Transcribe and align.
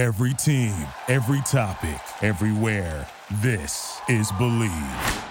Every 0.00 0.32
team, 0.32 0.74
every 1.08 1.42
topic, 1.42 2.00
everywhere. 2.22 3.06
This 3.42 4.00
is 4.08 4.32
Believe. 4.32 5.24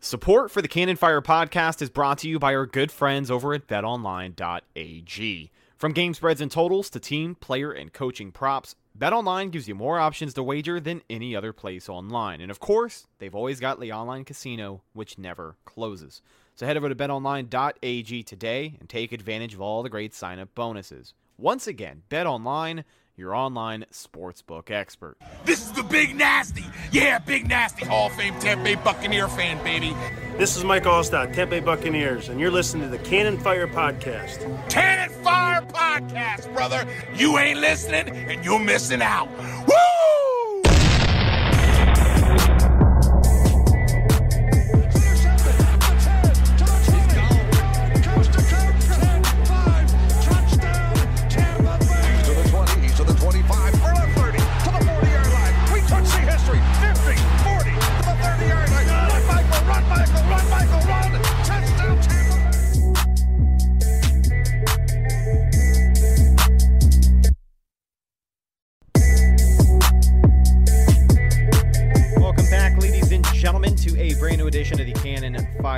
Support 0.00 0.50
for 0.50 0.60
the 0.60 0.66
Cannon 0.66 0.96
Fire 0.96 1.22
podcast 1.22 1.80
is 1.80 1.90
brought 1.90 2.18
to 2.18 2.28
you 2.28 2.40
by 2.40 2.56
our 2.56 2.66
good 2.66 2.90
friends 2.90 3.30
over 3.30 3.54
at 3.54 3.68
betonline.ag. 3.68 5.50
From 5.76 5.92
game 5.92 6.12
spreads 6.12 6.40
and 6.40 6.50
totals 6.50 6.90
to 6.90 6.98
team, 6.98 7.36
player, 7.36 7.70
and 7.70 7.92
coaching 7.92 8.32
props, 8.32 8.74
BetOnline 8.98 9.52
gives 9.52 9.68
you 9.68 9.76
more 9.76 10.00
options 10.00 10.34
to 10.34 10.42
wager 10.42 10.80
than 10.80 11.00
any 11.08 11.36
other 11.36 11.52
place 11.52 11.88
online. 11.88 12.40
And 12.40 12.50
of 12.50 12.58
course, 12.58 13.06
they've 13.20 13.32
always 13.32 13.60
got 13.60 13.78
the 13.78 13.92
online 13.92 14.24
casino, 14.24 14.82
which 14.92 15.18
never 15.18 15.54
closes. 15.64 16.20
So 16.56 16.66
head 16.66 16.76
over 16.76 16.88
to 16.88 16.96
betonline.ag 16.96 18.24
today 18.24 18.76
and 18.80 18.88
take 18.88 19.12
advantage 19.12 19.54
of 19.54 19.60
all 19.60 19.84
the 19.84 19.88
great 19.88 20.14
sign 20.14 20.40
up 20.40 20.52
bonuses. 20.56 21.14
Once 21.36 21.66
again, 21.66 22.02
BetOnline 22.10 22.84
your 23.16 23.34
online 23.34 23.84
sportsbook 23.92 24.70
expert. 24.70 25.16
This 25.44 25.64
is 25.64 25.72
the 25.72 25.82
Big 25.82 26.16
Nasty. 26.16 26.64
Yeah, 26.90 27.18
Big 27.18 27.48
Nasty, 27.48 27.84
Hall 27.84 28.06
of 28.08 28.12
Fame 28.14 28.38
Tampa 28.40 28.64
Bay 28.64 28.74
Buccaneer 28.74 29.28
fan, 29.28 29.62
baby. 29.62 29.94
This 30.36 30.56
is 30.56 30.64
Mike 30.64 30.84
Alstott, 30.84 31.32
Tampa 31.32 31.52
Bay 31.52 31.60
Buccaneers, 31.60 32.28
and 32.28 32.40
you're 32.40 32.50
listening 32.50 32.90
to 32.90 32.96
the 32.96 33.02
Cannon 33.04 33.38
Fire 33.38 33.68
Podcast. 33.68 34.68
Cannon 34.68 35.10
Fire 35.22 35.62
Podcast, 35.62 36.52
brother. 36.54 36.86
You 37.14 37.38
ain't 37.38 37.60
listening, 37.60 38.08
and 38.08 38.44
you're 38.44 38.58
missing 38.58 39.02
out. 39.02 39.28
Woo! 39.66 40.23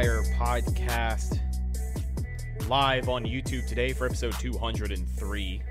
Podcast 0.04 1.40
live 2.68 3.08
on 3.08 3.24
YouTube 3.24 3.66
today 3.66 3.94
for 3.94 4.04
episode 4.04 4.34
203. 4.34 5.62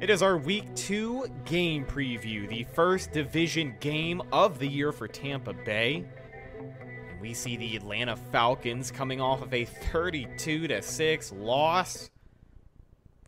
It 0.00 0.08
is 0.08 0.22
our 0.22 0.36
week 0.36 0.72
two 0.76 1.26
game 1.44 1.84
preview, 1.84 2.48
the 2.48 2.62
first 2.74 3.10
division 3.10 3.74
game 3.80 4.22
of 4.30 4.60
the 4.60 4.68
year 4.68 4.92
for 4.92 5.08
Tampa 5.08 5.52
Bay. 5.52 6.04
And 7.10 7.20
we 7.20 7.34
see 7.34 7.56
the 7.56 7.74
Atlanta 7.74 8.14
Falcons 8.14 8.92
coming 8.92 9.20
off 9.20 9.42
of 9.42 9.52
a 9.52 9.64
32 9.64 10.68
to 10.68 10.80
6 10.80 11.32
loss. 11.32 12.08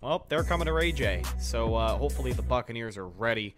Well, 0.00 0.24
they're 0.28 0.44
coming 0.44 0.66
to 0.66 0.72
Ray 0.72 0.92
J, 0.92 1.24
so 1.40 1.74
uh, 1.74 1.96
hopefully 1.96 2.32
the 2.32 2.42
Buccaneers 2.42 2.96
are 2.96 3.08
ready. 3.08 3.56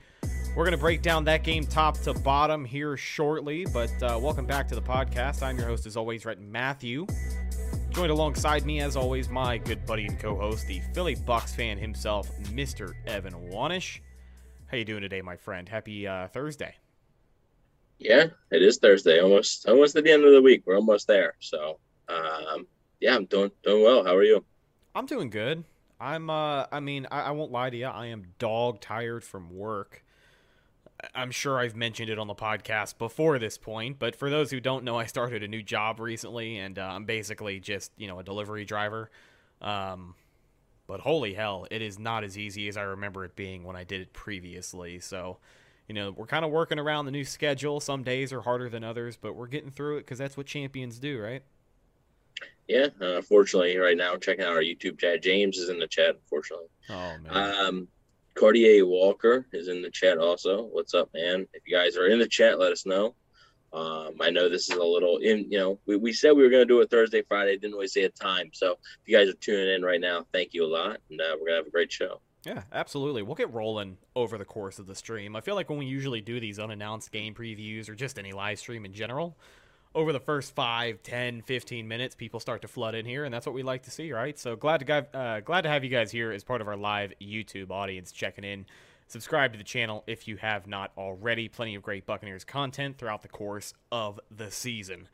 We're 0.56 0.64
going 0.64 0.72
to 0.72 0.78
break 0.78 1.02
down 1.02 1.24
that 1.24 1.42
game 1.42 1.66
top 1.66 1.98
to 1.98 2.14
bottom 2.14 2.64
here 2.64 2.96
shortly, 2.96 3.66
but 3.66 3.92
uh, 4.02 4.18
welcome 4.18 4.46
back 4.46 4.66
to 4.68 4.74
the 4.74 4.80
podcast. 4.80 5.42
I'm 5.42 5.58
your 5.58 5.66
host, 5.66 5.84
as 5.84 5.98
always, 5.98 6.24
Rhett 6.24 6.40
Matthew. 6.40 7.06
Joined 7.90 8.10
alongside 8.10 8.64
me, 8.64 8.80
as 8.80 8.96
always, 8.96 9.28
my 9.28 9.58
good 9.58 9.84
buddy 9.84 10.06
and 10.06 10.18
co-host, 10.18 10.66
the 10.66 10.80
Philly 10.94 11.14
Bucks 11.14 11.54
fan 11.54 11.76
himself, 11.76 12.30
Mr. 12.44 12.94
Evan 13.06 13.34
Wanish. 13.50 14.00
How 14.68 14.78
you 14.78 14.86
doing 14.86 15.02
today, 15.02 15.20
my 15.20 15.36
friend? 15.36 15.68
Happy 15.68 16.06
uh, 16.06 16.28
Thursday. 16.28 16.74
Yeah, 17.98 18.28
it 18.50 18.62
is 18.62 18.78
Thursday. 18.78 19.20
Almost, 19.20 19.68
almost 19.68 19.94
at 19.94 20.04
the 20.04 20.10
end 20.10 20.24
of 20.24 20.32
the 20.32 20.40
week. 20.40 20.62
We're 20.64 20.76
almost 20.76 21.06
there. 21.06 21.34
So, 21.38 21.80
um, 22.08 22.66
yeah, 23.00 23.14
I'm 23.14 23.26
doing 23.26 23.50
doing 23.62 23.82
well. 23.82 24.04
How 24.06 24.16
are 24.16 24.24
you? 24.24 24.42
I'm 24.94 25.04
doing 25.04 25.28
good. 25.28 25.64
I'm. 26.00 26.30
Uh, 26.30 26.64
I 26.72 26.80
mean, 26.80 27.06
I, 27.10 27.24
I 27.24 27.30
won't 27.32 27.52
lie 27.52 27.68
to 27.68 27.76
you. 27.76 27.84
I 27.84 28.06
am 28.06 28.28
dog 28.38 28.80
tired 28.80 29.22
from 29.22 29.54
work. 29.54 30.02
I'm 31.14 31.30
sure 31.30 31.58
I've 31.58 31.76
mentioned 31.76 32.10
it 32.10 32.18
on 32.18 32.26
the 32.26 32.34
podcast 32.34 32.98
before 32.98 33.38
this 33.38 33.58
point, 33.58 33.98
but 33.98 34.16
for 34.16 34.30
those 34.30 34.50
who 34.50 34.60
don't 34.60 34.84
know, 34.84 34.98
I 34.98 35.06
started 35.06 35.42
a 35.42 35.48
new 35.48 35.62
job 35.62 36.00
recently, 36.00 36.58
and 36.58 36.78
uh, 36.78 36.82
I'm 36.82 37.04
basically 37.04 37.60
just 37.60 37.92
you 37.96 38.08
know 38.08 38.18
a 38.18 38.22
delivery 38.22 38.64
driver. 38.64 39.10
Um, 39.60 40.14
but 40.86 41.00
holy 41.00 41.34
hell, 41.34 41.66
it 41.70 41.82
is 41.82 41.98
not 41.98 42.24
as 42.24 42.38
easy 42.38 42.68
as 42.68 42.76
I 42.76 42.82
remember 42.82 43.24
it 43.24 43.34
being 43.34 43.64
when 43.64 43.76
I 43.76 43.84
did 43.84 44.00
it 44.00 44.12
previously. 44.12 45.00
So, 45.00 45.38
you 45.88 45.94
know, 45.94 46.12
we're 46.12 46.26
kind 46.26 46.44
of 46.44 46.50
working 46.50 46.78
around 46.78 47.06
the 47.06 47.10
new 47.10 47.24
schedule. 47.24 47.80
Some 47.80 48.04
days 48.04 48.32
are 48.32 48.42
harder 48.42 48.68
than 48.68 48.84
others, 48.84 49.16
but 49.16 49.34
we're 49.34 49.48
getting 49.48 49.70
through 49.70 49.96
it 49.96 50.00
because 50.00 50.18
that's 50.18 50.36
what 50.36 50.46
champions 50.46 50.98
do, 50.98 51.20
right? 51.20 51.42
Yeah, 52.68 52.88
uh, 53.00 53.22
fortunately, 53.22 53.76
right 53.78 53.96
now, 53.96 54.16
checking 54.16 54.44
out 54.44 54.52
our 54.52 54.62
YouTube 54.62 54.98
chat. 54.98 55.22
James 55.22 55.56
is 55.56 55.68
in 55.68 55.78
the 55.78 55.86
chat, 55.86 56.16
unfortunately. 56.16 56.66
Oh 56.90 57.16
man. 57.22 57.66
Um, 57.66 57.88
Cartier 58.36 58.84
Walker 58.86 59.46
is 59.52 59.68
in 59.68 59.80
the 59.80 59.90
chat 59.90 60.18
also. 60.18 60.64
What's 60.64 60.94
up, 60.94 61.08
man? 61.14 61.46
If 61.54 61.62
you 61.66 61.74
guys 61.76 61.96
are 61.96 62.06
in 62.06 62.18
the 62.18 62.28
chat, 62.28 62.58
let 62.58 62.70
us 62.70 62.84
know. 62.84 63.14
Um, 63.72 64.14
I 64.20 64.30
know 64.30 64.48
this 64.48 64.70
is 64.70 64.76
a 64.76 64.84
little 64.84 65.18
in, 65.18 65.50
you 65.50 65.58
know, 65.58 65.80
we, 65.86 65.96
we 65.96 66.12
said 66.12 66.32
we 66.32 66.42
were 66.42 66.50
going 66.50 66.62
to 66.62 66.66
do 66.66 66.80
it 66.80 66.90
Thursday, 66.90 67.22
Friday, 67.22 67.56
didn't 67.56 67.74
really 67.74 67.88
say 67.88 68.04
a 68.04 68.10
time. 68.10 68.50
So 68.52 68.72
if 68.72 69.08
you 69.08 69.16
guys 69.16 69.28
are 69.28 69.34
tuning 69.34 69.74
in 69.74 69.82
right 69.82 70.00
now, 70.00 70.26
thank 70.32 70.54
you 70.54 70.64
a 70.64 70.68
lot. 70.68 70.98
And 71.10 71.20
uh, 71.20 71.24
we're 71.32 71.46
going 71.46 71.52
to 71.52 71.56
have 71.56 71.66
a 71.66 71.70
great 71.70 71.90
show. 71.90 72.20
Yeah, 72.44 72.62
absolutely. 72.72 73.22
We'll 73.22 73.34
get 73.34 73.52
rolling 73.52 73.96
over 74.14 74.38
the 74.38 74.44
course 74.44 74.78
of 74.78 74.86
the 74.86 74.94
stream. 74.94 75.34
I 75.34 75.40
feel 75.40 75.56
like 75.56 75.68
when 75.68 75.78
we 75.78 75.86
usually 75.86 76.20
do 76.20 76.38
these 76.38 76.58
unannounced 76.58 77.10
game 77.10 77.34
previews 77.34 77.88
or 77.88 77.94
just 77.94 78.18
any 78.18 78.32
live 78.32 78.58
stream 78.58 78.84
in 78.84 78.92
general, 78.92 79.36
over 79.96 80.12
the 80.12 80.20
first 80.20 80.54
5, 80.54 81.02
10, 81.02 81.42
15 81.42 81.88
minutes, 81.88 82.14
people 82.14 82.38
start 82.38 82.60
to 82.62 82.68
flood 82.68 82.94
in 82.94 83.06
here, 83.06 83.24
and 83.24 83.32
that's 83.32 83.46
what 83.46 83.54
we 83.54 83.62
like 83.62 83.82
to 83.84 83.90
see, 83.90 84.12
right? 84.12 84.38
So 84.38 84.54
glad 84.54 84.86
to 84.86 85.16
uh, 85.16 85.40
glad 85.40 85.62
to 85.62 85.70
have 85.70 85.82
you 85.82 85.90
guys 85.90 86.12
here 86.12 86.30
as 86.30 86.44
part 86.44 86.60
of 86.60 86.68
our 86.68 86.76
live 86.76 87.14
YouTube 87.20 87.70
audience 87.70 88.12
checking 88.12 88.44
in. 88.44 88.66
Subscribe 89.08 89.52
to 89.52 89.58
the 89.58 89.64
channel 89.64 90.04
if 90.06 90.28
you 90.28 90.36
have 90.36 90.66
not 90.66 90.92
already. 90.98 91.48
Plenty 91.48 91.74
of 91.74 91.82
great 91.82 92.04
Buccaneers 92.04 92.44
content 92.44 92.98
throughout 92.98 93.22
the 93.22 93.28
course 93.28 93.72
of 93.90 94.20
the 94.30 94.50
season. 94.50 95.08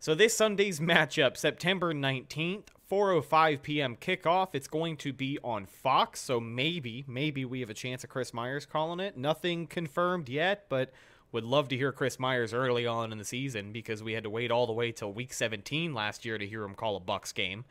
So 0.00 0.14
this 0.14 0.34
Sunday's 0.34 0.80
matchup, 0.80 1.36
September 1.36 1.92
19th, 1.92 2.68
4:05 2.90 3.62
p.m. 3.62 3.96
kickoff. 3.96 4.54
It's 4.54 4.68
going 4.68 4.96
to 4.98 5.12
be 5.12 5.38
on 5.44 5.66
Fox, 5.66 6.20
so 6.20 6.40
maybe 6.40 7.04
maybe 7.06 7.44
we 7.44 7.60
have 7.60 7.70
a 7.70 7.74
chance 7.74 8.04
of 8.04 8.10
Chris 8.10 8.32
Myers 8.32 8.64
calling 8.64 9.00
it. 9.00 9.18
Nothing 9.18 9.66
confirmed 9.66 10.30
yet, 10.30 10.64
but 10.70 10.92
would 11.34 11.44
love 11.44 11.68
to 11.68 11.76
hear 11.76 11.90
Chris 11.90 12.20
Myers 12.20 12.54
early 12.54 12.86
on 12.86 13.10
in 13.10 13.18
the 13.18 13.24
season 13.24 13.72
because 13.72 14.04
we 14.04 14.12
had 14.12 14.22
to 14.22 14.30
wait 14.30 14.52
all 14.52 14.68
the 14.68 14.72
way 14.72 14.92
till 14.92 15.12
week 15.12 15.32
17 15.32 15.92
last 15.92 16.24
year 16.24 16.38
to 16.38 16.46
hear 16.46 16.62
him 16.62 16.74
call 16.74 16.94
a 16.94 17.00
Bucks 17.00 17.32
game. 17.32 17.64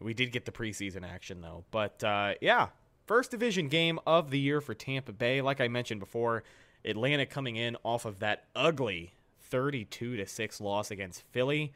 We 0.00 0.12
did 0.12 0.32
get 0.32 0.44
the 0.44 0.52
preseason 0.52 1.02
action 1.02 1.40
though, 1.40 1.64
but 1.70 2.04
uh, 2.04 2.34
yeah, 2.42 2.68
first 3.06 3.30
division 3.30 3.68
game 3.68 3.98
of 4.06 4.30
the 4.30 4.38
year 4.38 4.60
for 4.60 4.74
Tampa 4.74 5.12
Bay. 5.12 5.40
Like 5.40 5.62
I 5.62 5.68
mentioned 5.68 5.98
before, 5.98 6.44
Atlanta 6.84 7.24
coming 7.24 7.56
in 7.56 7.74
off 7.84 8.04
of 8.04 8.18
that 8.18 8.44
ugly 8.54 9.14
32 9.44 10.18
to 10.18 10.26
six 10.26 10.60
loss 10.60 10.90
against 10.90 11.22
Philly, 11.32 11.72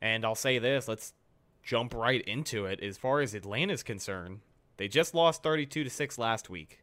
and 0.00 0.24
I'll 0.24 0.36
say 0.36 0.60
this: 0.60 0.86
let's 0.86 1.12
jump 1.62 1.92
right 1.92 2.22
into 2.22 2.66
it. 2.66 2.80
As 2.80 2.96
far 2.96 3.20
as 3.20 3.34
Atlanta's 3.34 3.82
concerned, 3.82 4.40
they 4.76 4.86
just 4.86 5.12
lost 5.12 5.42
32 5.42 5.84
to 5.84 5.90
six 5.90 6.18
last 6.18 6.48
week 6.48 6.80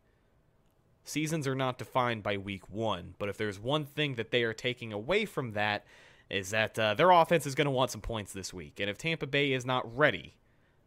seasons 1.05 1.47
are 1.47 1.55
not 1.55 1.77
defined 1.77 2.23
by 2.23 2.37
week 2.37 2.69
one. 2.69 3.15
But 3.17 3.29
if 3.29 3.37
there's 3.37 3.59
one 3.59 3.85
thing 3.85 4.15
that 4.15 4.31
they 4.31 4.43
are 4.43 4.53
taking 4.53 4.91
away 4.91 5.25
from 5.25 5.53
that, 5.53 5.85
is 6.29 6.49
that 6.49 6.77
uh, 6.77 6.93
their 6.95 7.11
offense 7.11 7.45
is 7.45 7.55
going 7.55 7.65
to 7.65 7.71
want 7.71 7.91
some 7.91 8.01
points 8.01 8.33
this 8.33 8.53
week. 8.53 8.79
And 8.79 8.89
if 8.89 8.97
Tampa 8.97 9.27
Bay 9.27 9.53
is 9.53 9.65
not 9.65 9.95
ready, 9.95 10.33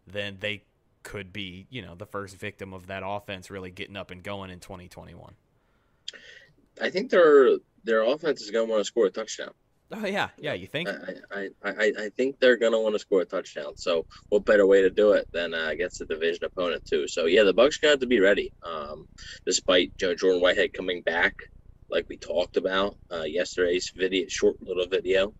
then 0.06 0.38
they 0.40 0.62
could 1.02 1.32
be, 1.32 1.66
you 1.70 1.80
know, 1.80 1.94
the 1.94 2.06
first 2.06 2.36
victim 2.36 2.74
of 2.74 2.88
that 2.88 3.02
offense 3.04 3.50
really 3.50 3.70
getting 3.70 3.96
up 3.96 4.10
and 4.10 4.22
going 4.22 4.50
in 4.50 4.60
2021. 4.60 5.32
I 6.80 6.90
think 6.90 7.10
their 7.10 7.58
their 7.84 8.02
offense 8.02 8.42
is 8.42 8.50
going 8.50 8.66
to 8.66 8.70
want 8.70 8.80
to 8.80 8.84
score 8.84 9.06
a 9.06 9.10
touchdown. 9.10 9.52
Oh 9.90 10.04
yeah, 10.04 10.28
yeah. 10.38 10.52
You 10.52 10.66
think? 10.66 10.88
I 10.88 11.14
I, 11.32 11.48
I, 11.64 11.92
I 11.98 12.08
think 12.10 12.38
they're 12.38 12.58
gonna 12.58 12.80
want 12.80 12.94
to 12.94 12.98
score 12.98 13.22
a 13.22 13.24
touchdown. 13.24 13.76
So 13.76 14.06
what 14.28 14.44
better 14.44 14.66
way 14.66 14.82
to 14.82 14.90
do 14.90 15.12
it 15.12 15.28
than 15.32 15.54
uh, 15.54 15.68
against 15.68 16.02
a 16.02 16.04
division 16.04 16.44
opponent 16.44 16.84
too? 16.84 17.08
So 17.08 17.24
yeah, 17.24 17.42
the 17.42 17.54
Bucks 17.54 17.78
got 17.78 18.00
to 18.00 18.06
be 18.06 18.20
ready. 18.20 18.52
Um, 18.62 19.06
despite 19.46 19.92
you 20.00 20.08
know, 20.08 20.14
Jordan 20.14 20.42
Whitehead 20.42 20.74
coming 20.74 21.02
back, 21.02 21.34
like 21.90 22.06
we 22.08 22.18
talked 22.18 22.58
about 22.58 22.98
uh, 23.10 23.22
yesterday's 23.22 23.90
video, 23.96 24.26
short 24.28 24.56
little 24.60 24.86
video. 24.86 25.34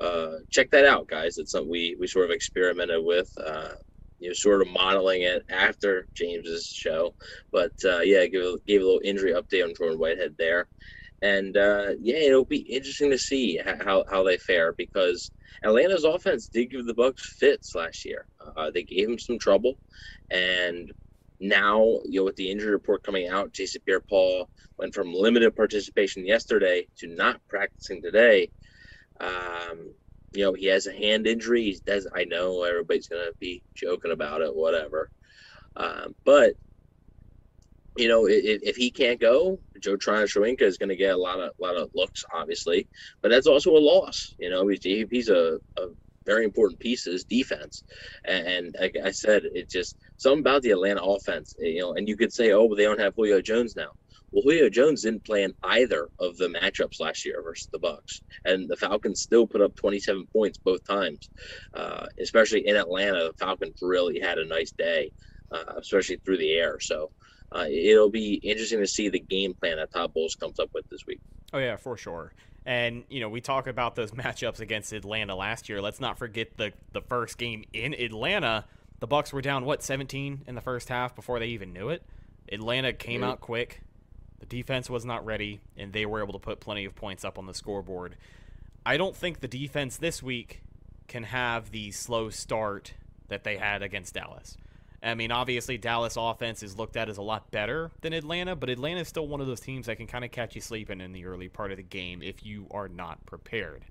Uh, 0.00 0.38
check 0.50 0.70
that 0.72 0.86
out, 0.86 1.06
guys. 1.06 1.38
It's 1.38 1.52
something 1.52 1.70
we 1.70 1.96
we 2.00 2.08
sort 2.08 2.24
of 2.24 2.32
experimented 2.32 3.04
with. 3.04 3.30
Uh, 3.38 3.74
you 4.20 4.30
know, 4.30 4.34
sort 4.34 4.62
of 4.62 4.68
modeling 4.68 5.22
it 5.22 5.44
after 5.50 6.06
James's 6.14 6.66
show, 6.66 7.14
but 7.52 7.72
uh, 7.84 7.98
yeah, 7.98 8.26
give 8.26 8.64
gave 8.64 8.80
a 8.80 8.84
little 8.84 9.00
injury 9.04 9.32
update 9.32 9.64
on 9.64 9.74
Jordan 9.76 9.98
Whitehead 9.98 10.36
there 10.38 10.68
and 11.24 11.56
uh, 11.56 11.92
yeah, 12.00 12.16
it'll 12.16 12.44
be 12.44 12.58
interesting 12.58 13.10
to 13.10 13.18
see 13.18 13.58
how, 13.84 14.04
how 14.10 14.22
they 14.22 14.36
fare 14.36 14.74
because 14.74 15.30
Atlanta's 15.64 16.04
offense 16.04 16.48
did 16.48 16.70
give 16.70 16.84
the 16.84 16.92
Bucks 16.94 17.36
fits 17.38 17.74
last 17.74 18.04
year. 18.04 18.26
Uh, 18.56 18.70
they 18.70 18.82
gave 18.82 19.08
them 19.08 19.18
some 19.18 19.38
trouble, 19.38 19.78
and 20.30 20.92
now, 21.40 21.80
you 22.04 22.20
know, 22.20 22.24
with 22.24 22.36
the 22.36 22.50
injury 22.50 22.70
report 22.70 23.02
coming 23.02 23.28
out, 23.28 23.52
Jason 23.52 23.80
Pierre-Paul 23.86 24.48
went 24.78 24.94
from 24.94 25.14
limited 25.14 25.56
participation 25.56 26.26
yesterday 26.26 26.86
to 26.98 27.06
not 27.06 27.40
practicing 27.48 28.02
today. 28.02 28.50
Um, 29.18 29.94
you 30.34 30.44
know, 30.44 30.52
he 30.52 30.66
has 30.66 30.86
a 30.86 30.92
hand 30.92 31.26
injury. 31.26 31.62
He 31.62 31.80
does. 31.86 32.06
I 32.14 32.24
know 32.24 32.64
everybody's 32.64 33.08
gonna 33.08 33.30
be 33.40 33.62
joking 33.74 34.12
about 34.12 34.42
it, 34.42 34.54
whatever. 34.54 35.10
Um, 35.76 36.14
but 36.24 36.54
you 37.96 38.08
know, 38.08 38.26
if, 38.26 38.62
if 38.62 38.76
he 38.76 38.90
can't 38.90 39.20
go, 39.20 39.58
Joe 39.80 39.96
Tryon 39.96 40.24
is 40.24 40.78
going 40.78 40.88
to 40.88 40.96
get 40.96 41.14
a 41.14 41.18
lot 41.18 41.40
of 41.40 41.52
lot 41.58 41.76
of 41.76 41.90
looks, 41.94 42.24
obviously, 42.32 42.88
but 43.22 43.30
that's 43.30 43.46
also 43.46 43.70
a 43.70 43.78
loss. 43.78 44.34
You 44.38 44.50
know, 44.50 44.66
he's, 44.68 44.82
he's 44.82 45.28
a, 45.28 45.58
a 45.78 45.86
very 46.26 46.44
important 46.44 46.80
piece 46.80 47.04
his 47.04 47.24
defense. 47.24 47.84
And, 48.24 48.46
and 48.46 48.76
like 48.80 48.96
I 49.02 49.10
said, 49.10 49.42
it's 49.54 49.72
just 49.72 49.96
something 50.16 50.40
about 50.40 50.62
the 50.62 50.70
Atlanta 50.70 51.02
offense, 51.02 51.54
you 51.58 51.80
know, 51.80 51.94
and 51.94 52.08
you 52.08 52.16
could 52.16 52.32
say, 52.32 52.52
oh, 52.52 52.68
but 52.68 52.76
they 52.76 52.84
don't 52.84 53.00
have 53.00 53.14
Julio 53.14 53.40
Jones 53.40 53.76
now. 53.76 53.90
Well, 54.32 54.42
Julio 54.42 54.68
Jones 54.68 55.02
didn't 55.02 55.24
play 55.24 55.44
in 55.44 55.54
either 55.62 56.08
of 56.18 56.36
the 56.38 56.48
matchups 56.48 56.98
last 56.98 57.24
year 57.24 57.40
versus 57.40 57.68
the 57.72 57.78
Bucks, 57.78 58.20
and 58.44 58.68
the 58.68 58.76
Falcons 58.76 59.20
still 59.20 59.46
put 59.46 59.60
up 59.60 59.76
27 59.76 60.26
points 60.32 60.58
both 60.58 60.84
times. 60.84 61.30
Uh, 61.72 62.06
especially 62.20 62.66
in 62.66 62.74
Atlanta, 62.74 63.28
the 63.28 63.34
Falcons 63.38 63.78
really 63.80 64.18
had 64.18 64.38
a 64.38 64.44
nice 64.44 64.72
day, 64.72 65.12
uh, 65.52 65.74
especially 65.76 66.16
through 66.16 66.38
the 66.38 66.52
air. 66.52 66.80
So 66.80 67.12
uh, 67.54 67.66
it'll 67.70 68.10
be 68.10 68.34
interesting 68.34 68.80
to 68.80 68.86
see 68.86 69.08
the 69.08 69.20
game 69.20 69.54
plan 69.54 69.76
that 69.76 69.92
Todd 69.92 70.12
Bowles 70.12 70.34
comes 70.34 70.58
up 70.58 70.70
with 70.74 70.88
this 70.90 71.06
week. 71.06 71.20
Oh 71.52 71.58
yeah, 71.58 71.76
for 71.76 71.96
sure. 71.96 72.32
And 72.66 73.04
you 73.08 73.20
know, 73.20 73.28
we 73.28 73.40
talk 73.40 73.66
about 73.66 73.94
those 73.94 74.10
matchups 74.12 74.60
against 74.60 74.92
Atlanta 74.92 75.36
last 75.36 75.68
year. 75.68 75.80
Let's 75.80 76.00
not 76.00 76.18
forget 76.18 76.56
the 76.56 76.72
the 76.92 77.00
first 77.00 77.38
game 77.38 77.64
in 77.72 77.94
Atlanta. 77.94 78.64
The 79.00 79.06
Bucks 79.06 79.32
were 79.32 79.42
down 79.42 79.64
what 79.64 79.82
17 79.82 80.44
in 80.46 80.54
the 80.54 80.60
first 80.60 80.88
half 80.88 81.14
before 81.14 81.38
they 81.38 81.48
even 81.48 81.72
knew 81.72 81.90
it. 81.90 82.02
Atlanta 82.50 82.92
came 82.92 83.20
mm-hmm. 83.20 83.30
out 83.30 83.40
quick. 83.40 83.82
The 84.40 84.46
defense 84.46 84.90
was 84.90 85.04
not 85.04 85.24
ready, 85.24 85.60
and 85.76 85.92
they 85.92 86.06
were 86.06 86.22
able 86.22 86.32
to 86.34 86.38
put 86.38 86.60
plenty 86.60 86.84
of 86.84 86.94
points 86.94 87.24
up 87.24 87.38
on 87.38 87.46
the 87.46 87.54
scoreboard. 87.54 88.16
I 88.84 88.96
don't 88.96 89.16
think 89.16 89.40
the 89.40 89.48
defense 89.48 89.96
this 89.96 90.22
week 90.22 90.62
can 91.08 91.24
have 91.24 91.70
the 91.70 91.90
slow 91.92 92.30
start 92.30 92.94
that 93.28 93.44
they 93.44 93.56
had 93.56 93.82
against 93.82 94.14
Dallas. 94.14 94.56
I 95.04 95.14
mean, 95.14 95.30
obviously, 95.30 95.76
Dallas 95.76 96.16
offense 96.16 96.62
is 96.62 96.78
looked 96.78 96.96
at 96.96 97.10
as 97.10 97.18
a 97.18 97.22
lot 97.22 97.50
better 97.50 97.90
than 98.00 98.14
Atlanta, 98.14 98.56
but 98.56 98.70
Atlanta 98.70 99.00
is 99.00 99.08
still 99.08 99.28
one 99.28 99.40
of 99.40 99.46
those 99.46 99.60
teams 99.60 99.86
that 99.86 99.96
can 99.96 100.06
kind 100.06 100.24
of 100.24 100.30
catch 100.30 100.54
you 100.54 100.62
sleeping 100.62 101.00
in 101.00 101.12
the 101.12 101.26
early 101.26 101.48
part 101.48 101.70
of 101.70 101.76
the 101.76 101.82
game 101.82 102.22
if 102.22 102.44
you 102.44 102.66
are 102.70 102.88
not 102.88 103.24
prepared. 103.26 103.84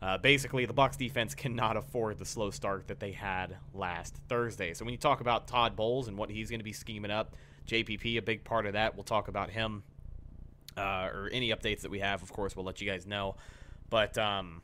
Uh, 0.00 0.16
basically, 0.16 0.64
the 0.64 0.72
Bucs 0.72 0.96
defense 0.96 1.34
cannot 1.34 1.76
afford 1.76 2.18
the 2.18 2.24
slow 2.24 2.50
start 2.50 2.88
that 2.88 2.98
they 2.98 3.12
had 3.12 3.56
last 3.74 4.16
Thursday. 4.28 4.72
So 4.72 4.84
when 4.84 4.92
you 4.92 4.98
talk 4.98 5.20
about 5.20 5.46
Todd 5.46 5.76
Bowles 5.76 6.08
and 6.08 6.16
what 6.16 6.30
he's 6.30 6.48
going 6.48 6.60
to 6.60 6.64
be 6.64 6.72
scheming 6.72 7.10
up, 7.10 7.36
JPP 7.68 8.16
a 8.16 8.22
big 8.22 8.44
part 8.44 8.66
of 8.66 8.72
that. 8.72 8.94
We'll 8.94 9.04
talk 9.04 9.28
about 9.28 9.50
him 9.50 9.82
uh, 10.76 11.08
or 11.12 11.28
any 11.32 11.50
updates 11.50 11.80
that 11.82 11.90
we 11.90 12.00
have. 12.00 12.22
Of 12.22 12.32
course, 12.32 12.56
we'll 12.56 12.64
let 12.64 12.80
you 12.80 12.90
guys 12.90 13.06
know. 13.06 13.36
But 13.90 14.16
um, 14.18 14.62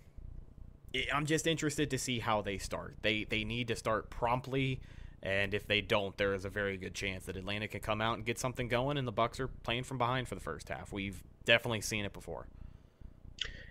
I'm 1.13 1.27
just 1.27 1.47
interested 1.47 1.91
to 1.91 1.99
see 1.99 2.19
how 2.19 2.43
they 2.43 2.59
start. 2.59 2.97
They 3.03 3.25
they 3.25 3.45
need 3.45 3.69
to 3.69 3.77
start 3.77 4.11
promptly 4.11 4.81
and 5.23 5.53
if 5.53 5.67
they 5.67 5.81
don't, 5.81 6.17
there 6.17 6.35
is 6.35 6.45
a 6.45 6.49
very 6.49 6.77
good 6.77 6.95
chance 6.95 7.27
that 7.27 7.37
Atlanta 7.37 7.69
can 7.69 7.81
come 7.81 8.01
out 8.01 8.17
and 8.17 8.25
get 8.25 8.39
something 8.39 8.69
going, 8.69 8.97
and 8.97 9.07
the 9.07 9.13
Bucks 9.13 9.39
are 9.41 9.49
playing 9.49 9.85
from 9.85 9.99
behind 9.99 10.29
for 10.29 10.35
the 10.35 10.41
first 10.41 10.69
half. 10.69 10.93
We've 10.93 11.23
definitely 11.45 11.83
seen 11.83 12.05
it 12.05 12.13
before. 12.13 12.47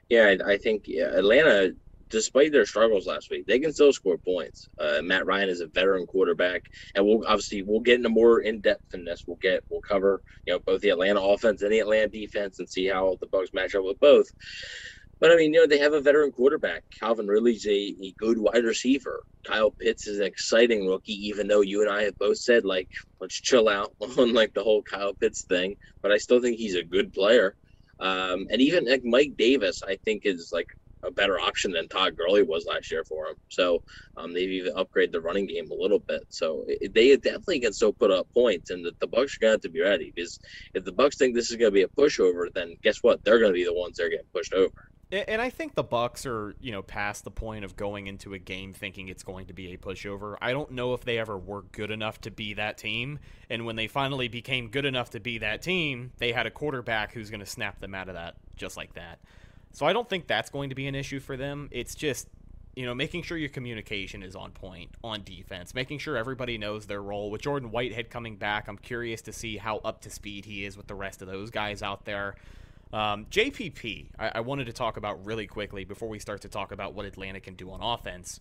Yeah, 0.09 0.35
I 0.45 0.57
think 0.57 0.87
yeah, 0.87 1.05
Atlanta, 1.05 1.75
despite 2.09 2.51
their 2.51 2.65
struggles 2.65 3.05
last 3.07 3.29
week, 3.29 3.45
they 3.45 3.59
can 3.59 3.71
still 3.71 3.93
score 3.93 4.17
points. 4.17 4.67
Uh, 4.79 5.01
Matt 5.03 5.25
Ryan 5.25 5.49
is 5.49 5.61
a 5.61 5.67
veteran 5.67 6.05
quarterback, 6.07 6.69
and 6.95 7.05
we'll 7.05 7.25
obviously 7.27 7.61
we'll 7.61 7.79
get 7.79 7.95
into 7.95 8.09
more 8.09 8.41
in 8.41 8.59
depth 8.59 8.93
in 8.93 9.05
this. 9.05 9.25
We'll 9.27 9.37
get 9.37 9.63
we'll 9.69 9.81
cover 9.81 10.21
you 10.45 10.53
know 10.53 10.59
both 10.59 10.81
the 10.81 10.89
Atlanta 10.89 11.21
offense 11.21 11.61
and 11.61 11.71
the 11.71 11.79
Atlanta 11.79 12.07
defense, 12.07 12.59
and 12.59 12.69
see 12.69 12.87
how 12.87 13.17
the 13.19 13.27
Bucks 13.27 13.53
match 13.53 13.75
up 13.75 13.85
with 13.85 13.99
both. 13.99 14.31
But 15.19 15.31
I 15.31 15.35
mean, 15.35 15.53
you 15.53 15.59
know, 15.59 15.67
they 15.67 15.79
have 15.79 15.93
a 15.93 16.01
veteran 16.01 16.31
quarterback. 16.31 16.83
Calvin 16.97 17.27
Ridley's 17.27 17.65
a, 17.67 17.95
a 18.01 18.13
good 18.17 18.37
wide 18.37 18.63
receiver. 18.63 19.21
Kyle 19.45 19.71
Pitts 19.71 20.07
is 20.07 20.19
an 20.19 20.25
exciting 20.25 20.87
rookie, 20.87 21.27
even 21.27 21.47
though 21.47 21.61
you 21.61 21.81
and 21.81 21.91
I 21.91 22.03
have 22.03 22.17
both 22.17 22.37
said, 22.37 22.65
like, 22.65 22.89
let's 23.19 23.39
chill 23.39 23.67
out 23.67 23.93
on 24.17 24.33
like 24.33 24.53
the 24.53 24.63
whole 24.63 24.83
Kyle 24.83 25.13
Pitts 25.13 25.43
thing. 25.43 25.75
But 26.01 26.11
I 26.11 26.17
still 26.17 26.41
think 26.41 26.57
he's 26.57 26.75
a 26.75 26.83
good 26.83 27.13
player. 27.13 27.55
Um, 27.99 28.47
and 28.49 28.61
even 28.61 28.85
like 28.85 29.03
Mike 29.03 29.33
Davis, 29.37 29.81
I 29.85 29.97
think 30.05 30.21
is 30.25 30.51
like 30.53 30.67
a 31.03 31.11
better 31.11 31.39
option 31.39 31.71
than 31.71 31.87
Todd 31.87 32.15
Gurley 32.17 32.43
was 32.43 32.65
last 32.65 32.91
year 32.91 33.03
for 33.03 33.27
him. 33.27 33.35
So 33.49 33.83
um, 34.17 34.33
they've 34.33 34.49
even 34.49 34.73
upgraded 34.73 35.13
the 35.13 35.21
running 35.21 35.47
game 35.47 35.69
a 35.71 35.75
little 35.75 35.99
bit. 35.99 36.23
So 36.29 36.63
it, 36.67 36.93
they 36.93 37.15
definitely 37.15 37.61
can 37.61 37.73
still 37.73 37.93
put 37.93 38.11
up 38.11 38.27
points, 38.33 38.69
and 38.69 38.85
the, 38.85 38.91
the 38.99 39.07
Bucs 39.07 39.35
are 39.35 39.39
going 39.41 39.49
to 39.49 39.51
have 39.51 39.61
to 39.61 39.69
be 39.69 39.81
ready 39.81 40.11
because 40.13 40.39
if 40.73 40.83
the 40.83 40.91
Bucks 40.91 41.17
think 41.17 41.35
this 41.35 41.51
is 41.51 41.57
going 41.57 41.71
to 41.71 41.75
be 41.75 41.83
a 41.83 41.87
pushover, 41.87 42.47
then 42.53 42.75
guess 42.83 42.97
what? 43.01 43.23
They're 43.23 43.39
going 43.39 43.51
to 43.51 43.57
be 43.57 43.65
the 43.65 43.73
ones 43.73 43.97
that 43.97 44.05
are 44.05 44.09
getting 44.09 44.25
pushed 44.33 44.53
over. 44.53 44.71
And 45.11 45.41
I 45.41 45.49
think 45.49 45.73
the 45.73 45.83
Bucks 45.83 46.27
are, 46.27 46.53
you 46.61 46.71
know, 46.71 46.83
past 46.83 47.23
the 47.23 47.31
point 47.31 47.65
of 47.65 47.75
going 47.75 48.05
into 48.05 48.35
a 48.35 48.39
game 48.39 48.73
thinking 48.73 49.09
it's 49.09 49.23
going 49.23 49.47
to 49.47 49.53
be 49.53 49.73
a 49.73 49.77
pushover. 49.77 50.37
I 50.39 50.51
don't 50.51 50.69
know 50.69 50.93
if 50.93 51.03
they 51.03 51.17
ever 51.17 51.35
were 51.35 51.63
good 51.63 51.89
enough 51.89 52.21
to 52.21 52.31
be 52.31 52.53
that 52.53 52.77
team. 52.77 53.17
And 53.49 53.65
when 53.65 53.75
they 53.75 53.87
finally 53.87 54.27
became 54.27 54.69
good 54.69 54.85
enough 54.85 55.09
to 55.11 55.19
be 55.19 55.39
that 55.39 55.63
team, 55.63 56.11
they 56.19 56.31
had 56.31 56.45
a 56.45 56.51
quarterback 56.51 57.11
who's 57.11 57.31
going 57.31 57.39
to 57.39 57.45
snap 57.47 57.79
them 57.79 57.95
out 57.95 58.07
of 58.07 58.13
that 58.13 58.35
just 58.55 58.77
like 58.77 58.93
that. 58.93 59.17
So 59.71 59.87
I 59.87 59.93
don't 59.93 60.07
think 60.07 60.27
that's 60.27 60.51
going 60.51 60.69
to 60.69 60.75
be 60.75 60.85
an 60.85 60.93
issue 60.93 61.19
for 61.19 61.35
them. 61.35 61.69
It's 61.71 61.95
just, 61.95 62.27
you 62.75 62.85
know, 62.85 62.93
making 62.93 63.23
sure 63.23 63.35
your 63.35 63.49
communication 63.49 64.21
is 64.21 64.35
on 64.35 64.51
point 64.51 64.91
on 65.03 65.23
defense, 65.23 65.73
making 65.73 65.97
sure 65.97 66.17
everybody 66.17 66.59
knows 66.59 66.85
their 66.85 67.01
role. 67.01 67.31
With 67.31 67.41
Jordan 67.41 67.71
Whitehead 67.71 68.11
coming 68.11 68.35
back, 68.35 68.67
I'm 68.67 68.77
curious 68.77 69.23
to 69.23 69.33
see 69.33 69.57
how 69.57 69.77
up 69.77 70.01
to 70.01 70.11
speed 70.11 70.45
he 70.45 70.65
is 70.65 70.77
with 70.77 70.85
the 70.85 70.95
rest 70.95 71.23
of 71.23 71.27
those 71.27 71.49
guys 71.49 71.81
out 71.81 72.05
there. 72.05 72.35
Um, 72.91 73.25
JPP, 73.25 74.07
I, 74.17 74.31
I 74.35 74.39
wanted 74.41 74.65
to 74.65 74.73
talk 74.73 74.97
about 74.97 75.23
really 75.25 75.45
quickly 75.45 75.85
before 75.85 76.09
we 76.09 76.19
start 76.19 76.41
to 76.41 76.49
talk 76.49 76.71
about 76.71 76.93
what 76.93 77.05
Atlanta 77.05 77.39
can 77.39 77.53
do 77.53 77.71
on 77.71 77.81
offense. 77.81 78.39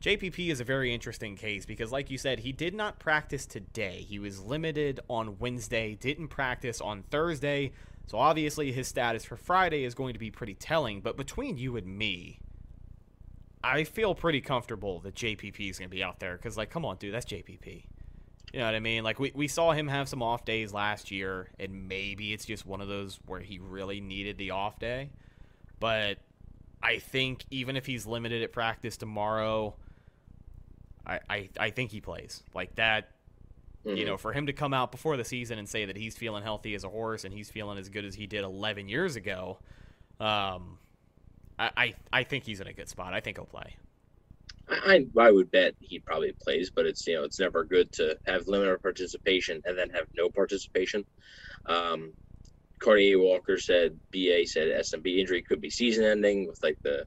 JPP 0.00 0.50
is 0.50 0.60
a 0.60 0.64
very 0.64 0.94
interesting 0.94 1.36
case 1.36 1.66
because, 1.66 1.90
like 1.90 2.10
you 2.10 2.18
said, 2.18 2.40
he 2.40 2.52
did 2.52 2.74
not 2.74 2.98
practice 2.98 3.46
today. 3.46 4.04
He 4.08 4.18
was 4.18 4.40
limited 4.40 5.00
on 5.08 5.38
Wednesday, 5.38 5.94
didn't 5.94 6.28
practice 6.28 6.80
on 6.80 7.02
Thursday. 7.10 7.72
So, 8.06 8.18
obviously, 8.18 8.70
his 8.70 8.86
status 8.86 9.24
for 9.24 9.36
Friday 9.36 9.84
is 9.84 9.94
going 9.94 10.12
to 10.12 10.18
be 10.20 10.30
pretty 10.30 10.54
telling. 10.54 11.00
But 11.00 11.16
between 11.16 11.56
you 11.56 11.76
and 11.76 11.86
me, 11.98 12.38
I 13.64 13.82
feel 13.84 14.14
pretty 14.14 14.40
comfortable 14.40 15.00
that 15.00 15.14
JPP 15.14 15.70
is 15.70 15.78
going 15.78 15.90
to 15.90 15.96
be 15.96 16.04
out 16.04 16.20
there 16.20 16.36
because, 16.36 16.56
like, 16.56 16.70
come 16.70 16.84
on, 16.84 16.98
dude, 16.98 17.14
that's 17.14 17.26
JPP. 17.26 17.84
You 18.52 18.60
know 18.60 18.66
what 18.66 18.74
I 18.74 18.80
mean? 18.80 19.04
Like 19.04 19.18
we, 19.18 19.32
we 19.34 19.48
saw 19.48 19.72
him 19.72 19.88
have 19.88 20.08
some 20.08 20.22
off 20.22 20.44
days 20.44 20.72
last 20.72 21.10
year, 21.10 21.50
and 21.58 21.88
maybe 21.88 22.32
it's 22.32 22.44
just 22.44 22.64
one 22.64 22.80
of 22.80 22.88
those 22.88 23.18
where 23.26 23.40
he 23.40 23.58
really 23.58 24.00
needed 24.00 24.38
the 24.38 24.52
off 24.52 24.78
day. 24.78 25.10
But 25.78 26.18
I 26.82 26.98
think 26.98 27.44
even 27.50 27.76
if 27.76 27.86
he's 27.86 28.06
limited 28.06 28.42
at 28.42 28.52
practice 28.52 28.96
tomorrow, 28.96 29.74
I 31.06 31.20
I, 31.28 31.48
I 31.58 31.70
think 31.70 31.90
he 31.90 32.00
plays. 32.00 32.42
Like 32.54 32.76
that 32.76 33.10
mm-hmm. 33.84 33.96
you 33.96 34.04
know, 34.04 34.16
for 34.16 34.32
him 34.32 34.46
to 34.46 34.52
come 34.52 34.74
out 34.74 34.90
before 34.90 35.16
the 35.16 35.24
season 35.24 35.58
and 35.58 35.68
say 35.68 35.84
that 35.84 35.96
he's 35.96 36.16
feeling 36.16 36.42
healthy 36.42 36.74
as 36.74 36.84
a 36.84 36.88
horse 36.88 37.24
and 37.24 37.32
he's 37.32 37.50
feeling 37.50 37.78
as 37.78 37.88
good 37.88 38.04
as 38.04 38.14
he 38.14 38.26
did 38.26 38.44
eleven 38.44 38.88
years 38.88 39.16
ago, 39.16 39.58
um 40.20 40.78
I, 41.58 41.70
I, 41.76 41.94
I 42.12 42.22
think 42.24 42.44
he's 42.44 42.60
in 42.60 42.66
a 42.66 42.72
good 42.72 42.88
spot. 42.88 43.14
I 43.14 43.20
think 43.20 43.38
he'll 43.38 43.46
play. 43.46 43.76
I, 44.68 45.06
I 45.18 45.30
would 45.30 45.50
bet 45.50 45.74
he 45.80 46.00
probably 46.00 46.32
plays, 46.42 46.70
but 46.74 46.86
it's 46.86 47.06
you 47.06 47.14
know 47.14 47.24
it's 47.24 47.40
never 47.40 47.64
good 47.64 47.92
to 47.92 48.16
have 48.26 48.48
limited 48.48 48.82
participation 48.82 49.60
and 49.64 49.78
then 49.78 49.90
have 49.90 50.06
no 50.16 50.28
participation. 50.28 51.04
Um, 51.66 52.12
Carney 52.80 53.14
Walker 53.16 53.58
said 53.58 53.98
BA 54.12 54.46
said 54.46 54.68
SMB 54.68 55.18
injury 55.18 55.42
could 55.42 55.60
be 55.60 55.70
season 55.70 56.04
ending 56.04 56.46
with 56.46 56.58
like 56.62 56.78
the 56.82 57.04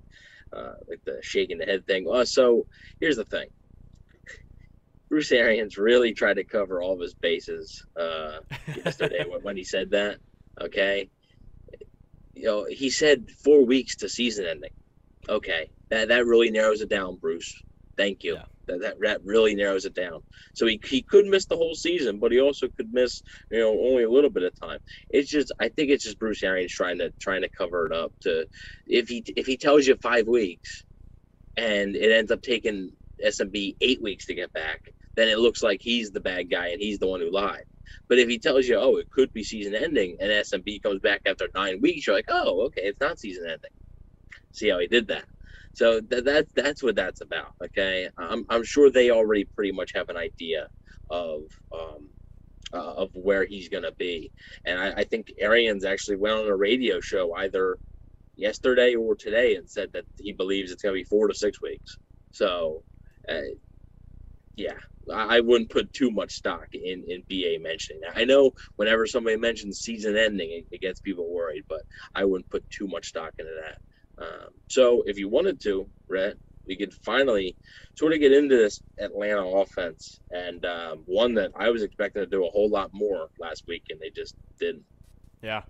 uh, 0.55 0.73
like 0.87 1.01
the 1.05 1.19
shaking 1.21 1.57
the 1.57 1.65
head 1.65 1.85
thing. 1.85 2.07
Uh, 2.11 2.25
so 2.25 2.65
here's 2.99 3.17
the 3.17 3.25
thing. 3.25 3.47
Bruce 5.09 5.31
Arians 5.31 5.77
really 5.77 6.13
tried 6.13 6.35
to 6.35 6.43
cover 6.43 6.81
all 6.81 6.93
of 6.93 6.99
his 7.01 7.15
bases 7.15 7.83
uh, 7.99 8.39
yesterday 8.85 9.25
when 9.41 9.57
he 9.57 9.63
said 9.63 9.91
that. 9.91 10.17
Okay, 10.61 11.09
you 12.33 12.45
know 12.45 12.65
he 12.69 12.89
said 12.89 13.25
four 13.43 13.65
weeks 13.65 13.97
to 13.97 14.09
season 14.09 14.45
ending. 14.45 14.71
Okay, 15.29 15.69
that 15.89 16.07
that 16.07 16.25
really 16.25 16.49
narrows 16.49 16.81
it 16.81 16.89
down, 16.89 17.15
Bruce. 17.17 17.61
Thank 17.97 18.23
you. 18.23 18.35
Yeah. 18.35 18.45
That, 18.67 18.81
that 18.81 18.95
that 19.01 19.25
really 19.25 19.55
narrows 19.55 19.85
it 19.85 19.93
down. 19.93 20.21
So 20.53 20.65
he, 20.65 20.79
he 20.83 21.01
could 21.01 21.25
miss 21.25 21.45
the 21.45 21.55
whole 21.55 21.75
season, 21.75 22.19
but 22.19 22.31
he 22.31 22.39
also 22.39 22.67
could 22.67 22.91
miss 22.91 23.21
you 23.51 23.59
know 23.59 23.71
only 23.71 24.03
a 24.03 24.09
little 24.09 24.29
bit 24.29 24.43
of 24.43 24.59
time. 24.59 24.79
It's 25.09 25.29
just 25.29 25.51
I 25.59 25.69
think 25.69 25.91
it's 25.91 26.03
just 26.03 26.19
Bruce 26.19 26.43
Arians 26.43 26.71
trying 26.71 26.97
to 26.99 27.11
trying 27.19 27.41
to 27.41 27.49
cover 27.49 27.85
it 27.85 27.93
up. 27.93 28.11
To 28.21 28.45
if 28.87 29.07
he 29.07 29.23
if 29.35 29.45
he 29.45 29.57
tells 29.57 29.85
you 29.85 29.95
five 30.01 30.27
weeks, 30.27 30.83
and 31.57 31.95
it 31.95 32.11
ends 32.11 32.31
up 32.31 32.41
taking 32.41 32.91
SMB 33.23 33.75
eight 33.81 34.01
weeks 34.01 34.25
to 34.27 34.33
get 34.33 34.51
back, 34.53 34.89
then 35.15 35.27
it 35.27 35.39
looks 35.39 35.61
like 35.61 35.81
he's 35.81 36.11
the 36.11 36.21
bad 36.21 36.49
guy 36.49 36.69
and 36.69 36.81
he's 36.81 36.99
the 36.99 37.07
one 37.07 37.19
who 37.19 37.31
lied. 37.31 37.65
But 38.07 38.19
if 38.19 38.29
he 38.29 38.39
tells 38.39 38.67
you, 38.67 38.77
oh, 38.77 38.97
it 38.97 39.09
could 39.09 39.33
be 39.33 39.43
season 39.43 39.75
ending, 39.75 40.17
and 40.19 40.31
SMB 40.31 40.81
comes 40.81 40.99
back 41.01 41.21
after 41.25 41.47
nine 41.53 41.81
weeks, 41.81 42.07
you're 42.07 42.15
like, 42.15 42.29
oh, 42.29 42.61
okay, 42.67 42.83
it's 42.83 42.99
not 42.99 43.19
season 43.19 43.43
ending. 43.45 43.71
See 44.51 44.69
how 44.69 44.79
he 44.79 44.87
did 44.87 45.07
that. 45.07 45.25
So 45.73 46.01
th- 46.01 46.23
that's 46.23 46.51
that's 46.53 46.83
what 46.83 46.95
that's 46.95 47.21
about. 47.21 47.53
Okay, 47.63 48.09
I'm 48.17 48.45
I'm 48.49 48.63
sure 48.63 48.89
they 48.89 49.11
already 49.11 49.45
pretty 49.45 49.71
much 49.71 49.91
have 49.93 50.09
an 50.09 50.17
idea 50.17 50.67
of 51.09 51.43
um, 51.73 52.09
uh, 52.73 52.93
of 52.93 53.11
where 53.13 53.45
he's 53.45 53.69
to 53.69 53.91
be. 53.97 54.31
And 54.65 54.79
I, 54.79 54.91
I 54.97 55.03
think 55.03 55.31
Arians 55.39 55.85
actually 55.85 56.17
went 56.17 56.35
on 56.35 56.47
a 56.47 56.55
radio 56.55 56.99
show 56.99 57.33
either 57.33 57.77
yesterday 58.35 58.95
or 58.95 59.15
today 59.15 59.55
and 59.55 59.69
said 59.69 59.91
that 59.93 60.05
he 60.19 60.33
believes 60.33 60.71
it's 60.71 60.81
to 60.83 60.91
be 60.91 61.03
four 61.03 61.27
to 61.27 61.33
six 61.33 61.61
weeks. 61.61 61.97
So, 62.31 62.83
uh, 63.27 63.41
yeah, 64.55 64.77
I, 65.13 65.37
I 65.37 65.39
wouldn't 65.39 65.69
put 65.69 65.93
too 65.93 66.11
much 66.11 66.33
stock 66.33 66.67
in 66.73 67.03
in 67.07 67.23
BA 67.29 67.61
mentioning 67.61 68.01
that. 68.01 68.17
I 68.17 68.25
know 68.25 68.51
whenever 68.75 69.05
somebody 69.05 69.37
mentions 69.37 69.79
season 69.79 70.17
ending, 70.17 70.51
it, 70.51 70.65
it 70.71 70.81
gets 70.81 70.99
people 70.99 71.31
worried, 71.31 71.63
but 71.67 71.81
I 72.15 72.25
wouldn't 72.25 72.49
put 72.49 72.69
too 72.69 72.87
much 72.87 73.07
stock 73.07 73.33
into 73.39 73.51
that. 73.63 73.79
Um, 74.19 74.49
so, 74.67 75.03
if 75.05 75.17
you 75.17 75.29
wanted 75.29 75.59
to, 75.61 75.87
Rhett, 76.07 76.37
we 76.69 76.75
could 76.75 76.93
finally 76.93 77.55
sort 77.95 78.13
of 78.13 78.19
get 78.19 78.31
into 78.31 78.55
this 78.55 78.81
Atlanta 78.99 79.45
offense 79.45 80.19
and 80.31 80.63
um, 80.65 80.99
one 81.05 81.33
that 81.33 81.51
I 81.55 81.69
was 81.69 81.83
expecting 81.83 82.21
to 82.21 82.27
do 82.27 82.45
a 82.45 82.49
whole 82.49 82.69
lot 82.69 82.91
more 82.93 83.29
last 83.39 83.67
week, 83.67 83.85
and 83.89 83.99
they 83.99 84.11
just 84.11 84.35
didn't. 84.59 84.83
Yeah. 85.41 85.63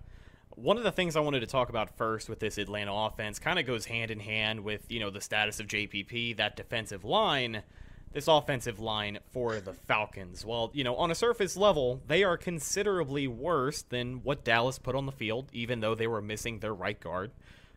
One 0.50 0.78
of 0.78 0.84
the 0.84 0.92
things 0.92 1.16
I 1.16 1.22
wanted 1.22 1.40
to 1.40 1.48
talk 1.48 1.70
about 1.70 1.96
first 1.96 2.28
with 2.28 2.40
this 2.40 2.58
Atlanta 2.58 2.94
offense 2.94 3.40
kind 3.40 3.58
of 3.58 3.66
goes 3.66 3.86
hand 3.86 4.12
in 4.12 4.20
hand 4.20 4.60
with, 4.60 4.92
you 4.92 5.00
know, 5.00 5.10
the 5.10 5.22
status 5.22 5.62
of 5.62 5.68
JPP, 5.68 6.36
that 6.36 6.58
defensive 6.58 7.06
line, 7.06 7.64
this 8.12 8.28
offensive 8.28 8.78
line 8.78 9.20
for 9.32 9.62
the 9.62 9.72
Falcons. 9.72 10.46
Well, 10.46 10.70
you 10.74 10.84
know, 10.84 10.98
on 10.98 11.12
a 11.12 11.16
surface 11.16 11.56
level, 11.56 12.02
they 12.08 12.26
are 12.26 12.36
considerably 12.36 13.26
worse 13.26 13.84
than 13.84 14.22
what 14.24 14.44
Dallas 14.44 14.80
put 14.80 14.96
on 14.96 15.06
the 15.06 15.14
field, 15.14 15.50
even 15.54 15.80
though 15.80 15.96
they 15.96 16.08
were 16.08 16.22
missing 16.22 16.60
their 16.60 16.74
right 16.74 17.00
guard. 17.00 17.32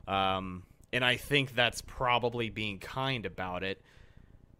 Um, 0.06 0.64
and 0.92 1.04
I 1.04 1.16
think 1.16 1.54
that's 1.54 1.80
probably 1.82 2.50
being 2.50 2.78
kind 2.78 3.25
about 3.25 3.62
it 3.62 3.80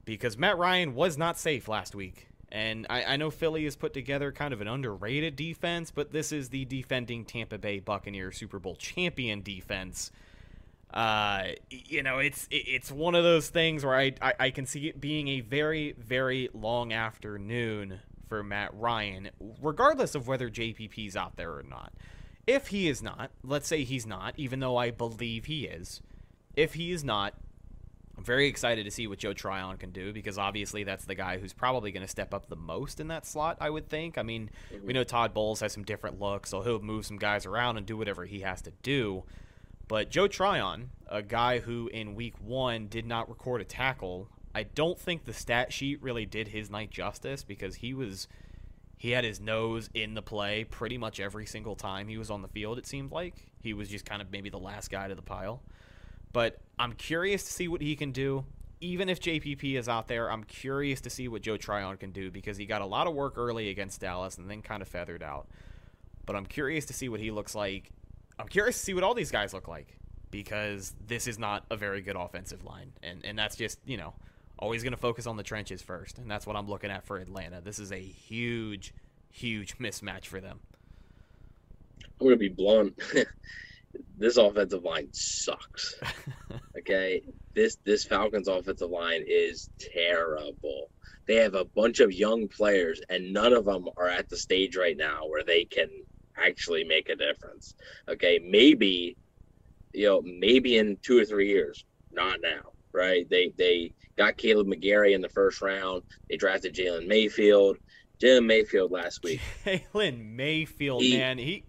because 0.05 0.39
Matt 0.39 0.59
Ryan 0.59 0.95
was 0.95 1.19
not 1.19 1.39
safe 1.39 1.69
last 1.69 1.95
week. 1.95 2.29
And 2.51 2.87
I, 2.91 3.05
I, 3.05 3.17
know 3.17 3.31
Philly 3.31 3.65
has 3.65 3.77
put 3.77 3.95
together 3.95 4.31
kind 4.31 4.53
of 4.53 4.61
an 4.61 4.69
underrated 4.69 5.37
defense, 5.37 5.91
but 5.91 6.13
this 6.13 6.33
is 6.33 6.51
the 6.51 6.67
defending 6.67 7.25
Tampa 7.25 7.57
Bay 7.57 7.81
Buccaneers 7.81 8.37
Super 8.37 8.59
Bowl 8.59 8.77
champion 8.77 9.41
defense. 9.43 10.11
Uh, 10.93 11.45
you 11.71 12.03
know, 12.03 12.19
it's 12.19 12.47
it's 12.51 12.93
one 12.93 13.15
of 13.15 13.25
those 13.25 13.49
things 13.49 13.87
where 13.87 13.97
I, 13.97 14.13
I, 14.21 14.35
I 14.39 14.51
can 14.51 14.67
see 14.67 14.89
it 14.89 15.01
being 15.01 15.29
a 15.29 15.41
very 15.41 15.93
very 15.93 16.51
long 16.53 16.93
afternoon 16.93 18.01
for 18.29 18.43
Matt 18.43 18.75
Ryan, 18.75 19.31
regardless 19.63 20.15
of 20.15 20.29
whether 20.29 20.51
JPP 20.51 21.07
is 21.07 21.17
out 21.17 21.37
there 21.37 21.53
or 21.53 21.63
not. 21.63 21.95
If 22.47 22.69
he 22.69 22.89
is 22.89 23.03
not, 23.03 23.31
let's 23.45 23.69
say 23.69 23.85
he's 23.85 24.07
not, 24.07 24.35
even 24.37 24.61
though 24.61 24.77
I 24.77 24.91
believe 24.91 25.45
he 25.45 25.67
is. 25.67 26.01
If 26.57 26.75
he 26.75 26.93
is 26.93 27.05
not, 27.05 27.35
I'm 28.17 28.25
very 28.25 28.47
excited 28.47 28.85
to 28.85 28.91
see 28.91 29.07
what 29.07 29.19
Joe 29.19 29.33
Tryon 29.33 29.77
can 29.79 29.91
do 29.91 30.13
because 30.13 30.39
obviously 30.39 30.85
that's 30.85 31.05
the 31.05 31.15
guy 31.15 31.39
who's 31.39 31.53
probably 31.53 31.93
going 31.93 32.05
to 32.05 32.09
step 32.09 32.35
up 32.35 32.49
the 32.49 32.57
most 32.57 33.01
in 33.01 33.09
that 33.09 33.27
slot, 33.27 33.57
I 33.61 33.71
would 33.71 33.89
think. 33.89 34.19
I 34.19 34.23
mean, 34.23 34.51
mm-hmm. 34.73 34.87
we 34.87 34.93
know 34.93 35.05
Todd 35.05 35.33
Bowles 35.33 35.61
has 35.61 35.73
some 35.73 35.85
different 35.85 36.21
looks, 36.21 36.51
so 36.51 36.63
he'll 36.63 36.81
move 36.81 37.07
some 37.07 37.17
guys 37.17 37.47
around 37.47 37.77
and 37.79 37.87
do 37.87 37.97
whatever 37.97 38.25
he 38.25 38.41
has 38.41 38.61
to 38.63 38.73
do. 38.83 39.25
But 39.89 40.11
Joe 40.11 40.29
Tryon, 40.29 40.91
a 41.09 41.23
guy 41.23 41.61
who 41.61 41.89
in 41.89 42.15
week 42.15 42.35
one 42.41 42.89
did 42.89 43.07
not 43.07 43.29
record 43.29 43.61
a 43.61 43.65
tackle, 43.65 44.29
I 44.55 44.65
don't 44.65 44.99
think 44.99 45.25
the 45.25 45.33
stat 45.33 45.73
sheet 45.73 46.03
really 46.03 46.27
did 46.27 46.49
his 46.49 46.71
night 46.71 46.91
justice 46.91 47.45
because 47.45 47.77
he 47.77 47.95
was 47.95 48.29
he 49.03 49.11
had 49.11 49.25
his 49.25 49.41
nose 49.41 49.91
in 49.95 50.15
the 50.15 50.23
play 50.23 50.63
pretty 50.63 50.97
much 50.97 51.19
every 51.19 51.45
single 51.45 51.75
time 51.75 52.07
he 52.07 52.19
was 52.19 52.31
on 52.31 52.41
the 52.41 52.47
field, 52.47 52.79
it 52.79 52.87
seemed 52.87 53.11
like. 53.11 53.35
He 53.59 53.75
was 53.75 53.89
just 53.89 54.05
kind 54.05 54.23
of 54.23 54.31
maybe 54.31 54.49
the 54.49 54.61
last 54.61 54.93
guy 54.93 55.09
to 55.09 55.17
the 55.17 55.23
pile. 55.23 55.61
But 56.33 56.61
I'm 56.79 56.93
curious 56.93 57.43
to 57.43 57.53
see 57.53 57.67
what 57.67 57.81
he 57.81 57.97
can 57.97 58.13
do. 58.13 58.45
Even 58.81 59.09
if 59.09 59.19
JPP 59.19 59.75
is 59.75 59.89
out 59.89 60.07
there, 60.07 60.31
I'm 60.31 60.45
curious 60.45 61.01
to 61.01 61.11
see 61.11 61.27
what 61.27 61.43
Joe 61.43 61.57
Tryon 61.57 61.97
can 61.97 62.13
do 62.13 62.31
because 62.31 62.57
he 62.57 62.65
got 62.65 62.81
a 62.81 62.87
lot 62.87 63.09
of 63.09 63.15
work 63.15 63.35
early 63.37 63.71
against 63.71 64.01
Dallas 64.01 64.39
and 64.39 64.49
then 64.49 64.63
kind 64.63 64.83
of 64.83 64.87
feathered 64.87 65.25
out. 65.25 65.49
But 66.25 66.37
I'm 66.37 66.47
curious 66.47 66.85
to 66.85 66.93
see 66.93 67.09
what 67.09 67.19
he 67.19 67.33
looks 67.33 67.57
like. 67.57 67.91
I'm 68.39 68.47
curious 68.47 68.79
to 68.79 68.85
see 68.85 68.95
what 68.95 69.03
all 69.03 69.15
these 69.15 69.33
guys 69.33 69.53
look 69.53 69.67
like 69.67 69.99
because 70.31 70.95
this 71.05 71.27
is 71.27 71.41
not 71.41 71.65
a 71.73 71.77
very 71.77 72.03
good 72.03 72.15
offensive 72.15 72.63
line. 72.65 72.93
And, 73.03 73.25
and 73.25 73.37
that's 73.37 73.57
just, 73.57 73.81
you 73.85 73.97
know, 73.97 74.15
always 74.63 74.85
going 74.85 74.93
to 74.93 74.97
focus 74.97 75.27
on 75.27 75.37
the 75.37 75.43
trenches 75.43 75.83
first. 75.83 76.19
And 76.19 76.31
that's 76.31 76.47
what 76.47 76.55
I'm 76.55 76.69
looking 76.69 76.91
at 76.91 77.05
for 77.05 77.19
Atlanta. 77.19 77.61
This 77.61 77.81
is 77.81 77.91
a 77.91 77.99
huge, 77.99 78.95
huge 79.29 79.77
mismatch 79.79 80.27
for 80.27 80.41
them. 80.41 80.61
I'm 82.05 82.27
going 82.27 82.31
to 82.31 82.37
be 82.37 82.49
blunt. 82.49 82.95
this 84.17 84.37
offensive 84.37 84.85
line 84.85 85.09
sucks. 85.11 85.97
okay, 86.79 87.23
this 87.55 87.77
this 87.85 88.05
Falcons 88.05 88.47
offensive 88.47 88.89
line 88.89 89.25
is 89.27 89.69
terrible. 89.81 90.91
They 91.27 91.37
have 91.37 91.55
a 91.55 91.65
bunch 91.65 91.99
of 91.99 92.13
young 92.13 92.47
players, 92.47 93.01
and 93.09 93.33
none 93.33 93.53
of 93.53 93.65
them 93.65 93.89
are 93.97 94.09
at 94.09 94.29
the 94.29 94.37
stage 94.37 94.77
right 94.77 94.97
now 94.97 95.27
where 95.27 95.43
they 95.43 95.65
can 95.65 95.89
actually 96.37 96.85
make 96.85 97.09
a 97.09 97.17
difference. 97.17 97.75
Okay, 98.09 98.39
maybe 98.39 99.17
you 99.93 100.07
know 100.07 100.23
maybe 100.23 100.79
in 100.79 100.99
two 101.03 101.19
or 101.19 101.25
three 101.25 101.49
years, 101.49 101.85
not 102.13 102.39
now. 102.41 102.71
Right? 102.93 103.29
They 103.29 103.53
they 103.57 103.93
got 104.17 104.37
Kaleb 104.37 104.67
McGary 104.67 105.15
in 105.15 105.21
the 105.21 105.29
first 105.29 105.63
round. 105.63 106.03
They 106.29 106.37
drafted 106.37 106.75
Jalen 106.75 107.07
Mayfield. 107.07 107.79
Jalen 108.21 108.47
Mayfield 108.47 108.93
last 108.93 109.23
week. 109.23 109.41
Jalen 109.65 110.35
Mayfield, 110.37 111.03
he, 111.03 111.17
man, 111.17 111.39
he 111.39 111.65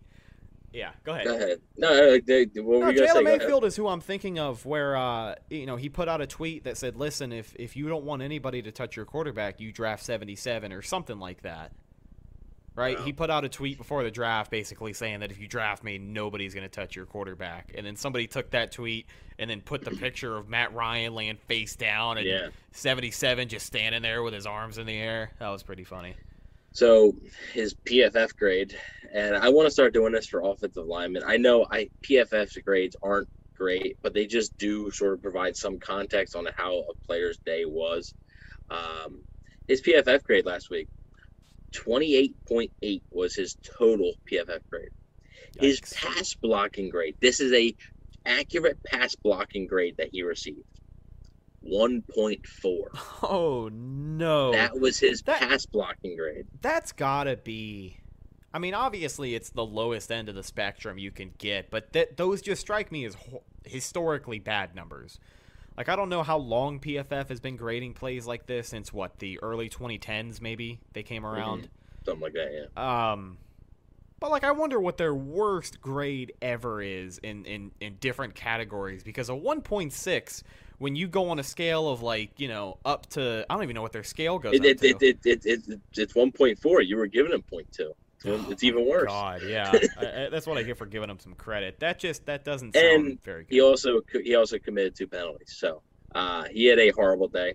yeah, 0.74 0.90
go 1.04 1.12
ahead. 1.14 1.26
Go 1.26 1.36
ahead. 1.36 1.62
No, 1.78 2.20
they, 2.20 2.46
what 2.56 2.80
no, 2.80 2.92
Jalen 2.92 3.24
Mayfield 3.24 3.64
is 3.64 3.76
who 3.76 3.88
I'm 3.88 4.02
thinking 4.02 4.40
of. 4.40 4.66
Where 4.66 4.98
uh, 4.98 5.36
you 5.52 5.68
know, 5.68 5.76
he 5.76 5.88
put 5.88 6.10
out 6.10 6.20
a 6.20 6.26
tweet 6.26 6.64
that 6.64 6.78
said, 6.78 6.96
"Listen, 6.96 7.32
if 7.32 7.56
if 7.58 7.76
you 7.76 7.88
don't 7.88 8.04
want 8.04 8.24
anybody 8.24 8.64
to 8.64 8.72
touch 8.72 8.96
your 8.96 9.06
quarterback, 9.06 9.60
you 9.60 9.72
draft 9.72 10.04
77 10.04 10.74
or 10.74 10.82
something 10.82 11.20
like 11.20 11.44
that." 11.44 11.74
Right? 12.76 12.98
Wow. 12.98 13.06
He 13.06 13.14
put 13.14 13.30
out 13.30 13.46
a 13.46 13.50
tweet 13.50 13.78
before 13.78 14.04
the 14.04 14.10
draft, 14.10 14.50
basically 14.50 14.94
saying 14.94 15.20
that 15.20 15.32
if 15.32 15.40
you 15.40 15.48
draft 15.48 15.84
me, 15.84 16.00
nobody's 16.00 16.56
going 16.56 16.68
to 16.68 16.74
touch 16.74 16.96
your 16.96 17.06
quarterback. 17.06 17.72
And 17.76 17.86
then 17.86 17.96
somebody 17.96 18.26
took 18.26 18.50
that 18.52 18.72
tweet 18.72 19.06
and 19.38 19.50
then 19.50 19.62
put 19.62 19.86
the 19.86 19.92
picture 20.00 20.36
of 20.38 20.50
Matt 20.50 20.74
Ryan 20.74 21.14
laying 21.14 21.38
face 21.38 21.76
down 21.76 22.18
and 22.18 22.26
yeah. 22.26 22.48
77 22.72 23.48
just 23.48 23.66
standing 23.66 24.02
there 24.02 24.24
with 24.24 24.34
his 24.34 24.48
arms 24.48 24.80
in 24.80 24.88
the 24.88 24.98
air. 24.98 25.32
That 25.40 25.50
was 25.50 25.62
pretty 25.62 25.84
funny. 25.84 26.16
So 26.72 27.16
his 27.54 27.76
PFF 27.76 28.36
grade, 28.36 28.76
and 29.14 29.36
I 29.36 29.50
want 29.50 29.68
to 29.68 29.72
start 29.72 29.94
doing 29.94 30.12
this 30.12 30.28
for 30.28 30.42
offensive 30.42 30.88
linemen. 30.88 31.22
I 31.24 31.38
know 31.38 31.68
I 31.70 31.90
PFF's 32.02 32.58
grades 32.58 32.96
aren't 33.04 33.30
great, 33.56 33.98
but 34.02 34.16
they 34.16 34.26
just 34.26 34.58
do 34.58 34.90
sort 34.90 35.14
of 35.14 35.22
provide 35.22 35.56
some 35.56 35.78
context 35.78 36.36
on 36.36 36.48
how 36.58 36.80
a 36.80 36.96
player's 37.06 37.38
day 37.38 37.66
was. 37.66 38.16
Um, 38.72 39.20
his 39.68 39.84
PFF 39.84 40.24
grade 40.24 40.48
last 40.48 40.72
week, 40.72 40.88
28.8 41.74 43.02
was 43.12 43.36
his 43.36 43.58
total 43.64 44.14
PFF 44.30 44.62
grade. 44.70 44.90
His 45.60 45.80
pass 45.82 46.34
blocking 46.34 46.90
grade, 46.90 47.16
this 47.20 47.40
is 47.40 47.54
a 47.54 47.76
accurate 48.26 48.82
pass 48.84 49.16
blocking 49.16 49.68
grade 49.68 49.98
that 49.98 50.10
he 50.12 50.24
received. 50.24 50.64
1.4. 51.66 52.40
Oh 53.24 53.70
no. 53.72 54.52
That 54.52 54.80
was 54.80 55.00
his 55.00 55.22
that, 55.24 55.40
pass 55.40 55.66
blocking 55.66 56.18
grade. 56.18 56.46
That's 56.62 56.92
got 56.92 57.26
to 57.26 57.38
be 57.38 57.98
I 58.54 58.60
mean, 58.60 58.74
obviously 58.74 59.34
it's 59.34 59.50
the 59.50 59.66
lowest 59.66 60.12
end 60.12 60.30
of 60.30 60.36
the 60.36 60.44
spectrum 60.44 60.98
you 60.98 61.10
can 61.10 61.34
get, 61.38 61.72
but 61.72 61.94
that 61.94 62.18
those 62.18 62.42
just 62.42 62.62
strike 62.62 62.92
me 62.92 63.06
as 63.06 63.16
ho- 63.16 63.44
historically 63.66 64.40
bad 64.40 64.76
numbers. 64.76 65.20
Like 65.78 65.90
I 65.90 65.96
don't 65.96 66.10
know 66.10 66.24
how 66.24 66.38
long 66.38 66.80
PFF 66.80 67.30
has 67.30 67.40
been 67.40 67.56
grading 67.56 67.94
plays 67.94 68.28
like 68.28 68.46
this 68.46 68.68
since 68.68 68.94
what 68.94 69.20
the 69.20 69.40
early 69.42 69.70
2010s 69.70 70.42
maybe 70.42 70.80
they 70.94 71.04
came 71.04 71.24
mm-hmm. 71.24 71.34
around. 71.34 71.60
Mm-hmm. 71.64 72.06
Something 72.06 72.22
like 72.22 72.34
that, 72.34 72.70
yeah. 72.76 73.12
Um 73.12 73.38
but 74.20 74.32
like 74.32 74.44
I 74.44 74.52
wonder 74.52 74.80
what 74.80 74.98
their 74.98 75.14
worst 75.14 75.82
grade 75.82 76.34
ever 76.42 76.82
is 76.82 77.18
in 77.18 77.46
in 77.46 77.72
in 77.80 77.96
different 78.00 78.36
categories 78.36 79.04
because 79.04 79.30
a 79.30 79.34
1.6 79.34 80.44
when 80.78 80.96
you 80.96 81.08
go 81.08 81.30
on 81.30 81.40
a 81.40 81.44
scale 81.44 81.90
of 81.90 82.02
like 82.02 82.40
you 82.40 82.48
know 82.48 82.78
up 82.86 83.08
to 83.08 83.46
I 83.50 83.54
don't 83.54 83.64
even 83.64 83.74
know 83.74 83.82
what 83.82 83.94
their 83.94 84.04
scale 84.04 84.40
goes. 84.40 84.54
It, 84.54 84.66
it, 84.66 84.84
it, 84.84 85.02
it, 85.02 85.20
it, 85.26 85.46
it, 85.46 85.80
it's 85.96 86.16
one 86.16 86.32
point 86.32 86.60
four. 86.60 86.82
You 86.82 86.98
were 86.98 87.08
giving 87.08 87.32
two. 87.72 87.92
Oh 87.92 87.96
it's 88.24 88.64
even 88.64 88.88
worse. 88.88 89.08
God, 89.08 89.42
yeah, 89.44 89.72
I, 89.98 90.06
I, 90.06 90.30
that's 90.30 90.48
what 90.48 90.58
I 90.58 90.64
get 90.64 90.78
for 90.78 90.86
giving 90.86 91.10
him 91.10 91.20
some 91.20 91.34
credit. 91.34 91.80
That 91.80 92.00
just 92.00 92.26
that 92.26 92.44
doesn't 92.44 92.74
sound 92.74 92.86
and 92.86 93.24
very 93.24 93.44
good. 93.44 93.54
He 93.54 93.62
also 93.62 94.02
he 94.24 94.36
also 94.36 94.60
committed 94.60 94.96
two 94.96 95.08
penalties, 95.08 95.56
so 95.58 95.82
uh, 96.16 96.46
he 96.52 96.66
had 96.66 96.80
a 96.80 96.90
horrible 96.90 97.28
day. 97.28 97.54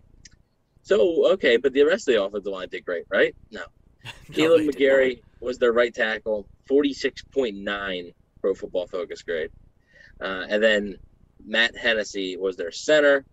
So 0.82 1.32
okay, 1.32 1.56
but 1.56 1.72
the 1.72 1.82
rest 1.84 2.08
of 2.08 2.14
the 2.14 2.22
offensive 2.22 2.52
line 2.52 2.68
did 2.68 2.84
great, 2.84 3.04
right? 3.10 3.34
No, 3.50 3.62
no 4.04 4.10
Kaleb 4.34 4.68
McGary 4.68 5.20
was 5.40 5.58
their 5.58 5.72
right 5.72 5.94
tackle, 5.94 6.46
forty 6.66 6.92
six 6.92 7.22
point 7.22 7.56
nine 7.56 8.12
Pro 8.40 8.54
Football 8.54 8.86
Focus 8.86 9.22
grade, 9.22 9.50
uh, 10.20 10.44
and 10.48 10.62
then 10.62 10.98
Matt 11.44 11.76
Hennessy 11.76 12.36
was 12.36 12.56
their 12.56 12.72
center, 12.72 13.24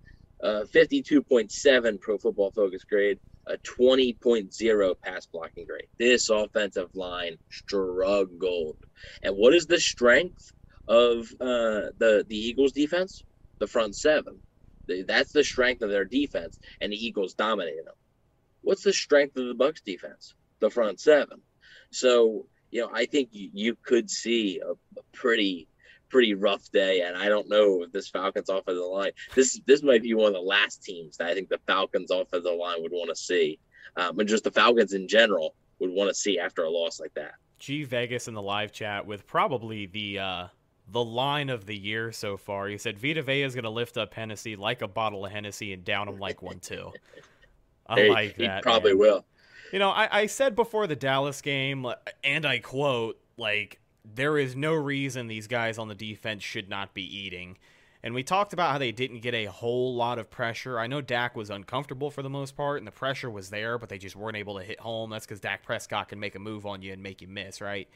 uh, 0.43 0.63
52.7 0.71 1.99
Pro 1.99 2.17
Football 2.17 2.51
Focus 2.51 2.83
grade, 2.83 3.19
a 3.47 3.57
20.0 3.57 4.95
pass 5.03 5.25
blocking 5.27 5.65
grade. 5.65 5.87
This 5.99 6.29
offensive 6.29 6.89
line 6.95 7.37
struggled. 7.49 8.77
And 9.23 9.35
what 9.35 9.53
is 9.53 9.67
the 9.67 9.79
strength 9.79 10.51
of 10.87 11.27
uh, 11.39 11.91
the 11.97 12.25
the 12.27 12.37
Eagles 12.37 12.71
defense? 12.71 13.23
The 13.59 13.67
front 13.67 13.95
seven. 13.95 14.41
That's 14.87 15.31
the 15.31 15.43
strength 15.43 15.81
of 15.81 15.89
their 15.89 16.05
defense, 16.05 16.59
and 16.79 16.91
the 16.91 17.05
Eagles 17.05 17.33
dominated 17.33 17.85
them. 17.85 17.95
What's 18.61 18.83
the 18.83 18.93
strength 18.93 19.35
of 19.37 19.47
the 19.47 19.55
Bucks 19.55 19.81
defense? 19.81 20.35
The 20.59 20.69
front 20.69 20.99
seven. 20.99 21.41
So 21.91 22.47
you 22.71 22.81
know, 22.81 22.89
I 22.93 23.05
think 23.05 23.29
you, 23.31 23.49
you 23.53 23.77
could 23.83 24.09
see 24.09 24.59
a, 24.59 24.71
a 24.71 25.03
pretty 25.13 25.67
pretty 26.15 26.33
rough 26.33 26.71
day. 26.71 27.01
And 27.01 27.17
I 27.17 27.27
don't 27.27 27.49
know 27.49 27.83
if 27.83 27.91
this 27.91 28.07
Falcons 28.07 28.47
offensive 28.47 28.81
line, 28.85 29.11
this 29.35 29.59
this 29.65 29.83
might 29.83 30.01
be 30.01 30.13
one 30.13 30.27
of 30.27 30.33
the 30.33 30.39
last 30.39 30.81
teams 30.81 31.17
that 31.17 31.27
I 31.27 31.33
think 31.33 31.49
the 31.49 31.59
Falcons 31.67 32.09
offensive 32.09 32.53
line 32.57 32.81
would 32.81 32.93
want 32.93 33.09
to 33.09 33.15
see, 33.17 33.59
um, 33.97 34.17
and 34.17 34.29
just 34.29 34.45
the 34.45 34.51
Falcons 34.51 34.93
in 34.93 35.09
general 35.09 35.55
would 35.79 35.89
want 35.91 36.09
to 36.09 36.13
see 36.15 36.39
after 36.39 36.63
a 36.63 36.69
loss 36.69 37.01
like 37.01 37.13
that. 37.15 37.33
G 37.59 37.83
Vegas 37.83 38.29
in 38.29 38.33
the 38.33 38.41
live 38.41 38.71
chat 38.71 39.05
with 39.05 39.27
probably 39.27 39.87
the 39.87 40.19
uh, 40.19 40.47
the 40.87 41.03
line 41.03 41.49
of 41.49 41.65
the 41.65 41.75
year 41.75 42.13
so 42.13 42.37
far. 42.37 42.67
He 42.69 42.77
said 42.77 42.97
Vita 42.97 43.21
Vea 43.21 43.41
is 43.43 43.55
going 43.55 43.63
to 43.65 43.69
lift 43.69 43.97
up 43.97 44.13
Hennessy 44.13 44.55
like 44.55 44.81
a 44.81 44.87
bottle 44.87 45.25
of 45.25 45.31
Hennessy 45.33 45.73
and 45.73 45.83
down 45.83 46.07
him 46.07 46.17
like 46.17 46.41
one 46.41 46.59
too. 46.59 46.93
I 47.87 48.03
He- 48.03 48.09
like 48.09 48.35
he 48.37 48.47
that. 48.47 48.63
probably 48.63 48.91
man. 48.91 48.99
will. 48.99 49.25
You 49.73 49.79
know, 49.79 49.89
I, 49.89 50.21
I 50.21 50.25
said 50.27 50.55
before 50.55 50.87
the 50.87 50.95
Dallas 50.95 51.41
game, 51.41 51.85
and 52.23 52.45
I 52.45 52.59
quote, 52.59 53.19
like, 53.35 53.79
there 54.13 54.37
is 54.37 54.55
no 54.55 54.73
reason 54.73 55.27
these 55.27 55.47
guys 55.47 55.77
on 55.77 55.87
the 55.87 55.95
defense 55.95 56.43
should 56.43 56.69
not 56.69 56.93
be 56.93 57.03
eating. 57.03 57.57
And 58.03 58.13
we 58.13 58.21
talked 58.21 58.53
about 58.53 58.71
how 58.71 58.77
they 58.77 58.91
didn't 58.91 59.21
get 59.21 59.33
a 59.33 59.45
whole 59.45 59.95
lot 59.95 60.19
of 60.19 60.29
pressure. 60.29 60.79
I 60.79 60.85
know 60.85 61.01
Dak 61.01 61.35
was 61.35 61.49
uncomfortable 61.49 62.11
for 62.11 62.21
the 62.21 62.29
most 62.29 62.55
part, 62.55 62.77
and 62.77 62.85
the 62.85 62.91
pressure 62.91 63.31
was 63.31 63.49
there, 63.49 63.79
but 63.79 63.89
they 63.89 63.97
just 63.97 64.15
weren't 64.15 64.37
able 64.37 64.59
to 64.59 64.63
hit 64.63 64.79
home. 64.79 65.09
That's 65.09 65.25
because 65.25 65.39
Dak 65.39 65.63
Prescott 65.63 66.09
can 66.09 66.19
make 66.19 66.35
a 66.35 66.39
move 66.39 66.67
on 66.67 66.83
you 66.83 66.93
and 66.93 67.01
make 67.01 67.21
you 67.21 67.27
miss, 67.27 67.61
right? 67.61 67.89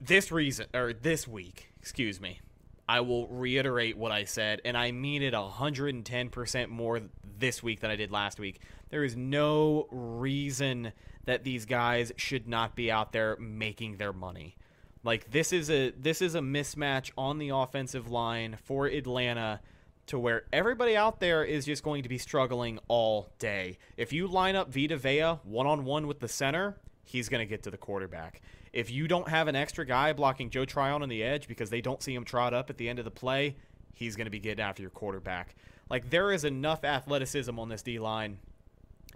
This 0.00 0.32
reason, 0.32 0.66
or 0.72 0.94
this 0.94 1.28
week, 1.28 1.74
excuse 1.78 2.22
me, 2.22 2.40
I 2.88 3.00
will 3.00 3.28
reiterate 3.28 3.98
what 3.98 4.12
I 4.12 4.24
said, 4.24 4.62
and 4.64 4.78
I 4.78 4.92
mean 4.92 5.22
it 5.22 5.34
110% 5.34 6.68
more 6.68 7.02
this 7.38 7.62
week 7.62 7.80
than 7.80 7.90
I 7.90 7.96
did 7.96 8.10
last 8.10 8.40
week. 8.40 8.62
There 8.88 9.04
is 9.04 9.14
no 9.14 9.88
reason 9.90 10.92
that 11.24 11.44
these 11.44 11.66
guys 11.66 12.12
should 12.16 12.48
not 12.48 12.74
be 12.74 12.90
out 12.90 13.12
there 13.12 13.36
making 13.36 13.96
their 13.96 14.12
money. 14.12 14.56
Like 15.04 15.30
this 15.30 15.52
is 15.52 15.70
a 15.70 15.90
this 15.90 16.20
is 16.20 16.34
a 16.34 16.40
mismatch 16.40 17.10
on 17.16 17.38
the 17.38 17.50
offensive 17.50 18.10
line 18.10 18.58
for 18.64 18.86
Atlanta 18.86 19.60
to 20.06 20.18
where 20.18 20.44
everybody 20.52 20.96
out 20.96 21.20
there 21.20 21.44
is 21.44 21.66
just 21.66 21.82
going 21.82 22.02
to 22.02 22.08
be 22.08 22.18
struggling 22.18 22.78
all 22.88 23.30
day. 23.38 23.78
If 23.96 24.12
you 24.12 24.26
line 24.26 24.56
up 24.56 24.72
Vita 24.72 24.96
Vea 24.96 25.38
one 25.44 25.66
on 25.66 25.84
one 25.84 26.06
with 26.06 26.18
the 26.18 26.28
center, 26.28 26.76
he's 27.04 27.28
going 27.28 27.40
to 27.40 27.46
get 27.46 27.62
to 27.64 27.70
the 27.70 27.76
quarterback. 27.76 28.40
If 28.72 28.90
you 28.90 29.08
don't 29.08 29.28
have 29.28 29.48
an 29.48 29.56
extra 29.56 29.86
guy 29.86 30.12
blocking 30.12 30.50
Joe 30.50 30.64
Tryon 30.64 31.02
on 31.02 31.08
the 31.08 31.22
edge 31.22 31.48
because 31.48 31.70
they 31.70 31.80
don't 31.80 32.02
see 32.02 32.14
him 32.14 32.24
trot 32.24 32.54
up 32.54 32.70
at 32.70 32.78
the 32.78 32.88
end 32.88 32.98
of 32.98 33.04
the 33.04 33.10
play, 33.10 33.56
he's 33.94 34.16
going 34.16 34.26
to 34.26 34.30
be 34.30 34.38
getting 34.38 34.64
after 34.64 34.82
your 34.82 34.90
quarterback. 34.90 35.54
Like 35.90 36.10
there 36.10 36.32
is 36.32 36.44
enough 36.44 36.84
athleticism 36.84 37.58
on 37.58 37.68
this 37.68 37.82
D 37.82 37.98
line, 37.98 38.38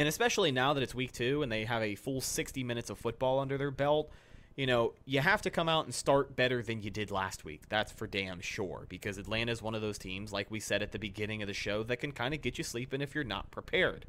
and 0.03 0.09
especially 0.09 0.51
now 0.51 0.73
that 0.73 0.83
it's 0.83 0.97
week 0.97 1.13
two 1.13 1.45
and 1.45 1.53
they 1.53 1.65
have 1.65 1.81
a 1.81 1.95
full 1.95 2.21
60 2.21 2.65
minutes 2.65 2.91
of 2.91 2.99
football 2.99 3.39
under 3.39 3.57
their 3.57 3.71
belt. 3.71 4.11
You 4.57 4.67
know, 4.67 4.95
you 5.05 5.21
have 5.21 5.43
to 5.43 5.51
come 5.51 5.69
out 5.69 5.85
and 5.85 5.95
start 5.95 6.35
better 6.35 6.61
than 6.61 6.83
you 6.83 6.91
did 6.91 7.13
last 7.13 7.45
week. 7.45 7.69
That's 7.69 7.93
for 7.93 8.09
damn 8.09 8.41
sure. 8.41 8.87
Because 8.89 9.17
Atlanta 9.17 9.53
is 9.53 9.63
one 9.63 9.77
of 9.77 9.81
those 9.81 9.99
teams, 9.99 10.33
like 10.33 10.51
we 10.51 10.59
said 10.59 10.83
at 10.83 10.91
the 10.91 10.99
beginning 10.99 11.41
of 11.41 11.47
the 11.47 11.55
show, 11.55 11.85
that 11.85 11.99
can 11.99 12.11
kind 12.11 12.35
of 12.35 12.43
get 12.43 12.59
you 12.59 12.65
sleeping 12.65 13.01
if 13.01 13.15
you're 13.15 13.23
not 13.23 13.53
prepared. 13.53 14.05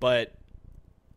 But 0.00 0.32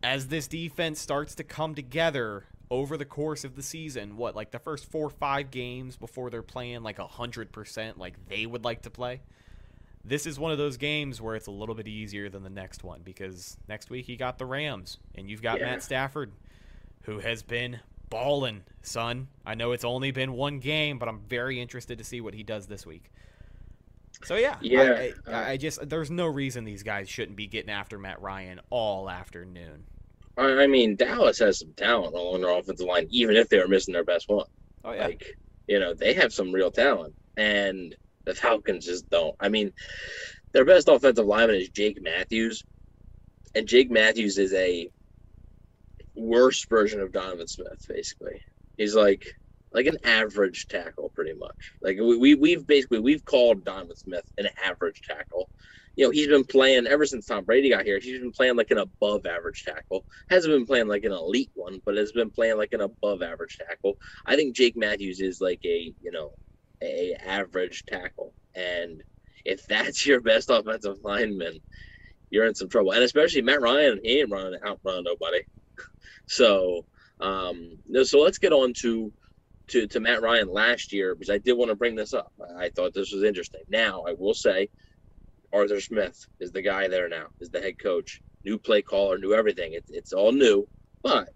as 0.03 0.27
this 0.27 0.47
defense 0.47 0.99
starts 0.99 1.33
to 1.35 1.45
come 1.45 1.73
together 1.73 2.47
over 2.69 2.97
the 2.97 3.05
course 3.05 3.45
of 3.45 3.55
the 3.55 3.63
season, 3.63 4.17
what, 4.17 4.35
like 4.35 4.51
the 4.51 4.59
first 4.59 4.91
four 4.91 5.05
or 5.05 5.09
five 5.09 5.51
games 5.51 5.95
before 5.95 6.29
they're 6.29 6.41
playing 6.41 6.83
like 6.83 6.97
100% 6.97 7.97
like 7.97 8.27
they 8.27 8.45
would 8.45 8.65
like 8.65 8.81
to 8.81 8.89
play? 8.89 9.21
This 10.07 10.27
is 10.27 10.37
one 10.37 10.51
of 10.51 10.57
those 10.57 10.77
games 10.77 11.19
where 11.19 11.35
it's 11.35 11.47
a 11.47 11.51
little 11.51 11.73
bit 11.73 11.87
easier 11.87 12.29
than 12.29 12.43
the 12.43 12.49
next 12.49 12.83
one 12.83 13.01
because 13.03 13.57
next 13.67 13.89
week 13.89 14.07
you 14.07 14.17
got 14.17 14.37
the 14.37 14.45
Rams 14.45 14.99
and 15.15 15.29
you've 15.29 15.41
got 15.41 15.59
Yeah. 15.59 15.65
Matt 15.65 15.83
Stafford, 15.83 16.31
who 17.03 17.19
has 17.19 17.41
been 17.41 17.79
balling, 18.09 18.63
son. 18.83 19.27
I 19.45 19.55
know 19.55 19.71
it's 19.71 19.83
only 19.83 20.11
been 20.11 20.33
one 20.33 20.59
game, 20.59 20.99
but 20.99 21.09
I'm 21.09 21.21
very 21.27 21.59
interested 21.59 21.97
to 21.97 22.03
see 22.03 22.21
what 22.21 22.35
he 22.35 22.43
does 22.43 22.67
this 22.67 22.85
week. 22.85 23.11
So 24.23 24.35
yeah, 24.35 24.57
Yeah, 24.61 24.81
I, 24.81 25.13
I, 25.27 25.31
uh, 25.31 25.49
I 25.49 25.57
just 25.57 25.89
there's 25.89 26.09
no 26.11 26.27
reason 26.27 26.63
these 26.63 26.83
guys 26.83 27.09
shouldn't 27.09 27.35
be 27.35 27.47
getting 27.47 27.69
after 27.71 27.97
Matt 27.97 28.21
Ryan 28.21 28.61
all 28.69 29.09
afternoon. 29.09 29.85
I 30.37 30.63
I 30.63 30.67
mean, 30.67 30.95
Dallas 30.95 31.39
has 31.39 31.59
some 31.59 31.73
talent 31.73 32.15
along 32.15 32.41
their 32.41 32.51
offensive 32.51 32.87
line, 32.87 33.07
even 33.09 33.35
if 33.35 33.49
they 33.49 33.57
were 33.57 33.67
missing 33.67 33.93
their 33.93 34.03
best 34.03 34.29
one. 34.29 34.45
Oh 34.83 34.93
yeah, 34.93 35.07
Like, 35.07 35.37
you 35.67 35.79
know, 35.79 35.93
they 35.93 36.13
have 36.13 36.31
some 36.33 36.51
real 36.51 36.71
talent, 36.71 37.13
and 37.37 37.95
the 38.25 38.35
Falcons 38.35 38.85
just 38.85 39.09
don't. 39.09 39.35
I 39.39 39.49
mean, 39.49 39.73
their 40.51 40.65
best 40.65 40.87
offensive 40.87 41.25
lineman 41.25 41.57
is 41.57 41.69
Jake 41.69 42.01
Matthews, 42.01 42.63
and 43.53 43.67
Jake 43.67 43.91
Matthews 43.91 44.37
is 44.37 44.53
a 44.53 44.89
worse 46.15 46.65
version 46.65 47.01
of 47.01 47.11
Donovan 47.11 47.47
Smith. 47.47 47.85
Basically, 47.87 48.41
he's 48.77 48.95
like 48.95 49.35
like 49.71 49.87
an 49.87 49.97
average 50.05 50.67
tackle, 50.67 51.09
pretty 51.13 51.33
much. 51.33 51.73
Like 51.81 51.97
we, 51.97 52.17
we 52.17 52.35
we've 52.35 52.65
basically 52.65 52.99
we've 52.99 53.25
called 53.25 53.65
Donovan 53.65 53.95
Smith 53.95 54.25
an 54.37 54.47
average 54.63 55.01
tackle. 55.01 55.49
You 55.97 56.05
know, 56.05 56.11
he's 56.11 56.27
been 56.27 56.43
playing 56.43 56.87
ever 56.87 57.05
since 57.05 57.25
Tom 57.25 57.45
Brady 57.45 57.69
got 57.69 57.85
here. 57.85 57.99
He's 57.99 58.19
been 58.19 58.31
playing 58.31 58.57
like 58.57 58.71
an 58.71 58.79
above 58.79 59.25
average 59.25 59.63
tackle. 59.63 60.05
Hasn't 60.29 60.53
been 60.53 60.65
playing 60.65 60.87
like 60.87 61.05
an 61.05 61.13
elite 61.13 61.51
one, 61.53 61.81
but 61.85 61.95
has 61.95 62.11
been 62.11 62.29
playing 62.29 62.57
like 62.57 62.73
an 62.73 62.81
above 62.81 63.21
average 63.21 63.57
tackle. 63.57 63.97
I 64.25 64.35
think 64.35 64.55
Jake 64.55 64.75
Matthews 64.75 65.21
is 65.21 65.39
like 65.39 65.63
a 65.65 65.93
you 66.01 66.11
know 66.11 66.33
a 66.81 67.15
average 67.25 67.85
tackle, 67.85 68.33
and 68.55 69.03
if 69.43 69.65
that's 69.67 70.05
your 70.05 70.21
best 70.21 70.49
offensive 70.49 70.97
lineman, 71.03 71.59
you're 72.29 72.45
in 72.45 72.55
some 72.55 72.69
trouble. 72.69 72.91
And 72.91 73.03
especially 73.03 73.41
Matt 73.41 73.61
Ryan, 73.61 73.99
he 74.03 74.19
ain't 74.19 74.31
running 74.31 74.59
out 74.65 74.79
running 74.83 75.03
nobody. 75.03 75.41
So 76.27 76.87
um, 77.19 77.77
no, 77.87 78.03
so 78.03 78.19
let's 78.19 78.37
get 78.37 78.51
on 78.51 78.73
to 78.81 79.11
to 79.67 79.87
to 79.87 79.99
Matt 79.99 80.21
Ryan 80.21 80.47
last 80.47 80.91
year 80.91 81.15
because 81.15 81.29
I 81.29 81.37
did 81.37 81.53
want 81.53 81.69
to 81.69 81.75
bring 81.75 81.95
this 81.95 82.13
up. 82.13 82.31
I 82.57 82.69
thought 82.69 82.93
this 82.93 83.11
was 83.11 83.23
interesting. 83.23 83.61
Now 83.69 84.03
I 84.07 84.13
will 84.13 84.33
say, 84.33 84.69
Arthur 85.53 85.79
Smith 85.79 86.27
is 86.39 86.51
the 86.51 86.61
guy 86.61 86.87
there 86.87 87.09
now. 87.09 87.27
Is 87.39 87.49
the 87.49 87.61
head 87.61 87.79
coach, 87.79 88.21
new 88.43 88.57
play 88.57 88.81
caller, 88.81 89.17
new 89.17 89.33
everything. 89.33 89.73
It's 89.73 89.89
it's 89.89 90.13
all 90.13 90.31
new, 90.31 90.67
but 91.01 91.29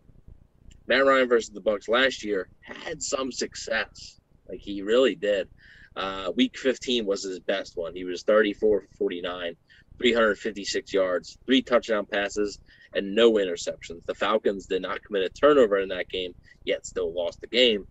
Matt 0.88 1.06
Ryan 1.06 1.30
versus 1.30 1.52
the 1.52 1.62
Bucks 1.62 1.88
last 1.88 2.24
year 2.24 2.50
had 2.62 3.02
some 3.02 3.32
success. 3.32 4.19
Like 4.50 4.60
he 4.60 4.82
really 4.82 5.16
did. 5.16 5.48
Uh, 5.96 6.32
week 6.36 6.58
15 6.58 7.06
was 7.06 7.24
his 7.24 7.40
best 7.40 7.76
one. 7.76 7.96
He 7.96 8.04
was 8.04 8.24
34 8.24 8.82
for 8.82 8.88
49, 8.98 9.56
356 9.98 10.94
yards, 10.94 11.38
three 11.46 11.62
touchdown 11.62 12.06
passes, 12.06 12.60
and 12.94 13.16
no 13.16 13.34
interceptions. 13.34 14.06
The 14.06 14.16
Falcons 14.16 14.66
did 14.66 14.82
not 14.82 15.04
commit 15.04 15.24
a 15.24 15.30
turnover 15.30 15.78
in 15.80 15.90
that 15.90 16.10
game, 16.10 16.36
yet 16.64 16.86
still 16.86 17.14
lost 17.14 17.42
the 17.42 17.48
game. 17.48 17.86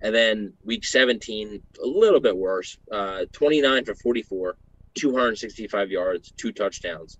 And 0.00 0.14
then 0.14 0.52
week 0.64 0.84
17, 0.84 1.62
a 1.82 1.86
little 1.86 2.20
bit 2.20 2.36
worse, 2.36 2.78
uh, 2.90 3.24
29 3.32 3.84
for 3.84 3.94
44, 3.94 4.56
265 4.94 5.90
yards, 5.90 6.32
two 6.36 6.52
touchdowns. 6.52 7.18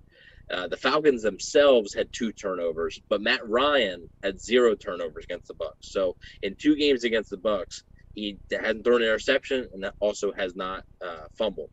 Uh, 0.50 0.66
the 0.66 0.76
Falcons 0.76 1.22
themselves 1.22 1.92
had 1.92 2.12
two 2.12 2.33
turnovers, 2.33 3.00
but 3.09 3.20
Matt 3.20 3.46
Ryan 3.46 4.09
had 4.22 4.40
zero 4.40 4.74
turnovers 4.74 5.24
against 5.24 5.48
the 5.48 5.54
Bucks. 5.54 5.92
So 5.92 6.16
in 6.42 6.54
two 6.54 6.74
games 6.74 7.04
against 7.04 7.31
the 7.31 7.37
Bucks, 7.37 7.83
he 8.18 8.38
hasn't 8.50 8.85
thrown 8.85 9.02
an 9.02 9.09
interception 9.09 9.68
and 9.72 9.90
also 10.00 10.33
has 10.33 10.54
not 10.57 10.85
uh, 11.04 11.26
fumbled. 11.37 11.70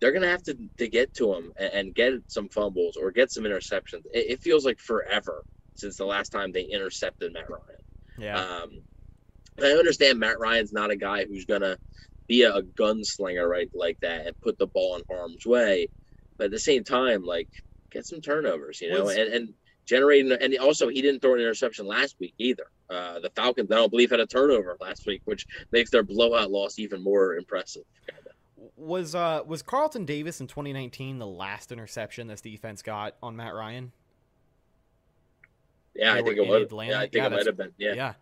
They're 0.00 0.12
gonna 0.12 0.28
have 0.28 0.42
to, 0.44 0.56
to 0.78 0.88
get 0.88 1.14
to 1.14 1.34
him 1.34 1.52
and, 1.58 1.72
and 1.72 1.94
get 1.94 2.12
some 2.28 2.48
fumbles 2.48 2.96
or 2.96 3.10
get 3.10 3.30
some 3.32 3.44
interceptions. 3.44 4.04
It, 4.12 4.30
it 4.30 4.42
feels 4.42 4.64
like 4.64 4.78
forever 4.78 5.44
since 5.74 5.96
the 5.96 6.04
last 6.04 6.30
time 6.30 6.52
they 6.52 6.62
intercepted 6.62 7.32
Matt 7.32 7.50
Ryan. 7.50 7.82
yeah. 8.18 8.40
Um, 8.40 8.70
I 9.62 9.68
understand 9.72 10.18
Matt 10.18 10.38
Ryan's 10.38 10.72
not 10.72 10.90
a 10.90 10.96
guy 10.96 11.24
who's 11.24 11.46
gonna 11.46 11.78
be 12.26 12.42
a, 12.42 12.62
gunslinger 12.62 13.48
right 13.48 13.70
like 13.74 13.98
that 14.00 14.26
and 14.26 14.40
put 14.40 14.58
the 14.58 14.66
ball 14.66 14.96
in 14.96 15.02
harm's 15.10 15.46
way, 15.46 15.88
but 16.36 16.46
at 16.46 16.50
the 16.50 16.58
same 16.58 16.84
time, 16.84 17.24
like 17.24 17.48
get 17.90 18.04
some 18.04 18.20
turnovers, 18.20 18.80
you 18.80 18.90
know, 18.92 19.04
Was- 19.04 19.16
and 19.16 19.32
and 19.32 19.54
generating. 19.86 20.32
And 20.32 20.56
also, 20.58 20.88
he 20.88 21.00
didn't 21.00 21.20
throw 21.20 21.34
an 21.34 21.40
interception 21.40 21.86
last 21.86 22.16
week 22.20 22.34
either. 22.38 22.66
Uh, 22.88 23.18
the 23.20 23.30
Falcons, 23.30 23.70
I 23.70 23.76
don't 23.76 23.90
believe, 23.90 24.10
had 24.10 24.20
a 24.20 24.26
turnover 24.26 24.76
last 24.80 25.06
week, 25.06 25.22
which 25.24 25.46
makes 25.72 25.90
their 25.90 26.02
blowout 26.02 26.50
loss 26.50 26.78
even 26.78 27.02
more 27.02 27.36
impressive. 27.36 27.84
kinda. 28.06 28.30
Was 28.76 29.14
uh 29.14 29.42
was 29.46 29.62
Carlton 29.62 30.04
Davis 30.04 30.40
in 30.40 30.46
2019 30.46 31.18
the 31.18 31.26
last 31.26 31.72
interception 31.72 32.26
this 32.26 32.40
defense 32.40 32.82
got 32.82 33.16
on 33.22 33.36
Matt 33.36 33.54
Ryan? 33.54 33.92
Yeah, 35.94 36.14
I 36.14 36.22
think 36.22 36.36
it 36.36 36.46
was. 36.46 36.62
Atlanta? 36.62 36.92
Yeah, 36.92 36.98
I 36.98 37.00
think 37.02 37.14
Yeah, 37.14 37.26
it 37.26 37.32
might 37.32 37.46
have 37.46 37.56
been. 37.56 37.72
Yeah. 37.78 38.14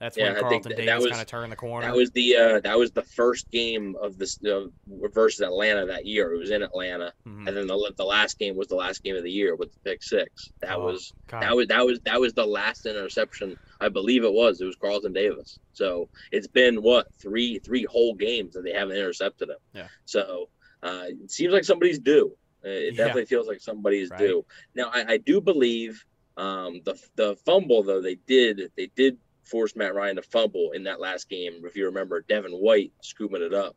That's 0.00 0.16
Yeah, 0.16 0.24
when 0.24 0.32
I 0.32 0.34
think 0.34 0.62
Carlton 0.64 0.70
that- 0.70 0.76
Davis 0.86 1.02
was- 1.04 1.10
kind 1.12 1.22
of 1.22 1.26
turned 1.28 1.52
the 1.52 1.56
corner. 1.56 1.86
That 1.86 1.94
was 1.96 2.10
the 2.10 2.36
uh, 2.36 2.60
that 2.60 2.76
was 2.78 2.90
the 2.90 3.02
first 3.02 3.50
game 3.50 3.94
of 4.00 4.18
this 4.18 4.38
uh, 4.44 4.66
versus 5.12 5.40
Atlanta 5.40 5.86
that 5.86 6.04
year. 6.04 6.32
It 6.34 6.38
was 6.38 6.50
in 6.50 6.62
Atlanta, 6.62 7.12
Mhm. 7.26 7.46
and 7.48 7.56
then 7.56 7.66
the, 7.68 7.92
the 7.96 8.04
last 8.04 8.38
game 8.38 8.56
was 8.56 8.66
the 8.68 8.74
last 8.74 9.02
game 9.04 9.14
of 9.16 9.22
the 9.22 9.30
year 9.30 9.54
with 9.54 9.72
the 9.72 9.78
pick 9.80 10.02
six. 10.02 10.50
That 10.60 10.76
Oh, 10.76 10.86
was 10.86 11.12
God. 11.28 11.42
that 11.42 11.54
was 11.56 11.68
that 11.68 11.86
was 11.86 12.00
that 12.00 12.20
was 12.20 12.34
the 12.34 12.44
last 12.44 12.86
interception. 12.86 13.56
I 13.80 13.88
believe 13.88 14.24
it 14.24 14.32
was. 14.32 14.60
It 14.60 14.64
was 14.66 14.76
Carlton 14.76 15.12
Davis. 15.12 15.58
So 15.72 16.08
it's 16.32 16.48
been 16.48 16.82
what 16.82 17.06
three 17.14 17.60
three 17.60 17.84
whole 17.84 18.14
games 18.14 18.54
that 18.54 18.62
they 18.64 18.72
haven't 18.72 18.96
intercepted 18.96 19.48
him. 19.50 19.58
Yeah. 19.74 19.88
So 20.06 20.48
uh, 20.82 21.04
it 21.08 21.30
seems 21.30 21.52
like 21.54 21.64
somebody's 21.64 21.98
due. 22.00 22.36
Uh, 22.64 22.68
It 22.68 22.94
Yeah. 22.94 23.04
definitely 23.06 23.26
feels 23.26 23.46
like 23.46 23.60
somebody's 23.60 24.10
Right. 24.10 24.18
due. 24.18 24.44
Now 24.74 24.90
I, 24.92 25.12
I 25.12 25.16
do 25.18 25.40
believe 25.40 26.04
Um, 26.36 26.80
the 26.84 27.00
the 27.14 27.36
fumble 27.46 27.84
though 27.84 28.02
they 28.02 28.16
did 28.16 28.72
they 28.76 28.90
did 28.96 29.18
force 29.44 29.76
Matt 29.76 29.94
Ryan 29.94 30.16
to 30.16 30.22
fumble 30.22 30.72
in 30.72 30.84
that 30.84 31.00
last 31.00 31.28
game. 31.28 31.62
If 31.64 31.76
you 31.76 31.86
remember, 31.86 32.20
Devin 32.20 32.52
White 32.52 32.92
scooping 33.02 33.42
it 33.42 33.54
up. 33.54 33.76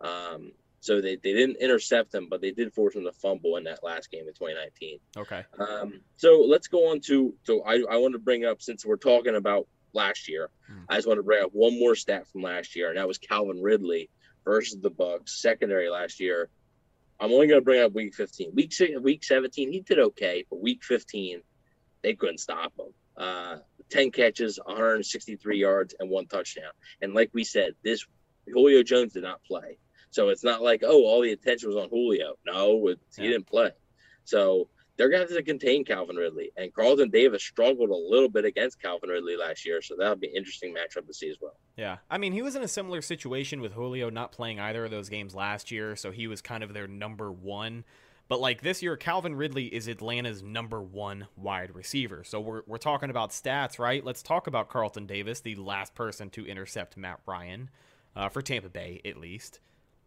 Um, 0.00 0.52
so 0.80 1.00
they, 1.00 1.16
they 1.16 1.32
didn't 1.32 1.56
intercept 1.56 2.14
him, 2.14 2.28
but 2.30 2.40
they 2.40 2.52
did 2.52 2.72
force 2.72 2.94
him 2.94 3.04
to 3.04 3.12
fumble 3.12 3.56
in 3.56 3.64
that 3.64 3.82
last 3.82 4.10
game 4.10 4.28
in 4.28 4.34
2019. 4.34 4.98
Okay. 5.16 5.44
Um, 5.58 6.00
so 6.16 6.44
let's 6.48 6.68
go 6.68 6.90
on 6.90 7.00
to 7.06 7.34
so 7.42 7.62
I, 7.64 7.82
I 7.90 7.96
want 7.96 8.12
to 8.12 8.20
bring 8.20 8.44
up 8.44 8.62
since 8.62 8.86
we're 8.86 8.96
talking 8.96 9.34
about 9.34 9.66
last 9.92 10.28
year, 10.28 10.50
Hmm. 10.66 10.80
I 10.88 10.96
just 10.96 11.06
want 11.06 11.18
to 11.18 11.22
bring 11.22 11.42
up 11.42 11.50
one 11.52 11.78
more 11.78 11.94
stat 11.94 12.26
from 12.28 12.42
last 12.42 12.76
year, 12.76 12.88
and 12.88 12.98
that 12.98 13.08
was 13.08 13.18
Calvin 13.18 13.62
Ridley 13.62 14.10
versus 14.44 14.78
the 14.80 14.90
Bucks 14.90 15.40
secondary 15.40 15.88
last 15.88 16.20
year. 16.20 16.48
I'm 17.20 17.32
only 17.32 17.48
going 17.48 17.60
to 17.60 17.64
bring 17.64 17.82
up 17.82 17.94
week 17.94 18.14
15. 18.14 18.52
Week 18.54 18.72
week 19.00 19.24
17, 19.24 19.72
he 19.72 19.80
did 19.80 19.98
okay, 19.98 20.44
but 20.48 20.60
week 20.60 20.84
15, 20.84 21.40
they 22.02 22.14
couldn't 22.14 22.38
stop 22.38 22.72
him. 22.78 22.92
Uh, 23.16 23.56
10 23.90 24.10
catches, 24.10 24.58
163 24.64 25.58
yards, 25.58 25.94
and 25.98 26.10
one 26.10 26.26
touchdown. 26.26 26.70
And 27.00 27.14
like 27.14 27.30
we 27.32 27.44
said, 27.44 27.72
this 27.82 28.06
Julio 28.46 28.82
Jones 28.82 29.12
did 29.12 29.22
not 29.22 29.42
play. 29.44 29.78
So 30.10 30.28
it's 30.28 30.44
not 30.44 30.62
like, 30.62 30.82
oh, 30.84 31.04
all 31.04 31.22
the 31.22 31.32
attention 31.32 31.68
was 31.68 31.76
on 31.76 31.90
Julio. 31.90 32.34
No, 32.46 32.88
it, 32.88 32.98
he 33.16 33.28
didn't 33.28 33.46
play. 33.46 33.70
So 34.24 34.68
they're 34.96 35.08
going 35.08 35.26
to 35.26 35.32
have 35.32 35.36
to 35.38 35.44
contain 35.44 35.84
Calvin 35.84 36.16
Ridley. 36.16 36.50
And 36.56 36.74
Carlton 36.74 37.10
Davis 37.10 37.42
struggled 37.42 37.90
a 37.90 37.96
little 37.96 38.28
bit 38.28 38.44
against 38.44 38.82
Calvin 38.82 39.10
Ridley 39.10 39.36
last 39.36 39.64
year. 39.64 39.80
So 39.80 39.94
that'll 39.96 40.16
be 40.16 40.28
an 40.28 40.36
interesting 40.36 40.74
matchup 40.74 41.06
to 41.06 41.14
see 41.14 41.30
as 41.30 41.36
well. 41.40 41.56
Yeah. 41.76 41.98
I 42.10 42.18
mean, 42.18 42.32
he 42.32 42.42
was 42.42 42.56
in 42.56 42.62
a 42.62 42.68
similar 42.68 43.00
situation 43.00 43.60
with 43.60 43.72
Julio 43.72 44.10
not 44.10 44.32
playing 44.32 44.58
either 44.58 44.84
of 44.84 44.90
those 44.90 45.08
games 45.08 45.34
last 45.34 45.70
year, 45.70 45.94
so 45.94 46.10
he 46.10 46.26
was 46.26 46.42
kind 46.42 46.64
of 46.64 46.74
their 46.74 46.88
number 46.88 47.30
one. 47.30 47.84
But 48.28 48.40
like 48.40 48.60
this 48.60 48.82
year, 48.82 48.96
Calvin 48.96 49.34
Ridley 49.34 49.66
is 49.66 49.88
Atlanta's 49.88 50.42
number 50.42 50.82
one 50.82 51.28
wide 51.36 51.74
receiver. 51.74 52.24
So 52.24 52.40
we're, 52.40 52.62
we're 52.66 52.76
talking 52.76 53.08
about 53.08 53.30
stats, 53.30 53.78
right? 53.78 54.04
Let's 54.04 54.22
talk 54.22 54.46
about 54.46 54.68
Carlton 54.68 55.06
Davis, 55.06 55.40
the 55.40 55.56
last 55.56 55.94
person 55.94 56.28
to 56.30 56.46
intercept 56.46 56.96
Matt 56.98 57.20
Ryan, 57.26 57.70
uh, 58.14 58.28
for 58.28 58.42
Tampa 58.42 58.68
Bay 58.68 59.00
at 59.04 59.16
least. 59.16 59.60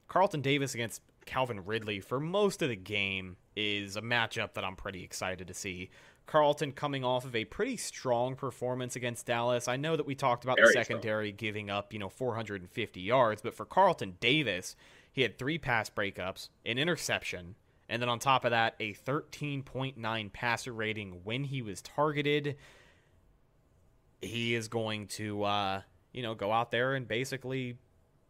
Carlton 0.07 0.41
Davis 0.41 0.75
against 0.75 1.01
Calvin 1.25 1.65
Ridley 1.65 1.99
for 1.99 2.19
most 2.19 2.62
of 2.62 2.69
the 2.69 2.75
game 2.75 3.38
is 3.55 3.95
a 3.95 4.01
matchup 4.01 4.53
that 4.53 4.63
I'm 4.63 4.75
pretty 4.75 5.03
excited 5.03 5.47
to 5.47 5.53
see. 5.53 5.89
Carlton 6.27 6.73
coming 6.73 7.03
off 7.03 7.25
of 7.25 7.36
a 7.36 7.45
pretty 7.45 7.77
strong 7.77 8.36
performance 8.36 8.95
against 8.95 9.25
Dallas. 9.25 9.67
I 9.67 9.77
know 9.77 9.95
that 9.95 10.05
we 10.05 10.13
talked 10.15 10.43
about 10.43 10.57
Very 10.57 10.67
the 10.67 10.71
strong. 10.71 10.84
secondary 10.84 11.31
giving 11.31 11.69
up, 11.69 11.91
you 11.91 11.99
know, 11.99 12.10
450 12.10 13.01
yards, 13.01 13.41
but 13.41 13.55
for 13.55 13.65
Carlton 13.65 14.17
Davis, 14.19 14.75
he 15.12 15.23
had 15.23 15.38
three 15.39 15.57
pass 15.57 15.89
breakups, 15.89 16.49
an 16.65 16.77
interception, 16.77 17.55
and 17.91 18.01
then 18.01 18.08
on 18.08 18.19
top 18.19 18.45
of 18.45 18.51
that, 18.51 18.75
a 18.80 18.93
13.9 18.93 20.32
passer 20.32 20.71
rating 20.71 21.19
when 21.25 21.43
he 21.43 21.62
was 21.62 21.82
targeted. 21.82 22.56
He 24.21 24.56
is 24.56 24.69
going 24.69 25.08
to, 25.08 25.43
uh, 25.43 25.82
you 26.13 26.23
know, 26.23 26.34
go 26.34 26.54
out 26.54 26.71
there 26.71 26.95
and 26.95 27.06
basically 27.06 27.77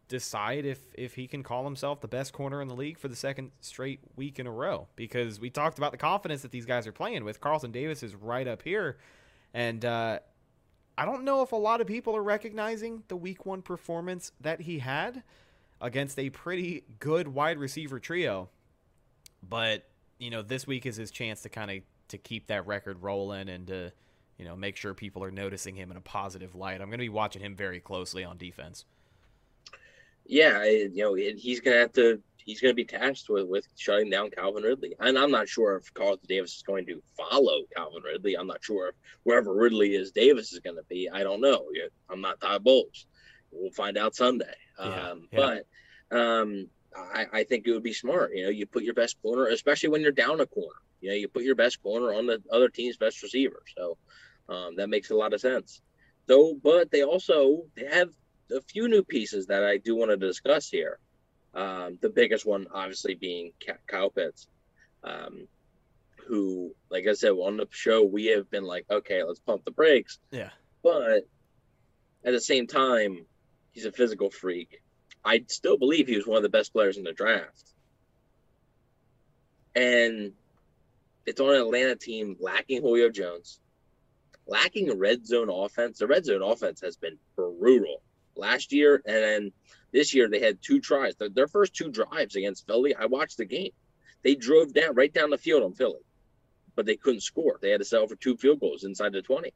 decide 0.08 0.66
if 0.66 0.80
if 0.96 1.14
he 1.14 1.28
can 1.28 1.44
call 1.44 1.64
himself 1.64 2.02
the 2.02 2.08
best 2.08 2.34
corner 2.34 2.60
in 2.60 2.68
the 2.68 2.74
league 2.74 2.98
for 2.98 3.08
the 3.08 3.16
second 3.16 3.52
straight 3.62 4.00
week 4.16 4.40
in 4.40 4.48
a 4.48 4.52
row 4.52 4.88
because 4.96 5.40
we 5.40 5.50
talked 5.52 5.78
about 5.78 5.92
the 5.92 5.98
confidence 5.98 6.42
that 6.42 6.52
these 6.52 6.66
guys 6.66 6.88
are 6.88 6.92
playing 6.92 7.24
with. 7.24 7.40
Carlton 7.40 7.72
Davis 7.72 8.02
is 8.02 8.16
right 8.16 8.48
up 8.48 8.64
here, 8.64 8.98
and 9.54 9.86
uh, 9.86 10.18
I 10.98 11.06
don't 11.06 11.24
know 11.24 11.44
if 11.44 11.52
a 11.52 11.56
lot 11.56 11.82
of 11.82 11.88
people 11.88 12.16
are 12.16 12.24
recognizing 12.24 13.04
the 13.10 13.16
week 13.16 13.46
one 13.46 13.62
performance 13.62 14.32
that 14.42 14.62
he 14.62 14.80
had 14.80 15.22
against 15.80 16.18
a 16.18 16.32
pretty 16.32 16.84
good 17.00 17.28
wide 17.28 17.60
receiver 17.60 18.00
trio, 18.00 18.50
but 19.48 19.86
you 20.20 20.30
know 20.30 20.42
this 20.42 20.68
week 20.68 20.86
is 20.86 20.96
his 20.96 21.12
chance 21.12 21.42
to 21.42 21.50
kind 21.50 21.72
of 21.72 21.78
to 22.10 22.18
keep 22.18 22.48
that 22.48 22.68
record 22.68 23.02
rolling 23.02 23.50
and 23.50 23.68
to 23.68 23.92
you 24.38 24.46
know 24.46 24.56
make 24.56 24.76
sure 24.76 24.94
people 24.94 25.24
are 25.24 25.32
noticing 25.32 25.76
him 25.76 25.92
in 25.92 25.98
a 25.98 26.02
positive 26.02 26.56
light. 26.56 26.82
I'm 26.82 26.88
going 26.88 27.00
to 27.00 27.06
be 27.06 27.10
watching 27.10 27.42
him 27.42 27.56
very 27.56 27.80
closely 27.80 28.24
on 28.24 28.38
defense. 28.38 28.86
Yeah, 30.26 30.64
you 30.64 30.92
know, 30.96 31.14
he's 31.16 31.60
gonna 31.60 31.78
have 31.78 31.94
to. 31.94 32.22
He's 32.38 32.60
gonna 32.60 32.74
be 32.74 32.86
tasked 32.86 33.30
with 33.30 33.48
with 33.48 33.68
shutting 33.76 34.10
down 34.10 34.32
Calvin 34.32 34.64
Ridley, 34.64 34.96
and 35.00 35.18
I'm 35.18 35.32
not 35.32 35.50
sure 35.50 35.76
if 35.76 35.94
Carlton 35.94 36.26
Davis 36.28 36.56
is 36.56 36.64
going 36.64 36.86
to 36.88 37.02
follow 37.18 37.64
Calvin 37.76 38.04
Ridley. 38.04 38.36
I'm 38.36 38.48
not 38.48 38.64
sure 38.64 38.90
if 38.90 38.96
wherever 39.24 39.54
Ridley 39.54 39.96
is, 39.96 40.12
Davis 40.12 40.54
is 40.54 40.60
going 40.60 40.78
to 40.78 40.84
be. 40.90 41.10
I 41.10 41.24
don't 41.24 41.42
know. 41.42 41.66
I'm 42.10 42.22
not 42.22 42.40
Todd 42.40 42.64
Bowles. 42.64 43.08
We'll 43.52 43.72
find 43.72 43.98
out 43.98 44.16
Sunday. 44.16 44.54
Yeah, 44.80 45.10
um, 45.10 45.28
yeah. 45.32 45.64
But 46.10 46.18
um, 46.18 46.68
I, 46.96 47.26
I 47.32 47.44
think 47.44 47.66
it 47.66 47.72
would 47.72 47.84
be 47.84 47.94
smart. 47.94 48.32
You 48.36 48.44
know, 48.44 48.50
you 48.50 48.66
put 48.66 48.84
your 48.84 48.94
best 48.94 49.22
corner, 49.22 49.48
especially 49.48 49.90
when 49.90 50.02
you're 50.02 50.12
down 50.12 50.42
a 50.42 50.46
corner. 50.46 50.80
You 51.00 51.10
know, 51.10 51.16
you 51.16 51.28
put 51.28 51.44
your 51.44 51.56
best 51.56 51.82
corner 51.82 52.14
on 52.14 52.28
the 52.28 52.42
other 52.52 52.70
team's 52.70 52.98
best 52.98 53.22
receiver. 53.24 53.64
So 53.78 53.98
um, 54.50 54.76
that 54.76 54.90
makes 54.90 55.10
a 55.10 55.16
lot 55.16 55.34
of 55.34 55.42
sense. 55.42 55.82
So, 56.28 56.56
but 56.62 56.92
they 56.92 57.04
also 57.04 57.64
they 57.76 57.86
have 57.86 58.10
a 58.52 58.62
few 58.62 58.88
new 58.88 59.04
pieces 59.04 59.48
that 59.48 59.64
I 59.64 59.78
do 59.78 59.96
want 59.96 60.12
to 60.12 60.18
discuss 60.18 60.70
here. 60.70 61.00
Um, 61.54 61.98
the 62.02 62.10
biggest 62.10 62.46
one, 62.46 62.68
obviously, 62.74 63.16
being 63.16 63.52
Kyle 63.88 64.10
Pitts, 64.10 64.48
um, 65.04 65.48
who, 66.28 66.74
like 66.90 67.08
I 67.08 67.14
said, 67.14 67.32
on 67.32 67.58
the 67.58 67.68
show, 67.72 68.04
we 68.04 68.28
have 68.28 68.50
been 68.50 68.64
like, 68.64 68.86
okay, 68.90 69.24
let's 69.24 69.40
pump 69.40 69.66
the 69.66 69.72
brakes. 69.72 70.20
Yeah. 70.32 70.50
But 70.84 71.28
at 72.24 72.32
the 72.32 72.40
same 72.40 72.68
time, 72.68 73.26
he's 73.72 73.86
a 73.86 73.92
physical 73.92 74.30
freak. 74.30 74.82
I 75.24 75.44
still 75.48 75.78
believe 75.78 76.08
he 76.08 76.16
was 76.16 76.28
one 76.28 76.38
of 76.38 76.44
the 76.44 76.50
best 76.50 76.74
players 76.74 76.98
in 76.98 77.04
the 77.04 77.14
draft. 77.14 77.74
And 79.76 80.34
it's 81.26 81.40
on 81.40 81.56
an 81.56 81.62
Atlanta 81.62 81.96
team 81.96 82.36
lacking 82.40 82.82
Julio 82.82 83.10
Jones, 83.10 83.60
lacking 84.48 84.90
a 84.90 84.96
red 84.96 85.26
zone 85.26 85.50
offense. 85.50 86.00
The 86.00 86.08
red 86.08 86.26
zone 86.26 86.42
offense 86.42 86.82
has 86.82 86.98
been 86.98 87.18
brutal 87.36 88.02
last 88.36 88.74
year, 88.74 89.02
and 89.06 89.16
then 89.16 89.52
this 89.92 90.14
year 90.14 90.30
they 90.30 90.40
had 90.40 90.62
two 90.62 90.80
tries. 90.80 91.16
Their, 91.16 91.30
their 91.30 91.48
first 91.48 91.74
two 91.74 91.92
drives 91.92 92.36
against 92.36 92.66
Philly, 92.66 92.96
I 92.96 93.06
watched 93.06 93.38
the 93.38 93.46
game. 93.46 93.72
They 94.24 94.36
drove 94.36 94.74
down 94.74 94.96
right 94.96 95.14
down 95.14 95.30
the 95.30 95.38
field 95.38 95.64
on 95.64 95.74
Philly, 95.74 96.02
but 96.76 96.86
they 96.86 96.96
couldn't 96.96 97.22
score. 97.22 97.58
They 97.62 97.72
had 97.72 97.80
to 97.80 97.86
settle 97.86 98.08
for 98.08 98.16
two 98.16 98.38
field 98.38 98.60
goals 98.60 98.84
inside 98.84 99.14
the 99.14 99.22
20. 99.22 99.54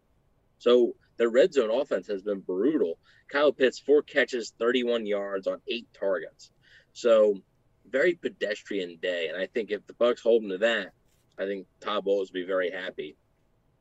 So 0.59 0.95
their 1.17 1.29
red 1.29 1.53
zone 1.53 1.69
offense 1.71 2.07
has 2.07 2.21
been 2.21 2.41
brutal. 2.41 2.97
Kyle 3.29 3.51
Pitts, 3.51 3.79
four 3.79 4.01
catches, 4.01 4.53
31 4.59 5.05
yards 5.05 5.47
on 5.47 5.61
eight 5.67 5.87
targets. 5.97 6.51
So 6.93 7.41
very 7.89 8.15
pedestrian 8.15 8.97
day. 9.01 9.27
And 9.27 9.37
I 9.37 9.47
think 9.47 9.71
if 9.71 9.85
the 9.87 9.93
Bucks 9.93 10.21
hold 10.21 10.43
him 10.43 10.49
to 10.49 10.57
that, 10.59 10.93
I 11.37 11.45
think 11.45 11.67
Todd 11.81 12.05
Bowles 12.05 12.29
will 12.29 12.41
be 12.41 12.45
very 12.45 12.71
happy. 12.71 13.17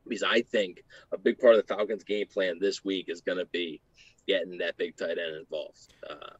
Because 0.06 0.22
I 0.22 0.42
think 0.42 0.82
a 1.12 1.18
big 1.18 1.38
part 1.38 1.54
of 1.54 1.66
the 1.66 1.74
Falcons' 1.74 2.04
game 2.04 2.26
plan 2.26 2.58
this 2.60 2.84
week 2.84 3.06
is 3.08 3.22
going 3.22 3.38
to 3.38 3.46
be 3.46 3.80
getting 4.26 4.58
that 4.58 4.76
big 4.76 4.96
tight 4.96 5.18
end 5.18 5.36
involved. 5.38 5.78
Uh, 6.08 6.36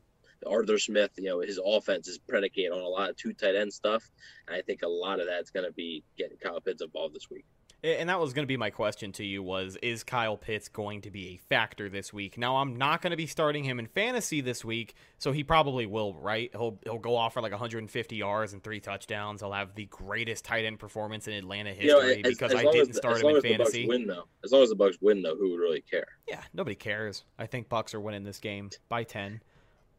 Arthur 0.47 0.79
Smith, 0.79 1.13
you 1.17 1.25
know, 1.25 1.41
his 1.41 1.59
offense 1.65 2.09
is 2.09 2.19
predicated 2.19 2.73
on 2.73 2.81
a 2.81 2.89
lot 2.89 3.09
of 3.09 3.17
two 3.17 3.33
tight 3.33 3.57
end 3.57 3.73
stuff. 3.73 4.05
And 4.47 4.57
I 4.57 4.63
think 4.63 4.83
a 4.83 4.89
lot 4.89 5.21
of 5.21 5.27
that's 5.27 5.51
going 5.51 5.67
to 5.67 5.73
be 5.73 6.05
getting 6.19 6.37
Kyle 6.37 6.61
Pitts 6.61 6.83
involved 6.83 7.15
this 7.15 7.31
week. 7.31 7.47
And 7.85 8.09
that 8.09 8.19
was 8.19 8.33
going 8.33 8.45
to 8.45 8.47
be 8.47 8.57
my 8.57 8.71
question 8.71 9.13
to 9.13 9.25
you 9.25 9.43
was 9.43 9.77
is 9.83 10.03
Kyle 10.05 10.39
Pitts 10.39 10.69
going 10.69 11.03
to 11.03 11.11
be 11.11 11.29
a 11.29 11.37
factor 11.37 11.91
this 11.91 12.15
week? 12.15 12.39
Now 12.39 12.57
I'm 12.57 12.77
not 12.77 13.03
going 13.03 13.11
to 13.11 13.17
be 13.19 13.27
starting 13.27 13.63
him 13.63 13.79
in 13.79 13.89
fantasy 13.89 14.41
this 14.41 14.65
week, 14.65 14.95
so 15.19 15.33
he 15.33 15.45
probably 15.45 15.85
will, 15.85 16.15
right? 16.15 16.49
He'll 16.53 16.79
he'll 16.85 16.99
go 16.99 17.15
off 17.15 17.35
for 17.35 17.43
like 17.43 17.53
150 17.53 18.17
yards 18.17 18.55
and 18.55 18.63
three 18.65 18.81
touchdowns. 18.81 19.43
He'll 19.43 19.53
have 19.53 19.75
the 19.75 19.85
greatest 19.85 20.47
tight 20.47 20.65
end 20.65 20.79
performance 20.79 21.29
in 21.29 21.35
Atlanta 21.35 21.75
history 21.75 21.89
You 21.89 21.93
know, 21.93 22.01
as- 22.09 22.23
because 22.23 22.53
as 22.55 22.59
I 22.61 22.63
didn't 22.73 22.89
the- 22.89 22.95
start 22.95 23.17
as 23.17 23.21
him 23.23 23.29
in 23.29 23.37
as 23.37 23.43
fantasy. 23.43 23.87
Win 23.87 24.07
though, 24.07 24.25
as 24.43 24.51
long 24.51 24.63
as 24.63 24.71
the 24.71 24.77
Bucks 24.77 24.97
win 25.03 25.21
though, 25.21 25.37
who 25.37 25.51
would 25.51 25.61
really 25.61 25.83
care? 25.83 26.07
Yeah, 26.27 26.41
nobody 26.55 26.77
cares. 26.77 27.25
I 27.39 27.45
think 27.47 27.69
Bucks 27.69 27.93
are 27.93 28.01
winning 28.01 28.25
this 28.25 28.39
game 28.39 28.71
by 28.89 29.05
10. 29.05 29.43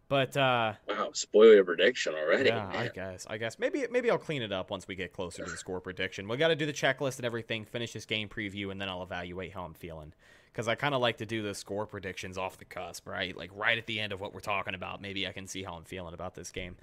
But 0.07 0.37
uh 0.37 0.73
Wow, 0.87 1.09
spoil 1.13 1.53
your 1.55 1.63
prediction 1.63 2.13
already. 2.13 2.49
yeah, 2.49 2.69
I 2.71 2.89
guess. 2.89 3.25
I 3.29 3.37
guess 3.37 3.57
maybe 3.57 3.85
maybe 3.89 4.11
I'll 4.11 4.17
clean 4.17 4.41
it 4.41 4.51
up 4.51 4.69
once 4.69 4.87
we 4.87 4.95
get 4.95 5.13
closer 5.13 5.43
to 5.43 5.49
the 5.49 5.57
score 5.57 5.79
prediction. 5.79 6.27
We 6.27 6.37
got 6.37 6.49
to 6.49 6.55
do 6.55 6.65
the 6.65 6.73
checklist 6.73 7.17
and 7.17 7.25
everything, 7.25 7.65
finish 7.65 7.93
this 7.93 8.05
game 8.05 8.29
preview, 8.29 8.71
and 8.71 8.79
then 8.79 8.89
I'll 8.89 9.03
evaluate 9.03 9.53
how 9.53 9.63
I'm 9.63 9.73
feeling. 9.73 10.13
Because 10.51 10.67
I 10.67 10.75
kind 10.75 10.95
of 10.95 11.01
like 11.01 11.17
to 11.17 11.25
do 11.25 11.41
the 11.41 11.53
score 11.53 11.85
predictions 11.85 12.37
off 12.37 12.57
the 12.57 12.65
cusp, 12.65 13.07
right? 13.07 13.35
Like 13.35 13.51
right 13.53 13.77
at 13.77 13.87
the 13.87 13.99
end 13.99 14.13
of 14.13 14.21
what 14.21 14.33
we're 14.33 14.39
talking 14.39 14.73
about. 14.73 15.01
Maybe 15.01 15.27
I 15.27 15.31
can 15.33 15.47
see 15.47 15.63
how 15.63 15.73
I'm 15.73 15.83
feeling 15.83 16.13
about 16.13 16.35
this 16.35 16.51
game. 16.51 16.77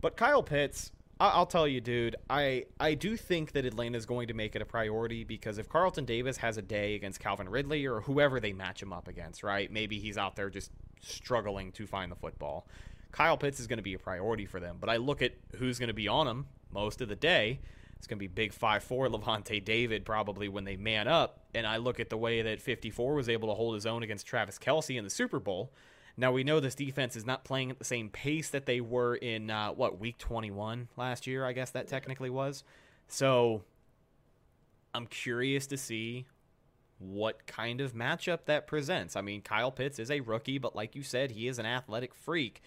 But 0.00 0.16
Kyle 0.16 0.42
Pitts, 0.42 0.90
I'll 1.20 1.46
tell 1.46 1.68
you, 1.68 1.82
dude, 1.82 2.16
I 2.30 2.64
I 2.78 2.94
do 2.94 3.14
think 3.14 3.52
that 3.52 3.66
Atlanta 3.66 3.98
is 3.98 4.06
going 4.06 4.28
to 4.28 4.34
make 4.34 4.56
it 4.56 4.62
a 4.62 4.64
priority 4.64 5.22
because 5.22 5.58
if 5.58 5.68
Carlton 5.68 6.06
Davis 6.06 6.38
has 6.38 6.56
a 6.56 6.62
day 6.62 6.94
against 6.94 7.20
Calvin 7.20 7.48
Ridley 7.48 7.86
or 7.86 8.00
whoever 8.00 8.40
they 8.40 8.54
match 8.54 8.82
him 8.82 8.92
up 8.92 9.06
against, 9.06 9.42
right? 9.42 9.70
Maybe 9.70 9.98
he's 9.98 10.16
out 10.16 10.34
there 10.34 10.48
just 10.48 10.70
struggling 11.02 11.72
to 11.72 11.86
find 11.86 12.10
the 12.10 12.16
football. 12.16 12.66
Kyle 13.12 13.36
Pitts 13.36 13.60
is 13.60 13.66
going 13.66 13.76
to 13.78 13.82
be 13.82 13.94
a 13.94 13.98
priority 13.98 14.46
for 14.46 14.60
them. 14.60 14.78
But 14.80 14.88
I 14.88 14.96
look 14.96 15.20
at 15.20 15.32
who's 15.56 15.78
going 15.78 15.88
to 15.88 15.94
be 15.94 16.08
on 16.08 16.26
him 16.26 16.46
most 16.72 17.02
of 17.02 17.08
the 17.08 17.16
day. 17.16 17.60
It's 17.98 18.06
going 18.06 18.18
to 18.18 18.20
be 18.20 18.28
big 18.28 18.54
5-4 18.54 19.10
Lavonte 19.12 19.62
David 19.62 20.06
probably 20.06 20.48
when 20.48 20.64
they 20.64 20.76
man 20.76 21.06
up. 21.06 21.40
And 21.54 21.66
I 21.66 21.76
look 21.76 22.00
at 22.00 22.08
the 22.08 22.16
way 22.16 22.40
that 22.40 22.62
54 22.62 23.14
was 23.14 23.28
able 23.28 23.48
to 23.48 23.54
hold 23.54 23.74
his 23.74 23.84
own 23.84 24.02
against 24.02 24.26
Travis 24.26 24.58
Kelce 24.58 24.96
in 24.96 25.04
the 25.04 25.10
Super 25.10 25.38
Bowl. 25.38 25.70
Now 26.20 26.32
we 26.32 26.44
know 26.44 26.60
this 26.60 26.74
defense 26.74 27.16
is 27.16 27.24
not 27.24 27.44
playing 27.44 27.70
at 27.70 27.78
the 27.78 27.84
same 27.84 28.10
pace 28.10 28.50
that 28.50 28.66
they 28.66 28.82
were 28.82 29.14
in 29.16 29.48
uh, 29.48 29.70
what 29.70 29.98
week 29.98 30.18
21 30.18 30.88
last 30.98 31.26
year. 31.26 31.46
I 31.46 31.54
guess 31.54 31.70
that 31.70 31.88
technically 31.88 32.28
was. 32.28 32.62
So 33.08 33.62
I'm 34.94 35.06
curious 35.06 35.66
to 35.68 35.78
see 35.78 36.26
what 36.98 37.46
kind 37.46 37.80
of 37.80 37.94
matchup 37.94 38.40
that 38.44 38.66
presents. 38.66 39.16
I 39.16 39.22
mean, 39.22 39.40
Kyle 39.40 39.72
Pitts 39.72 39.98
is 39.98 40.10
a 40.10 40.20
rookie, 40.20 40.58
but 40.58 40.76
like 40.76 40.94
you 40.94 41.02
said, 41.02 41.30
he 41.30 41.48
is 41.48 41.58
an 41.58 41.64
athletic 41.64 42.14
freak. 42.14 42.62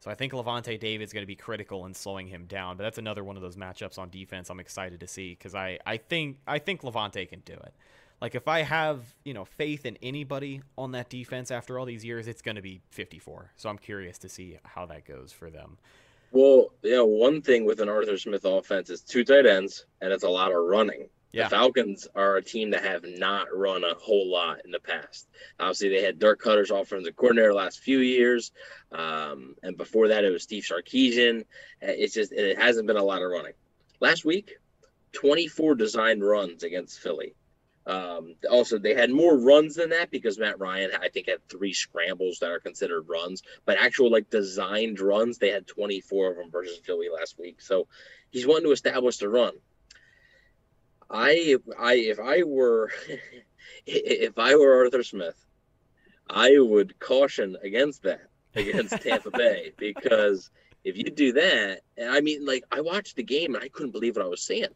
So 0.00 0.10
I 0.10 0.14
think 0.14 0.34
Lavonte 0.34 0.78
David's 0.78 1.14
going 1.14 1.22
to 1.22 1.26
be 1.26 1.34
critical 1.34 1.86
in 1.86 1.94
slowing 1.94 2.26
him 2.26 2.44
down. 2.44 2.76
But 2.76 2.82
that's 2.82 2.98
another 2.98 3.24
one 3.24 3.36
of 3.36 3.42
those 3.42 3.56
matchups 3.56 3.98
on 3.98 4.10
defense 4.10 4.50
I'm 4.50 4.60
excited 4.60 5.00
to 5.00 5.08
see 5.08 5.30
because 5.30 5.54
I, 5.54 5.78
I 5.86 5.96
think 5.96 6.40
I 6.46 6.58
think 6.58 6.82
Lavonte 6.82 7.26
can 7.26 7.40
do 7.40 7.54
it. 7.54 7.74
Like 8.20 8.34
if 8.34 8.48
I 8.48 8.62
have 8.62 9.00
you 9.24 9.34
know 9.34 9.44
faith 9.44 9.86
in 9.86 9.96
anybody 10.02 10.62
on 10.76 10.92
that 10.92 11.08
defense 11.08 11.50
after 11.50 11.78
all 11.78 11.86
these 11.86 12.04
years, 12.04 12.26
it's 12.26 12.42
going 12.42 12.56
to 12.56 12.62
be 12.62 12.80
54. 12.90 13.52
So 13.56 13.68
I'm 13.68 13.78
curious 13.78 14.18
to 14.18 14.28
see 14.28 14.58
how 14.64 14.86
that 14.86 15.04
goes 15.04 15.32
for 15.32 15.50
them. 15.50 15.78
Well, 16.30 16.72
yeah, 16.82 17.00
one 17.00 17.40
thing 17.40 17.64
with 17.64 17.80
an 17.80 17.88
Arthur 17.88 18.18
Smith 18.18 18.44
offense 18.44 18.90
is 18.90 19.00
two 19.00 19.24
tight 19.24 19.46
ends, 19.46 19.86
and 20.00 20.12
it's 20.12 20.24
a 20.24 20.28
lot 20.28 20.52
of 20.52 20.58
running. 20.58 21.08
Yeah. 21.32 21.44
The 21.44 21.50
Falcons 21.50 22.08
are 22.14 22.36
a 22.36 22.42
team 22.42 22.70
that 22.70 22.84
have 22.84 23.04
not 23.04 23.48
run 23.54 23.84
a 23.84 23.94
whole 23.94 24.30
lot 24.30 24.64
in 24.64 24.70
the 24.70 24.80
past. 24.80 25.28
Obviously, 25.60 25.90
they 25.90 26.02
had 26.02 26.18
Dirk 26.18 26.40
Koetter's 26.40 26.70
offensive 26.70 27.16
coordinator 27.16 27.52
last 27.52 27.80
few 27.80 27.98
years, 27.98 28.52
um, 28.92 29.54
and 29.62 29.76
before 29.76 30.08
that, 30.08 30.24
it 30.24 30.30
was 30.30 30.42
Steve 30.42 30.64
Sarkisian. 30.64 31.44
It's 31.80 32.14
just 32.14 32.32
it 32.32 32.58
hasn't 32.58 32.86
been 32.86 32.96
a 32.96 33.04
lot 33.04 33.22
of 33.22 33.30
running. 33.30 33.52
Last 34.00 34.24
week, 34.24 34.56
24 35.12 35.74
designed 35.74 36.24
runs 36.24 36.62
against 36.62 37.00
Philly. 37.00 37.34
Um, 37.88 38.34
also, 38.50 38.78
they 38.78 38.94
had 38.94 39.10
more 39.10 39.38
runs 39.38 39.76
than 39.76 39.90
that 39.90 40.10
because 40.10 40.38
Matt 40.38 40.60
Ryan, 40.60 40.90
I 41.00 41.08
think, 41.08 41.26
had 41.26 41.48
three 41.48 41.72
scrambles 41.72 42.38
that 42.40 42.50
are 42.50 42.60
considered 42.60 43.08
runs, 43.08 43.42
but 43.64 43.78
actual 43.78 44.12
like 44.12 44.28
designed 44.28 45.00
runs, 45.00 45.38
they 45.38 45.48
had 45.48 45.66
24 45.66 46.30
of 46.32 46.36
them 46.36 46.50
versus 46.50 46.78
Philly 46.84 47.08
last 47.08 47.38
week. 47.38 47.62
So 47.62 47.86
he's 48.30 48.46
wanting 48.46 48.64
to 48.64 48.72
establish 48.72 49.16
the 49.16 49.30
run. 49.30 49.54
I, 51.10 51.56
I, 51.78 51.94
if 51.94 52.20
I 52.20 52.42
were, 52.42 52.92
if 53.86 54.38
I 54.38 54.54
were 54.56 54.84
Arthur 54.84 55.02
Smith, 55.02 55.42
I 56.28 56.58
would 56.58 56.98
caution 56.98 57.56
against 57.62 58.02
that 58.02 58.28
against 58.54 59.00
Tampa 59.02 59.30
Bay 59.30 59.72
because 59.78 60.50
if 60.84 60.98
you 60.98 61.04
do 61.04 61.32
that, 61.32 61.80
and 61.96 62.10
I 62.10 62.20
mean, 62.20 62.44
like 62.44 62.64
I 62.70 62.82
watched 62.82 63.16
the 63.16 63.22
game 63.22 63.54
and 63.54 63.64
I 63.64 63.68
couldn't 63.68 63.92
believe 63.92 64.16
what 64.16 64.26
I 64.26 64.28
was 64.28 64.42
seeing. 64.42 64.68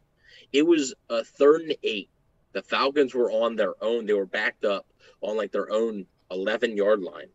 It 0.51 0.65
was 0.65 0.95
a 1.09 1.23
third 1.23 1.61
and 1.61 1.75
eight. 1.83 2.09
The 2.53 2.61
Falcons 2.63 3.13
were 3.13 3.31
on 3.31 3.55
their 3.55 3.73
own. 3.81 4.05
They 4.05 4.13
were 4.13 4.25
backed 4.25 4.65
up 4.65 4.85
on 5.21 5.37
like 5.37 5.51
their 5.51 5.71
own 5.71 6.05
11 6.31 6.77
yard 6.77 7.01
line. 7.01 7.27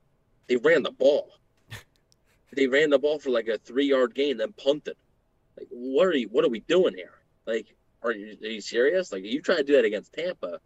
They 0.49 0.57
ran 0.57 0.83
the 0.83 0.93
ball. 0.93 1.31
they 2.55 2.67
ran 2.67 2.91
the 2.91 2.99
ball 2.99 3.19
for 3.19 3.31
like 3.31 3.49
a 3.49 3.59
three 3.59 3.87
yard 3.87 4.15
gain, 4.15 4.37
then 4.37 4.53
punted. 4.53 4.97
Like, 5.59 5.69
what 5.71 6.07
are 6.07 6.17
you? 6.17 6.29
What 6.29 6.45
are 6.45 6.51
we 6.51 6.61
doing 6.61 6.95
here? 6.95 7.15
Like, 7.47 7.67
are 8.03 8.13
you, 8.13 8.37
are 8.43 8.47
you 8.49 8.61
serious? 8.61 9.13
Like, 9.13 9.25
you 9.25 9.43
try 9.43 9.57
to 9.57 9.65
do 9.65 9.75
that 9.75 9.85
against 9.85 10.13
Tampa, 10.13 10.61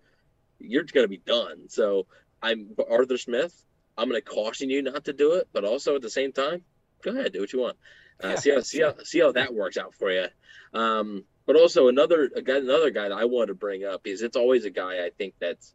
you're 0.58 0.84
going 0.84 1.04
to 1.04 1.08
be 1.08 1.16
done. 1.18 1.68
So, 1.68 2.06
I'm 2.42 2.70
Arthur 2.90 3.16
Smith. 3.16 3.54
I'm 3.96 4.08
going 4.08 4.20
to 4.20 4.24
caution 4.28 4.68
you 4.70 4.82
not 4.82 5.04
to 5.04 5.12
do 5.12 5.34
it, 5.34 5.48
but 5.52 5.64
also 5.64 5.96
at 5.96 6.02
the 6.02 6.10
same 6.10 6.32
time, 6.32 6.62
go 7.02 7.10
ahead, 7.10 7.32
do 7.32 7.40
what 7.40 7.52
you 7.52 7.60
want. 7.60 7.76
Uh, 8.22 8.28
Yeah. 8.28 8.34
see 8.36 8.50
how 8.50 8.60
see 8.60 8.80
how 8.80 8.94
see 9.02 9.20
how 9.20 9.32
that 9.32 9.54
works 9.54 9.76
out 9.76 9.94
for 9.94 10.10
you. 10.10 10.26
Um, 10.72 11.24
but 11.46 11.56
also 11.56 11.88
another 11.88 12.28
guy, 12.28 12.58
another 12.58 12.90
guy 12.90 13.08
that 13.08 13.18
I 13.18 13.24
want 13.24 13.48
to 13.48 13.54
bring 13.54 13.84
up 13.84 14.06
is 14.06 14.22
it's 14.22 14.36
always 14.36 14.64
a 14.64 14.70
guy 14.70 15.04
I 15.04 15.10
think 15.10 15.34
that's 15.38 15.74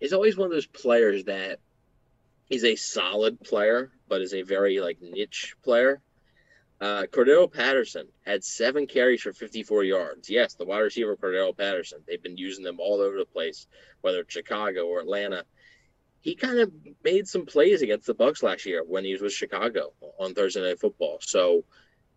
is 0.00 0.12
always 0.12 0.36
one 0.36 0.46
of 0.46 0.52
those 0.52 0.66
players 0.66 1.24
that 1.24 1.60
is 2.48 2.64
a 2.64 2.76
solid 2.76 3.40
player, 3.40 3.92
but 4.08 4.22
is 4.22 4.34
a 4.34 4.42
very 4.42 4.80
like 4.80 4.98
niche 5.00 5.54
player. 5.62 6.00
Uh, 6.80 7.04
Cordarrelle 7.12 7.52
Patterson 7.52 8.08
had 8.24 8.42
seven 8.42 8.86
carries 8.86 9.20
for 9.20 9.34
54 9.34 9.84
yards. 9.84 10.30
Yes, 10.30 10.54
the 10.54 10.64
wide 10.64 10.78
receiver 10.78 11.14
Cordarrelle 11.14 11.56
Patterson. 11.56 12.00
They've 12.06 12.22
been 12.22 12.38
using 12.38 12.64
them 12.64 12.80
all 12.80 13.00
over 13.00 13.18
the 13.18 13.26
place, 13.26 13.66
whether 14.00 14.20
it's 14.20 14.32
Chicago 14.32 14.86
or 14.86 15.00
Atlanta. 15.00 15.44
He 16.22 16.34
kind 16.34 16.58
of 16.58 16.72
made 17.04 17.28
some 17.28 17.44
plays 17.44 17.82
against 17.82 18.06
the 18.06 18.14
Bucks 18.14 18.42
last 18.42 18.64
year 18.64 18.82
when 18.86 19.04
he 19.04 19.12
was 19.12 19.20
with 19.20 19.32
Chicago 19.32 19.92
on 20.18 20.34
Thursday 20.34 20.62
Night 20.62 20.80
Football. 20.80 21.18
So 21.20 21.64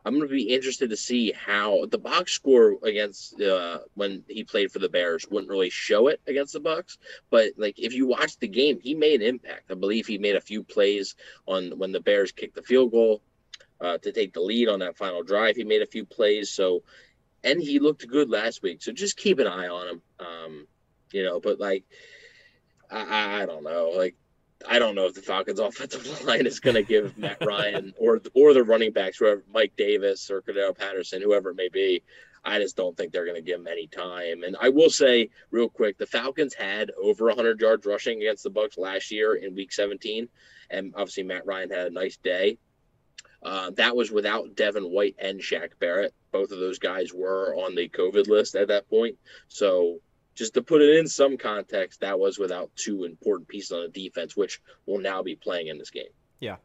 I'm 0.06 0.16
going 0.16 0.28
to 0.28 0.34
be 0.34 0.50
interested 0.50 0.89
to 0.89 0.98
see 0.98 1.32
how 1.32 1.86
the 1.86 1.98
box 1.98 2.34
score 2.34 2.78
against 2.84 3.39
uh, 3.42 3.80
when 3.94 4.24
he 4.28 4.44
played 4.44 4.72
for 4.72 4.80
the 4.80 4.89
Bears 4.89 5.26
wouldn't 5.30 5.50
really 5.50 5.70
show 5.70 6.08
it 6.08 6.22
against 6.28 6.54
the 6.54 6.60
Bucks, 6.60 6.98
but 7.30 7.52
like 7.58 7.80
if 7.80 7.94
you 7.94 8.08
watch 8.08 8.38
the 8.38 8.48
game, 8.48 8.80
he 8.82 8.96
made 8.96 9.22
impact. 9.22 9.72
I 9.72 9.76
believe 9.76 10.06
he 10.06 10.18
made 10.18 10.36
a 10.36 10.42
few 10.42 10.63
plays 10.63 11.16
on 11.48 11.78
when 11.78 11.92
the 11.92 12.02
Bears 12.02 12.32
kicked 12.32 12.56
the 12.56 12.62
field 12.62 12.92
goal 12.92 13.22
uh, 13.80 13.98
to 14.00 14.12
take 14.12 14.34
the 14.34 14.42
lead 14.42 14.68
on 14.68 14.80
that 14.80 14.98
final 14.98 15.24
drive. 15.24 15.56
He 15.56 15.63
made 15.63 15.82
a 15.82 15.88
few 15.88 16.06
plays, 16.06 16.50
so 16.50 16.84
and 17.44 17.62
he 17.62 17.80
looked 17.80 18.08
good 18.08 18.30
last 18.30 18.62
week. 18.62 18.82
So 18.82 18.92
just 18.92 19.18
keep 19.18 19.39
an 19.39 19.48
eye 19.48 19.68
on 19.68 19.88
him. 19.88 20.02
Um, 20.20 20.68
you 21.12 21.24
know, 21.24 21.39
but 21.39 21.60
like 21.60 21.86
I, 22.92 23.04
I, 23.04 23.42
I 23.44 23.46
don't 23.46 23.63
know, 23.63 23.92
like 23.96 24.16
I 24.67 24.80
don't 24.80 24.95
know 24.95 25.06
if 25.06 25.13
the 25.13 25.21
Falcons' 25.21 25.60
offensive 25.60 26.23
line 26.26 26.45
is 26.45 26.60
going 26.60 26.76
to 26.76 26.84
give 26.84 27.17
Matt 27.17 27.45
Ryan 27.45 27.93
or 27.97 28.21
or 28.34 28.54
the 28.54 28.63
running 28.63 28.91
backs, 28.91 29.17
whoever 29.17 29.43
Mike 29.52 29.73
Davis 29.78 30.30
or 30.30 30.41
Cordarrelle 30.41 30.78
Patterson, 30.78 31.21
whoever 31.21 31.52
it 31.52 31.56
may 31.56 31.69
be. 31.69 32.04
I 32.45 32.60
just 32.60 32.76
don't 32.76 32.95
think 32.97 33.13
they're 33.13 33.26
going 33.26 33.38
to 33.38 33.41
give 33.41 33.60
him 33.60 33.67
any 33.67 33.88
time. 33.88 34.43
And 34.43 34.58
I 34.60 34.67
will 34.67 34.89
say 34.89 35.30
real 35.49 35.69
quick, 35.69 35.97
the 35.97 36.06
Falcons 36.06 36.54
had 36.54 36.91
over 37.02 37.28
100 37.28 37.60
yards 37.62 37.86
rushing 37.86 38.17
against 38.17 38.43
the 38.43 38.49
Bucks 38.49 38.78
last 38.78 39.12
year 39.12 39.36
in 39.36 39.56
Week 39.56 39.71
17, 39.71 40.28
and 40.69 40.93
obviously 40.95 41.23
Matt 41.23 41.45
Ryan 41.45 41.69
had 41.69 41.88
a 41.88 41.91
nice 41.91 42.17
day. 42.17 42.58
Uh, 43.41 43.71
that 43.71 43.95
was 43.95 44.12
without 44.12 44.56
Devin 44.56 44.84
White 44.84 45.15
and 45.19 45.39
Shaq 45.39 45.71
Barrett. 45.80 46.13
Both 46.32 46.52
of 46.52 46.60
those 46.60 46.80
guys 46.80 47.13
were 47.13 47.56
on 47.56 47.76
the 47.76 47.89
COVID 47.89 48.28
list 48.28 48.56
at 48.56 48.69
that 48.69 48.89
point. 48.89 49.17
So 49.47 49.99
just 50.36 50.54
to 50.56 50.62
put 50.62 50.82
it 50.82 50.98
in 50.98 51.08
some 51.08 51.38
context, 51.38 52.02
that 52.02 52.19
was 52.19 52.39
without 52.39 52.72
two 52.76 53.04
important 53.04 53.48
pieces 53.48 53.72
on 53.72 53.82
the 53.84 53.89
defense, 53.89 54.36
which 54.36 54.62
will 54.86 55.00
now 55.00 55.22
be 55.22 55.36
playing 55.36 55.67
in 55.67 55.78
this 55.78 55.89
game. 55.89 56.12
Yeah. 56.39 56.58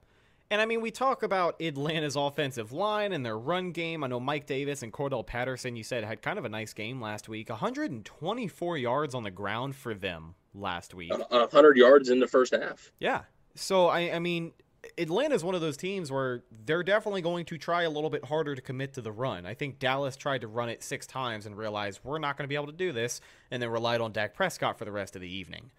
And 0.50 0.62
I 0.62 0.66
mean, 0.66 0.80
we 0.80 0.90
talk 0.90 1.22
about 1.22 1.60
Atlanta's 1.60 2.16
offensive 2.16 2.72
line 2.72 3.12
and 3.12 3.24
their 3.24 3.38
run 3.38 3.72
game. 3.72 4.02
I 4.02 4.06
know 4.06 4.18
Mike 4.18 4.46
Davis 4.46 4.82
and 4.82 4.92
Cordarrelle 4.92 5.26
Patterson, 5.26 5.76
you 5.76 5.84
said, 5.84 6.04
had 6.04 6.22
kind 6.22 6.38
of 6.38 6.46
a 6.46 6.48
nice 6.48 6.72
game 6.72 7.02
last 7.02 7.28
week. 7.28 7.50
124 7.50 8.78
yards 8.78 9.14
on 9.14 9.24
the 9.24 9.30
ground 9.30 9.76
for 9.76 9.92
them 9.92 10.34
last 10.54 10.94
week. 10.94 11.12
100 11.30 11.76
yards 11.76 12.08
in 12.08 12.18
the 12.18 12.26
first 12.26 12.54
half. 12.54 12.90
Yeah. 12.98 13.22
So, 13.56 13.88
I, 13.88 14.14
I 14.14 14.18
mean, 14.20 14.52
Atlanta's 14.96 15.44
one 15.44 15.54
of 15.54 15.60
those 15.60 15.76
teams 15.76 16.10
where 16.10 16.42
they're 16.64 16.82
definitely 16.82 17.22
going 17.22 17.44
to 17.46 17.58
try 17.58 17.82
a 17.82 17.90
little 17.90 18.10
bit 18.10 18.24
harder 18.24 18.54
to 18.54 18.62
commit 18.62 18.94
to 18.94 19.00
the 19.00 19.12
run. 19.12 19.44
I 19.46 19.54
think 19.54 19.78
Dallas 19.78 20.16
tried 20.16 20.42
to 20.42 20.48
run 20.48 20.68
it 20.68 20.82
six 20.82 21.06
times 21.06 21.46
and 21.46 21.56
realized 21.56 22.00
we're 22.04 22.18
not 22.18 22.36
going 22.36 22.44
to 22.44 22.48
be 22.48 22.54
able 22.54 22.66
to 22.66 22.72
do 22.72 22.92
this, 22.92 23.20
and 23.50 23.62
then 23.62 23.70
relied 23.70 24.00
on 24.00 24.12
Dak 24.12 24.34
Prescott 24.34 24.78
for 24.78 24.84
the 24.84 24.92
rest 24.92 25.16
of 25.16 25.22
the 25.22 25.28
evening. 25.28 25.70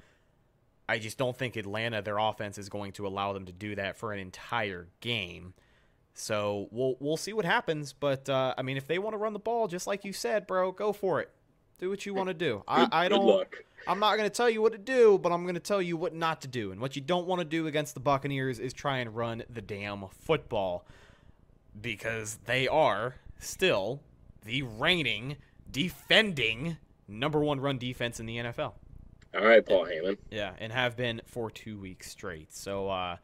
I 0.87 0.97
just 0.97 1.17
don't 1.17 1.37
think 1.37 1.55
Atlanta, 1.55 2.01
their 2.01 2.17
offense, 2.17 2.57
is 2.57 2.67
going 2.67 2.93
to 2.93 3.05
allow 3.05 3.33
them 3.33 3.45
to 3.45 3.51
do 3.51 3.75
that 3.75 3.95
for 3.95 4.11
an 4.11 4.19
entire 4.19 4.87
game. 5.01 5.53
So 6.15 6.67
we'll 6.71 6.95
we'll 6.99 7.17
see 7.17 7.31
what 7.31 7.45
happens. 7.45 7.93
But 7.93 8.27
uh, 8.27 8.55
I 8.57 8.63
mean, 8.63 8.75
if 8.75 8.87
they 8.87 8.99
want 8.99 9.13
to 9.13 9.17
run 9.17 9.33
the 9.33 9.39
ball, 9.39 9.67
just 9.67 9.87
like 9.87 10.03
you 10.03 10.13
said, 10.13 10.47
bro, 10.47 10.71
go 10.71 10.91
for 10.91 11.21
it. 11.21 11.29
Do 11.77 11.89
what 11.89 12.05
you 12.05 12.13
want 12.13 12.27
to 12.27 12.33
do. 12.33 12.63
I, 12.67 12.87
I 12.91 13.07
don't. 13.07 13.25
luck. 13.25 13.55
I'm 13.87 13.99
not 13.99 14.17
going 14.17 14.29
to 14.29 14.35
tell 14.35 14.49
you 14.49 14.61
what 14.61 14.71
to 14.73 14.77
do, 14.77 15.17
but 15.17 15.31
I'm 15.31 15.43
going 15.43 15.55
to 15.55 15.59
tell 15.59 15.81
you 15.81 15.97
what 15.97 16.13
not 16.13 16.41
to 16.41 16.47
do. 16.47 16.71
And 16.71 16.79
what 16.79 16.95
you 16.95 17.01
don't 17.01 17.27
want 17.27 17.39
to 17.39 17.45
do 17.45 17.67
against 17.67 17.93
the 17.93 17.99
Buccaneers 17.99 18.59
is 18.59 18.73
try 18.73 18.99
and 18.99 19.15
run 19.15 19.43
the 19.49 19.61
damn 19.61 20.05
football 20.09 20.85
because 21.79 22.39
they 22.45 22.67
are 22.67 23.15
still 23.39 24.01
the 24.45 24.63
reigning, 24.63 25.37
defending 25.71 26.77
number 27.07 27.39
one 27.39 27.59
run 27.59 27.77
defense 27.77 28.19
in 28.19 28.25
the 28.25 28.37
NFL. 28.37 28.73
All 29.35 29.45
right, 29.45 29.65
Paul 29.65 29.85
Heyman. 29.85 30.17
Yeah, 30.31 30.53
and 30.59 30.71
have 30.71 30.95
been 30.95 31.21
for 31.25 31.51
two 31.51 31.79
weeks 31.79 32.09
straight. 32.09 32.53
So, 32.53 32.89
uh, 32.89 33.17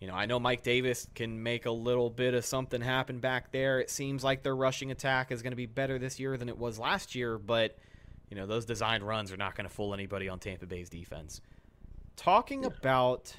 you 0.00 0.06
know, 0.06 0.14
I 0.14 0.26
know 0.26 0.38
Mike 0.38 0.62
Davis 0.62 1.08
can 1.14 1.42
make 1.42 1.66
a 1.66 1.70
little 1.70 2.10
bit 2.10 2.34
of 2.34 2.44
something 2.44 2.80
happen 2.80 3.18
back 3.18 3.50
there. 3.50 3.80
It 3.80 3.90
seems 3.90 4.22
like 4.22 4.42
their 4.42 4.54
rushing 4.54 4.90
attack 4.90 5.32
is 5.32 5.42
going 5.42 5.52
to 5.52 5.56
be 5.56 5.66
better 5.66 5.98
this 5.98 6.20
year 6.20 6.36
than 6.36 6.48
it 6.48 6.58
was 6.58 6.78
last 6.78 7.14
year, 7.14 7.38
but, 7.38 7.76
you 8.30 8.36
know, 8.36 8.46
those 8.46 8.64
designed 8.64 9.06
runs 9.06 9.32
are 9.32 9.36
not 9.36 9.54
going 9.54 9.68
to 9.68 9.74
fool 9.74 9.94
anybody 9.94 10.28
on 10.28 10.38
Tampa 10.38 10.66
Bay's 10.66 10.88
defense. 10.88 11.40
Talking 12.16 12.64
about 12.64 13.34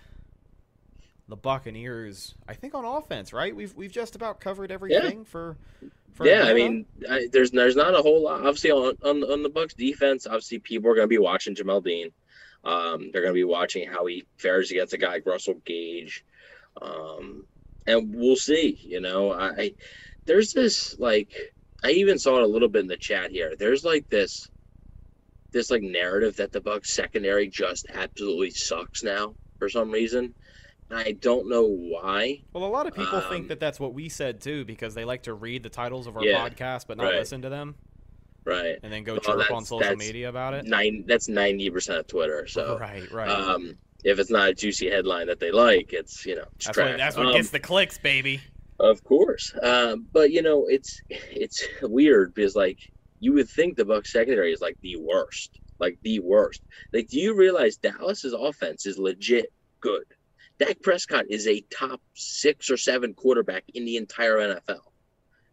the 1.28 1.36
Buccaneers, 1.36 2.36
I 2.48 2.54
think 2.54 2.76
on 2.76 2.86
offense, 2.86 3.34
right? 3.34 3.56
We've 3.56 3.74
we've 3.76 3.92
just 3.92 4.16
about 4.16 4.40
covered 4.40 4.72
everything 4.72 5.26
for 5.26 5.58
for 6.14 6.26
yeah, 6.26 6.44
I 6.44 6.54
mean, 6.54 6.86
I, 7.10 7.28
there's 7.32 7.52
there's 7.52 7.76
not 7.76 7.94
a 7.94 8.02
whole 8.02 8.24
lot. 8.24 8.40
Obviously, 8.40 8.72
on 8.72 8.96
on, 9.04 9.24
on 9.24 9.44
the 9.44 9.50
Bucks 9.50 9.74
defense, 9.74 10.28
obviously 10.28 10.60
people 10.60 10.90
are 10.92 10.96
going 10.96 11.06
to 11.06 11.10
be 11.10 11.18
watching 11.18 11.56
Jamel 11.56 11.84
Dean. 11.84 12.12
Um, 12.64 13.12
they're 13.12 13.22
going 13.22 13.34
to 13.34 13.40
be 13.40 13.44
watching 13.44 13.88
how 13.88 14.06
he 14.06 14.26
fares 14.38 14.72
against 14.72 14.94
a 14.94 14.98
guy 14.98 15.14
like 15.14 15.26
Russell 15.26 15.62
Gage, 15.66 16.26
um, 16.82 17.46
and 17.86 18.16
we'll 18.16 18.36
see. 18.36 18.80
You 18.82 19.02
know, 19.02 19.32
I, 19.32 19.48
I 19.50 19.74
there's 20.26 20.54
this 20.54 20.98
like 21.00 21.54
I 21.84 21.92
even 21.92 22.18
saw 22.20 22.38
it 22.38 22.44
a 22.44 22.48
little 22.48 22.70
bit 22.70 22.82
in 22.82 22.88
the 22.88 22.98
chat 22.98 23.32
here. 23.32 23.56
There's 23.58 23.84
like 23.84 24.10
this 24.10 24.50
this 25.56 25.72
like 25.72 25.82
narrative 25.82 26.36
that 26.36 26.52
the 26.52 26.60
Bucks 26.62 26.92
secondary 26.94 27.48
just 27.48 27.88
absolutely 27.94 28.52
sucks 28.52 29.02
now 29.04 29.34
for 29.58 29.70
some 29.70 29.90
reason. 29.90 30.34
I 30.92 31.14
don't 31.14 31.50
know 31.50 31.64
why. 31.66 32.44
Well, 32.54 32.64
a 32.64 32.68
lot 32.68 32.86
of 32.86 32.94
people 32.94 33.20
think 33.22 33.44
Um, 33.44 33.48
that 33.48 33.60
that's 33.60 33.80
what 33.80 33.94
we 33.96 34.08
said 34.10 34.42
too 34.42 34.66
because 34.66 34.94
they 34.94 35.06
like 35.06 35.24
to 35.24 35.34
read 35.34 35.64
the 35.64 35.70
titles 35.70 36.06
of 36.08 36.16
our 36.18 36.24
Yeah, 36.24 36.48
podcast 36.48 36.86
but 36.88 36.98
not 36.98 37.06
right. 37.06 37.16
listen 37.16 37.42
to 37.42 37.50
them. 37.50 37.74
right. 38.44 38.78
and 38.84 38.94
then 38.94 39.04
go 39.04 39.14
Well, 39.14 39.38
chirp 39.40 39.50
on 39.52 39.66
social 39.66 39.96
media 39.96 40.30
about 40.30 40.54
it. 40.54 40.66
Nine. 40.66 41.06
That's 41.08 41.28
ninety 41.28 41.70
percent 41.72 41.98
of 42.00 42.08
Twitter. 42.08 42.46
So, 42.48 42.78
right, 42.82 43.10
right. 43.12 43.30
um, 43.30 43.76
if 44.04 44.20
it's 44.20 44.30
not 44.30 44.50
a 44.50 44.54
juicy 44.54 44.90
headline 44.92 45.26
that 45.28 45.40
they 45.40 45.52
like, 45.52 45.94
it's 45.94 46.24
you 46.26 46.36
know, 46.36 46.46
it's 46.58 46.66
that's 46.68 46.78
what 46.78 46.98
that's 46.98 47.18
what 47.18 47.26
Um, 47.28 47.34
gets 47.34 47.50
the 47.50 47.60
clicks, 47.60 47.98
baby. 47.98 48.42
Of 48.80 49.04
course, 49.06 49.56
um, 49.64 50.06
but 50.12 50.32
you 50.32 50.42
know 50.42 50.68
it's 50.68 51.02
it's 51.10 51.64
weird 51.82 52.36
because 52.36 52.56
like 52.58 52.92
you 53.20 53.34
would 53.34 53.50
think 53.50 53.76
the 53.76 53.86
Bucks 53.86 54.12
secondary 54.12 54.52
is 54.54 54.62
like 54.62 54.78
the 54.82 54.98
worst, 54.98 55.60
like 55.80 55.98
the 56.04 56.20
worst. 56.20 56.62
Like, 56.94 57.10
do 57.10 57.20
you 57.20 57.36
realize 57.36 57.78
Dallas's 57.78 58.34
offense 58.34 58.86
is 58.86 58.98
legit 58.98 59.52
good? 59.80 60.06
Dak 60.60 60.82
Prescott 60.82 61.26
is 61.30 61.48
a 61.48 61.62
top 61.70 62.02
six 62.14 62.70
or 62.70 62.78
seven 62.78 63.14
quarterback 63.14 63.64
in 63.74 63.86
the 63.86 63.98
entire 63.98 64.38
NFL. 64.38 64.80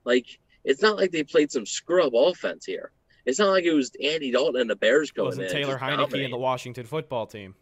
Like, 0.04 0.26
it's 0.64 0.82
not 0.82 0.96
like 0.96 1.10
they 1.10 1.24
played 1.24 1.50
some 1.50 1.66
scrub 1.66 2.14
offense 2.14 2.64
here. 2.64 2.92
It's 3.24 3.38
not 3.38 3.50
like 3.50 3.64
it 3.64 3.72
was 3.72 3.92
Andy 4.02 4.32
Dalton 4.32 4.60
and 4.60 4.70
the 4.70 4.76
Bears 4.76 5.10
going 5.12 5.26
Wasn't 5.26 5.46
in. 5.46 5.52
Taylor 5.52 5.78
Heinicke 5.78 6.24
and 6.24 6.32
the 6.32 6.38
Washington 6.38 6.86
football 6.86 7.26
team? 7.26 7.54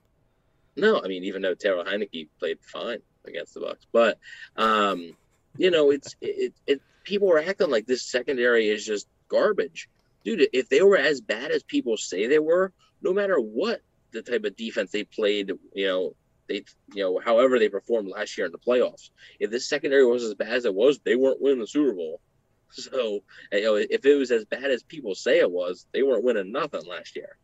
No, 0.77 1.03
I 1.03 1.09
mean 1.09 1.25
even 1.25 1.43
though 1.43 1.55
Taylor 1.55 1.85
Heinicke 1.85 2.29
played 2.39 2.59
fine 2.63 3.01
against 3.27 3.55
the 3.55 3.61
Bucks, 3.61 3.87
but 3.93 4.19
um, 4.57 5.17
you 5.59 5.71
know 5.71 5.91
it's 5.91 6.17
it, 6.21 6.55
it 6.67 6.81
people 7.05 7.31
are 7.31 7.41
acting 7.41 7.71
like 7.71 7.87
this 7.87 8.03
secondary 8.03 8.69
is 8.69 8.85
just 8.85 9.07
garbage, 9.31 9.89
dude. 10.25 10.49
If 10.53 10.69
they 10.69 10.83
were 10.83 10.97
as 10.97 11.21
bad 11.21 11.51
as 11.51 11.63
people 11.63 11.97
say 11.97 12.27
they 12.27 12.39
were, 12.39 12.73
no 13.03 13.13
matter 13.13 13.37
what 13.37 13.81
the 14.13 14.23
type 14.23 14.45
of 14.45 14.57
defense 14.57 14.91
they 14.91 15.05
played, 15.05 15.53
you 15.75 15.87
know 15.87 16.15
they 16.49 16.65
you 16.95 17.03
know 17.03 17.21
however 17.25 17.59
they 17.59 17.69
performed 17.69 18.09
last 18.09 18.37
year 18.37 18.47
in 18.47 18.53
the 18.53 18.59
playoffs, 18.59 19.11
if 19.39 19.51
this 19.51 19.69
secondary 19.69 20.05
was 20.05 20.25
as 20.25 20.35
bad 20.35 20.53
as 20.53 20.65
it 20.65 20.75
was, 20.75 20.99
they 21.05 21.17
weren't 21.17 21.41
winning 21.41 21.61
the 21.61 21.67
Super 21.67 21.93
Bowl. 21.93 22.21
So 22.73 23.19
you 23.51 23.63
know 23.63 23.75
if 23.75 24.07
it 24.07 24.15
was 24.15 24.31
as 24.31 24.45
bad 24.45 24.71
as 24.71 24.85
people 24.85 25.17
say 25.17 25.41
it 25.41 25.51
was, 25.51 25.87
they 25.93 26.05
weren't 26.05 26.23
winning 26.23 26.53
nothing 26.53 26.87
last 26.87 27.17
year. 27.17 27.37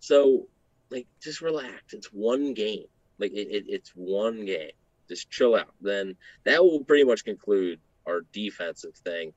So 0.00 0.46
like 0.90 1.06
just 1.22 1.40
relax. 1.40 1.94
It's 1.94 2.08
one 2.08 2.52
game. 2.52 2.84
Like 3.18 3.32
it, 3.32 3.48
it, 3.50 3.64
it's 3.66 3.90
one 3.94 4.44
game. 4.44 4.72
Just 5.08 5.30
chill 5.30 5.54
out. 5.54 5.72
Then 5.80 6.16
that 6.44 6.62
will 6.62 6.84
pretty 6.84 7.04
much 7.04 7.24
conclude 7.24 7.80
our 8.06 8.22
defensive 8.32 8.94
thing. 8.96 9.32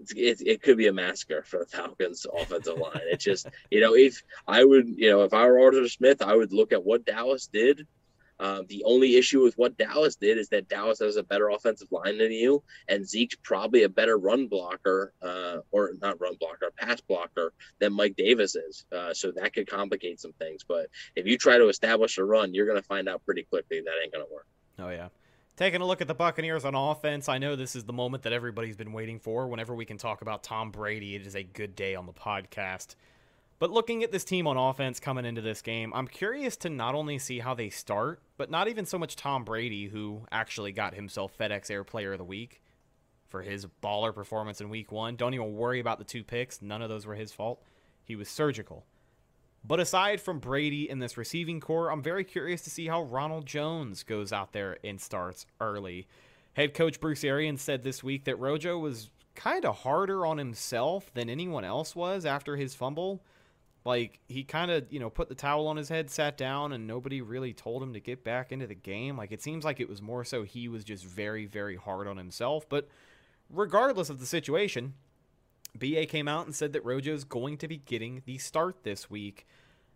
It, 0.00 0.40
it 0.46 0.62
could 0.62 0.76
be 0.76 0.86
a 0.86 0.92
massacre 0.92 1.42
for 1.42 1.60
the 1.60 1.66
Falcons 1.66 2.26
offensive 2.32 2.78
line. 2.78 3.00
It's 3.04 3.24
just 3.24 3.48
you 3.70 3.80
know 3.80 3.94
if 3.94 4.22
I 4.46 4.64
would 4.64 4.88
you 4.96 5.10
know 5.10 5.22
if 5.22 5.34
I 5.34 5.46
were 5.46 5.60
Arthur 5.60 5.88
Smith, 5.88 6.22
I 6.22 6.36
would 6.36 6.52
look 6.52 6.72
at 6.72 6.84
what 6.84 7.04
Dallas 7.04 7.46
did. 7.46 7.86
Um, 8.40 8.66
the 8.68 8.84
only 8.84 9.16
issue 9.16 9.42
with 9.42 9.58
what 9.58 9.76
Dallas 9.76 10.14
did 10.14 10.38
is 10.38 10.48
that 10.50 10.68
Dallas 10.68 11.00
has 11.00 11.16
a 11.16 11.24
better 11.24 11.48
offensive 11.48 11.90
line 11.90 12.18
than 12.18 12.30
you, 12.30 12.62
and 12.86 13.08
Zeke's 13.08 13.36
probably 13.42 13.82
a 13.82 13.88
better 13.88 14.16
run 14.16 14.46
blocker, 14.46 15.12
uh, 15.20 15.58
or 15.72 15.92
not 16.00 16.20
run 16.20 16.36
blocker, 16.38 16.72
pass 16.76 17.00
blocker 17.00 17.52
than 17.80 17.92
Mike 17.92 18.14
Davis 18.16 18.54
is. 18.54 18.86
Uh, 18.92 19.12
so 19.12 19.32
that 19.32 19.54
could 19.54 19.68
complicate 19.68 20.20
some 20.20 20.32
things. 20.34 20.62
But 20.66 20.86
if 21.16 21.26
you 21.26 21.36
try 21.36 21.58
to 21.58 21.68
establish 21.68 22.18
a 22.18 22.24
run, 22.24 22.54
you're 22.54 22.66
going 22.66 22.80
to 22.80 22.86
find 22.86 23.08
out 23.08 23.24
pretty 23.24 23.42
quickly 23.42 23.80
that 23.80 23.94
ain't 24.02 24.12
going 24.12 24.24
to 24.24 24.32
work. 24.32 24.46
Oh 24.78 24.90
yeah. 24.90 25.08
Taking 25.58 25.80
a 25.80 25.86
look 25.86 26.00
at 26.00 26.06
the 26.06 26.14
Buccaneers 26.14 26.64
on 26.64 26.76
offense, 26.76 27.28
I 27.28 27.38
know 27.38 27.56
this 27.56 27.74
is 27.74 27.82
the 27.82 27.92
moment 27.92 28.22
that 28.22 28.32
everybody's 28.32 28.76
been 28.76 28.92
waiting 28.92 29.18
for. 29.18 29.48
Whenever 29.48 29.74
we 29.74 29.84
can 29.84 29.98
talk 29.98 30.22
about 30.22 30.44
Tom 30.44 30.70
Brady, 30.70 31.16
it 31.16 31.26
is 31.26 31.34
a 31.34 31.42
good 31.42 31.74
day 31.74 31.96
on 31.96 32.06
the 32.06 32.12
podcast. 32.12 32.94
But 33.58 33.72
looking 33.72 34.04
at 34.04 34.12
this 34.12 34.22
team 34.22 34.46
on 34.46 34.56
offense 34.56 35.00
coming 35.00 35.24
into 35.24 35.40
this 35.40 35.60
game, 35.60 35.92
I'm 35.96 36.06
curious 36.06 36.56
to 36.58 36.70
not 36.70 36.94
only 36.94 37.18
see 37.18 37.40
how 37.40 37.54
they 37.54 37.70
start, 37.70 38.22
but 38.36 38.52
not 38.52 38.68
even 38.68 38.86
so 38.86 39.00
much 39.00 39.16
Tom 39.16 39.42
Brady, 39.42 39.88
who 39.88 40.22
actually 40.30 40.70
got 40.70 40.94
himself 40.94 41.36
FedEx 41.36 41.72
Air 41.72 41.82
Player 41.82 42.12
of 42.12 42.18
the 42.18 42.24
Week 42.24 42.62
for 43.26 43.42
his 43.42 43.66
baller 43.82 44.14
performance 44.14 44.60
in 44.60 44.68
week 44.68 44.92
one. 44.92 45.16
Don't 45.16 45.34
even 45.34 45.56
worry 45.56 45.80
about 45.80 45.98
the 45.98 46.04
two 46.04 46.22
picks, 46.22 46.62
none 46.62 46.82
of 46.82 46.88
those 46.88 47.04
were 47.04 47.16
his 47.16 47.32
fault. 47.32 47.64
He 48.04 48.14
was 48.14 48.28
surgical. 48.28 48.86
But 49.64 49.80
aside 49.80 50.20
from 50.20 50.38
Brady 50.38 50.88
in 50.88 50.98
this 50.98 51.16
receiving 51.16 51.60
corps, 51.60 51.90
I'm 51.90 52.02
very 52.02 52.24
curious 52.24 52.62
to 52.62 52.70
see 52.70 52.86
how 52.86 53.02
Ronald 53.02 53.46
Jones 53.46 54.02
goes 54.02 54.32
out 54.32 54.52
there 54.52 54.78
and 54.82 55.00
starts 55.00 55.46
early. 55.60 56.06
Head 56.54 56.74
coach 56.74 57.00
Bruce 57.00 57.24
Arians 57.24 57.62
said 57.62 57.82
this 57.82 58.02
week 58.02 58.24
that 58.24 58.38
Rojo 58.38 58.78
was 58.78 59.10
kind 59.34 59.64
of 59.64 59.78
harder 59.78 60.26
on 60.26 60.38
himself 60.38 61.12
than 61.14 61.30
anyone 61.30 61.64
else 61.64 61.94
was 61.94 62.26
after 62.26 62.56
his 62.56 62.74
fumble. 62.74 63.22
Like 63.84 64.20
he 64.28 64.42
kind 64.42 64.70
of, 64.70 64.86
you 64.90 65.00
know, 65.00 65.10
put 65.10 65.28
the 65.28 65.34
towel 65.34 65.68
on 65.68 65.76
his 65.76 65.88
head, 65.88 66.10
sat 66.10 66.36
down, 66.36 66.72
and 66.72 66.86
nobody 66.86 67.20
really 67.20 67.52
told 67.52 67.82
him 67.82 67.92
to 67.92 68.00
get 68.00 68.24
back 68.24 68.52
into 68.52 68.66
the 68.66 68.74
game. 68.74 69.16
Like 69.16 69.32
it 69.32 69.40
seems 69.40 69.64
like 69.64 69.80
it 69.80 69.88
was 69.88 70.02
more 70.02 70.24
so 70.24 70.42
he 70.42 70.68
was 70.68 70.84
just 70.84 71.04
very, 71.04 71.46
very 71.46 71.76
hard 71.76 72.08
on 72.08 72.16
himself. 72.16 72.68
But 72.68 72.88
regardless 73.48 74.10
of 74.10 74.18
the 74.18 74.26
situation, 74.26 74.94
BA 75.78 76.06
came 76.06 76.28
out 76.28 76.46
and 76.46 76.54
said 76.54 76.72
that 76.72 76.84
Rojo's 76.84 77.24
going 77.24 77.56
to 77.58 77.68
be 77.68 77.76
getting 77.78 78.22
the 78.26 78.38
start 78.38 78.82
this 78.82 79.08
week. 79.10 79.46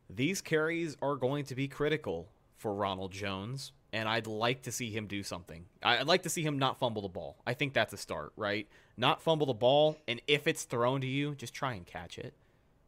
These 0.08 0.40
carries 0.40 0.96
are 1.02 1.16
going 1.16 1.44
to 1.46 1.54
be 1.54 1.68
critical 1.68 2.28
for 2.56 2.74
Ronald 2.74 3.12
Jones, 3.12 3.72
and 3.92 4.08
I'd 4.08 4.26
like 4.26 4.62
to 4.62 4.72
see 4.72 4.90
him 4.90 5.06
do 5.06 5.22
something. 5.22 5.64
I- 5.82 5.98
I'd 5.98 6.06
like 6.06 6.22
to 6.22 6.28
see 6.28 6.42
him 6.42 6.58
not 6.58 6.78
fumble 6.78 7.02
the 7.02 7.08
ball. 7.08 7.36
I 7.46 7.54
think 7.54 7.72
that's 7.72 7.92
a 7.92 7.96
start, 7.96 8.32
right? 8.36 8.68
Not 8.96 9.22
fumble 9.22 9.46
the 9.46 9.54
ball, 9.54 9.96
and 10.06 10.20
if 10.26 10.46
it's 10.46 10.64
thrown 10.64 11.00
to 11.00 11.06
you, 11.06 11.34
just 11.34 11.54
try 11.54 11.74
and 11.74 11.86
catch 11.86 12.18
it. 12.18 12.34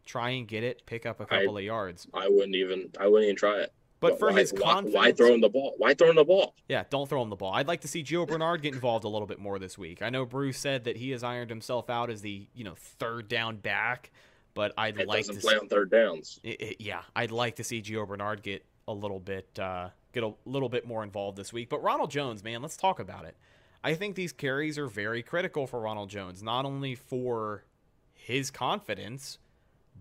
Try 0.05 0.31
and 0.31 0.47
get 0.47 0.63
it, 0.63 0.85
pick 0.85 1.07
up 1.07 1.19
a 1.19 1.25
couple 1.27 1.57
of 1.57 1.65
yards. 1.65 2.07
I 2.13 2.29
wouldn't 2.29 2.55
even. 2.55 2.91
I 3.01 3.07
wouldn't 3.09 3.25
even 3.25 3.37
try 3.37 3.61
it. 3.61 3.73
But 4.11 4.19
for 4.19 4.31
why, 4.31 4.41
his 4.41 4.53
why- 4.53 4.61
confidence, 4.61 4.95
why 4.95 5.13
throw 5.13 5.35
him 5.35 5.41
the 5.41 5.49
ball? 5.49 5.75
Why 5.79 5.95
throw 5.95 6.11
him 6.11 6.17
the 6.17 6.25
ball? 6.25 6.55
yeah, 6.69 6.85
don't 6.91 7.09
throw 7.09 7.23
him 7.23 7.31
the 7.31 7.37
ball. 7.37 7.53
I'd 7.55 7.69
like 7.69 7.81
to 7.83 7.89
see 7.89 8.03
Gio 8.03 8.27
Bernard 8.27 8.63
get 8.63 8.75
involved 8.75 9.05
a 9.05 9.09
little 9.09 9.27
bit 9.27 9.39
more 9.39 9.59
this 9.59 9.77
week. 9.79 10.03
I 10.03 10.11
know 10.11 10.25
Bruce 10.27 10.59
said 10.59 10.85
that 10.85 10.97
he 10.97 11.11
has 11.11 11.23
ironed 11.25 11.51
himself 11.51 11.89
out 11.91 12.11
as 12.11 12.21
the 12.23 12.47
you 12.55 12.65
know 12.65 12.75
third 12.77 13.29
down 13.29 13.57
back, 13.57 14.11
but 14.55 14.73
I'd 14.77 14.99
It 15.01 15.09
like 15.09 15.21
doesn't 15.27 15.37
to 15.37 15.41
play 15.41 15.55
see, 15.55 15.59
on 15.61 15.69
third 15.69 15.91
downs. 15.91 16.41
it- 16.43 16.61
it- 16.61 16.81
yeah, 16.81 17.03
I'd 17.17 17.31
like 17.31 17.57
to 17.57 17.65
see 17.65 17.81
Gio 17.83 18.07
Bernard 18.07 18.43
get 18.43 18.65
a 18.87 18.93
little 18.93 19.21
bit 19.21 19.59
uh, 19.59 19.89
get 20.13 20.23
a 20.23 20.33
little 20.45 20.69
bit 20.69 20.87
more 20.87 21.03
involved 21.03 21.37
this 21.39 21.53
week. 21.53 21.69
But 21.69 21.83
Ronald 21.83 22.11
Jones, 22.11 22.45
man, 22.45 22.63
let's 22.63 22.77
talk 22.77 23.01
about 23.01 23.25
it. 23.25 23.37
I 23.83 23.95
think 23.95 24.15
these 24.15 24.33
carries 24.33 24.79
are 24.79 24.87
very 24.87 25.23
critical 25.23 25.67
for 25.67 25.81
Ronald 25.81 26.09
Jones, 26.11 26.43
not 26.43 26.65
only 26.65 26.95
for 26.95 27.65
his 28.13 28.51
confidence, 28.51 29.39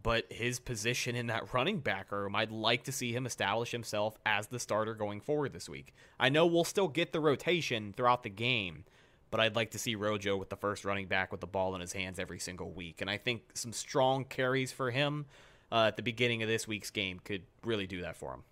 but 0.04 0.32
his 0.32 0.60
position 0.60 1.16
in 1.16 1.28
that 1.28 1.54
running 1.54 1.80
back 1.80 2.12
room. 2.12 2.36
I'd 2.36 2.52
like 2.52 2.84
to 2.84 2.92
see 2.92 3.14
him 3.14 3.26
establish 3.26 3.72
himself 3.72 4.18
as 4.26 4.48
the 4.48 4.60
starter 4.60 4.94
going 4.94 5.22
forward 5.22 5.54
this 5.54 5.70
week. 5.70 5.96
I 6.20 6.30
know 6.30 6.46
we'll 6.46 6.66
still 6.66 6.90
get 6.90 7.14
the 7.14 7.22
rotation 7.22 7.94
throughout 7.96 8.24
the 8.24 8.30
game, 8.30 8.84
but 9.32 9.40
I'd 9.40 9.56
like 9.56 9.72
to 9.72 9.80
see 9.80 9.96
Rojo 9.96 10.36
with 10.36 10.50
the 10.50 10.58
first 10.58 10.84
running 10.84 11.08
back 11.08 11.32
with 11.32 11.40
the 11.40 11.48
ball 11.48 11.74
in 11.74 11.82
his 11.82 11.94
hands 11.94 12.20
every 12.20 12.40
single 12.40 12.70
week. 12.72 13.00
And 13.00 13.10
I 13.10 13.18
think 13.18 13.44
some 13.54 13.72
strong 13.72 14.26
carries 14.26 14.74
for 14.74 14.92
him 14.92 15.26
uh, 15.72 15.86
at 15.88 15.96
the 15.96 16.04
beginning 16.04 16.44
of 16.44 16.50
this 16.50 16.68
week's 16.68 16.92
game 16.92 17.20
could 17.24 17.44
really 17.64 17.88
do 17.88 18.02
that 18.02 18.18
for 18.18 18.34
him. 18.34 18.44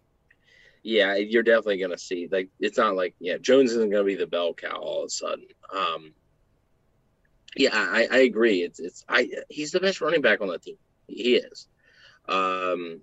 Yeah, 0.83 1.15
you're 1.15 1.43
definitely 1.43 1.77
gonna 1.77 1.97
see. 1.97 2.27
Like, 2.31 2.49
it's 2.59 2.77
not 2.77 2.95
like 2.95 3.13
yeah, 3.19 3.37
Jones 3.37 3.71
isn't 3.71 3.91
gonna 3.91 4.03
be 4.03 4.15
the 4.15 4.25
bell 4.25 4.53
cow 4.53 4.77
all 4.77 5.01
of 5.01 5.07
a 5.07 5.09
sudden. 5.09 5.45
Um, 5.71 6.13
yeah, 7.55 7.69
I, 7.73 8.07
I 8.09 8.17
agree. 8.19 8.63
It's 8.63 8.79
it's 8.79 9.05
I 9.07 9.29
he's 9.49 9.71
the 9.71 9.79
best 9.79 10.01
running 10.01 10.21
back 10.21 10.41
on 10.41 10.47
the 10.47 10.57
team. 10.57 10.77
He 11.11 11.35
is, 11.35 11.67
um, 12.27 13.01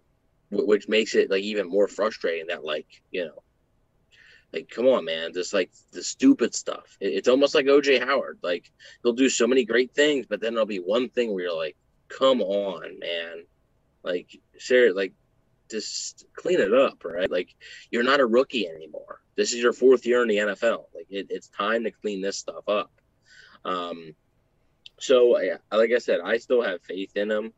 which 0.50 0.88
makes 0.88 1.14
it 1.14 1.30
like 1.30 1.42
even 1.42 1.68
more 1.68 1.88
frustrating 1.88 2.48
that 2.48 2.64
like 2.64 2.86
you 3.10 3.26
know, 3.26 3.42
like 4.52 4.70
come 4.70 4.86
on, 4.86 5.04
man, 5.04 5.32
just 5.32 5.52
like 5.52 5.70
the 5.92 6.02
stupid 6.02 6.54
stuff. 6.54 6.96
It's 7.00 7.28
almost 7.28 7.54
like 7.54 7.66
OJ 7.66 8.04
Howard. 8.04 8.38
Like 8.42 8.70
he'll 9.02 9.12
do 9.12 9.28
so 9.28 9.46
many 9.46 9.64
great 9.64 9.94
things, 9.94 10.26
but 10.26 10.40
then 10.40 10.54
there'll 10.54 10.66
be 10.66 10.78
one 10.78 11.08
thing 11.08 11.32
where 11.32 11.44
you're 11.44 11.56
like, 11.56 11.76
come 12.08 12.40
on, 12.40 12.98
man, 12.98 13.44
like 14.02 14.30
seriously, 14.58 14.96
like 14.96 15.12
just 15.70 16.24
clean 16.34 16.60
it 16.60 16.72
up, 16.72 17.04
right? 17.04 17.30
Like 17.30 17.54
you're 17.90 18.02
not 18.02 18.20
a 18.20 18.26
rookie 18.26 18.68
anymore. 18.68 19.20
This 19.36 19.52
is 19.52 19.60
your 19.60 19.72
fourth 19.72 20.06
year 20.06 20.22
in 20.22 20.28
the 20.28 20.36
NFL. 20.36 20.84
Like 20.94 21.06
it, 21.10 21.26
it's 21.30 21.48
time 21.48 21.84
to 21.84 21.90
clean 21.90 22.20
this 22.20 22.38
stuff 22.38 22.68
up. 22.68 22.90
Um, 23.64 24.14
so 24.98 25.38
yeah, 25.40 25.58
like 25.70 25.92
I 25.94 25.98
said, 25.98 26.20
I 26.24 26.38
still 26.38 26.62
have 26.62 26.82
faith 26.82 27.16
in 27.16 27.30
him, 27.30 27.52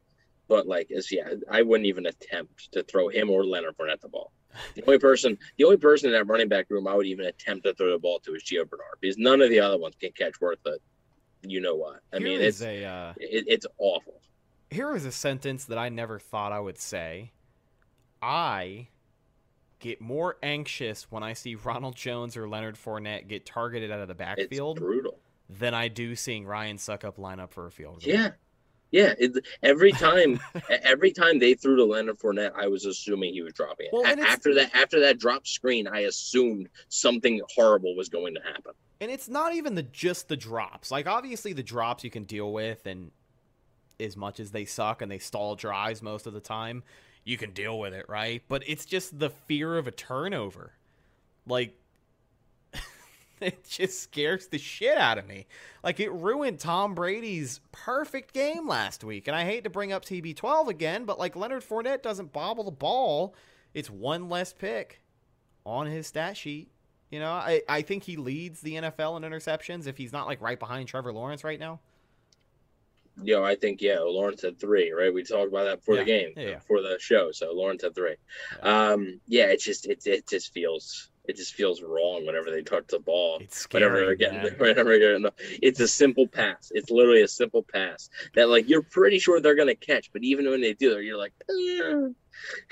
but 0.50 0.66
like, 0.66 0.88
it's, 0.90 1.10
yeah, 1.12 1.30
I 1.50 1.62
wouldn't 1.62 1.86
even 1.86 2.06
attempt 2.06 2.72
to 2.72 2.82
throw 2.82 3.08
him 3.08 3.30
or 3.30 3.44
Leonard 3.46 3.76
Fournette 3.78 4.00
the 4.00 4.08
ball. 4.08 4.32
The 4.74 4.82
only 4.86 4.98
person, 4.98 5.38
the 5.56 5.64
only 5.64 5.76
person 5.76 6.08
in 6.08 6.12
that 6.14 6.26
running 6.26 6.48
back 6.48 6.66
room 6.70 6.88
I 6.88 6.94
would 6.94 7.06
even 7.06 7.26
attempt 7.26 7.64
to 7.66 7.72
throw 7.74 7.92
the 7.92 7.98
ball 8.00 8.18
to 8.24 8.34
is 8.34 8.42
Gio 8.42 8.68
Bernard 8.68 8.98
because 9.00 9.16
none 9.16 9.40
of 9.40 9.48
the 9.48 9.60
other 9.60 9.78
ones 9.78 9.94
can 10.00 10.10
catch 10.10 10.40
worth 10.40 10.58
it. 10.66 10.82
You 11.42 11.60
know 11.60 11.76
what? 11.76 12.00
I 12.12 12.18
Here 12.18 12.26
mean, 12.26 12.40
it's 12.42 12.60
a 12.60 12.84
uh, 12.84 13.12
it, 13.16 13.44
it's 13.46 13.66
awful. 13.78 14.20
here 14.70 14.94
is 14.96 15.04
a 15.04 15.12
sentence 15.12 15.66
that 15.66 15.78
I 15.78 15.88
never 15.88 16.18
thought 16.18 16.50
I 16.52 16.58
would 16.60 16.78
say. 16.78 17.30
I 18.20 18.88
get 19.78 20.00
more 20.00 20.36
anxious 20.42 21.10
when 21.10 21.22
I 21.22 21.32
see 21.32 21.54
Ronald 21.54 21.94
Jones 21.94 22.36
or 22.36 22.48
Leonard 22.48 22.74
Fournette 22.76 23.28
get 23.28 23.46
targeted 23.46 23.90
out 23.92 24.00
of 24.00 24.08
the 24.08 24.12
It's 24.14 24.18
backfield 24.18 24.78
brutal. 24.78 25.20
than 25.48 25.74
I 25.74 25.86
do 25.88 26.14
seeing 26.16 26.44
Ryan 26.44 26.76
Succop 26.76 27.18
line 27.18 27.38
up 27.40 27.52
for 27.52 27.66
a 27.66 27.70
field 27.70 28.02
goal. 28.04 28.12
Yeah, 28.12 28.30
yeah. 28.90 29.14
It, 29.18 29.44
every 29.62 29.92
time, 30.06 30.40
every 30.68 31.12
time 31.12 31.38
they 31.38 31.54
threw 31.54 31.76
to 31.76 31.84
Leonard 31.84 32.18
Fournette, 32.18 32.52
I 32.54 32.66
was 32.66 32.84
assuming 32.84 33.32
he 33.32 33.42
was 33.42 33.52
dropping 33.52 33.86
it. 33.86 33.92
Well, 33.92 34.04
A- 34.04 34.20
after 34.20 34.54
that, 34.54 34.74
after 34.74 35.00
that 35.00 35.18
drop 35.18 35.46
screen, 35.46 35.86
I 35.86 36.00
assumed 36.00 36.68
something 36.88 37.40
horrible 37.54 37.96
was 37.96 38.08
going 38.08 38.34
to 38.34 38.40
happen. 38.40 38.72
And 39.00 39.10
it's 39.10 39.28
not 39.28 39.54
even 39.54 39.74
the 39.74 39.82
just 39.82 40.28
the 40.28 40.36
drops. 40.36 40.90
Like 40.90 41.06
obviously 41.06 41.52
the 41.52 41.62
drops 41.62 42.04
you 42.04 42.10
can 42.10 42.24
deal 42.24 42.52
with 42.52 42.86
and 42.86 43.10
as 43.98 44.16
much 44.16 44.40
as 44.40 44.50
they 44.50 44.64
suck 44.64 45.02
and 45.02 45.10
they 45.10 45.18
stall 45.18 45.54
drives 45.56 46.02
most 46.02 46.26
of 46.26 46.32
the 46.32 46.40
time, 46.40 46.82
you 47.24 47.36
can 47.36 47.52
deal 47.52 47.78
with 47.78 47.94
it, 47.94 48.06
right? 48.08 48.42
But 48.48 48.62
it's 48.66 48.84
just 48.84 49.18
the 49.18 49.30
fear 49.30 49.76
of 49.78 49.86
a 49.86 49.90
turnover. 49.90 50.72
Like 51.46 51.74
it 53.46 53.64
just 53.68 54.02
scares 54.02 54.46
the 54.48 54.58
shit 54.58 54.96
out 54.96 55.18
of 55.18 55.26
me. 55.26 55.46
Like 55.82 56.00
it 56.00 56.10
ruined 56.12 56.58
Tom 56.60 56.94
Brady's 56.94 57.60
perfect 57.72 58.32
game 58.34 58.68
last 58.68 59.02
week. 59.04 59.28
And 59.28 59.36
I 59.36 59.44
hate 59.44 59.64
to 59.64 59.70
bring 59.70 59.92
up 59.92 60.04
TB12 60.04 60.68
again, 60.68 61.04
but 61.04 61.18
like 61.18 61.36
Leonard 61.36 61.62
Fournette 61.62 62.02
doesn't 62.02 62.32
bobble 62.32 62.64
the 62.64 62.70
ball. 62.70 63.34
It's 63.74 63.88
one 63.90 64.28
less 64.28 64.52
pick 64.52 65.00
on 65.64 65.86
his 65.86 66.06
stat 66.06 66.36
sheet. 66.36 66.70
You 67.10 67.18
know, 67.18 67.30
I, 67.32 67.62
I 67.68 67.82
think 67.82 68.04
he 68.04 68.16
leads 68.16 68.60
the 68.60 68.74
NFL 68.74 69.16
in 69.16 69.30
interceptions 69.30 69.86
if 69.86 69.96
he's 69.96 70.12
not 70.12 70.26
like 70.26 70.40
right 70.40 70.58
behind 70.58 70.86
Trevor 70.88 71.12
Lawrence 71.12 71.42
right 71.42 71.58
now. 71.58 71.80
know, 73.16 73.44
I 73.44 73.56
think 73.56 73.82
yeah, 73.82 73.98
Lawrence 74.00 74.42
had 74.42 74.58
three, 74.60 74.92
right? 74.92 75.12
We 75.12 75.24
talked 75.24 75.48
about 75.48 75.64
that 75.64 75.78
before 75.78 75.96
Yeah. 75.96 76.00
the 76.00 76.06
game, 76.06 76.32
Yeah, 76.36 76.48
yeah. 76.50 76.58
for 76.60 76.80
the 76.82 76.98
show. 77.00 77.32
So 77.32 77.52
Lawrence 77.52 77.82
had 77.82 77.94
three. 77.94 78.14
Um, 78.62 79.20
yeah, 79.26 79.46
it 79.46 79.60
just 79.60 79.86
it 79.86 80.06
it 80.06 80.28
just 80.28 80.52
feels 80.52 81.09
it 81.26 81.36
just 81.36 81.54
feels 81.54 81.82
wrong 81.82 82.26
whenever 82.26 82.50
they 82.50 82.62
touch 82.62 82.86
the 82.88 82.98
ball. 82.98 83.38
It's 83.40 83.66
Whenever 83.70 83.96
scary. 83.96 84.06
they're 84.06 84.14
getting, 84.16 84.42
man. 84.42 84.54
whenever 84.58 84.98
they're 84.98 85.18
getting, 85.20 85.30
it's 85.62 85.78
a 85.80 85.88
simple 85.88 86.26
pass. 86.26 86.72
It's 86.74 86.90
literally 86.90 87.22
a 87.22 87.28
simple 87.28 87.62
pass 87.62 88.10
that 88.34 88.48
like 88.48 88.68
you're 88.68 88.82
pretty 88.82 89.18
sure 89.18 89.40
they're 89.40 89.54
gonna 89.54 89.74
catch, 89.74 90.12
but 90.12 90.22
even 90.24 90.48
when 90.50 90.60
they 90.60 90.72
do, 90.74 91.00
you're 91.00 91.18
like, 91.18 91.32
"Eh." 91.48 92.08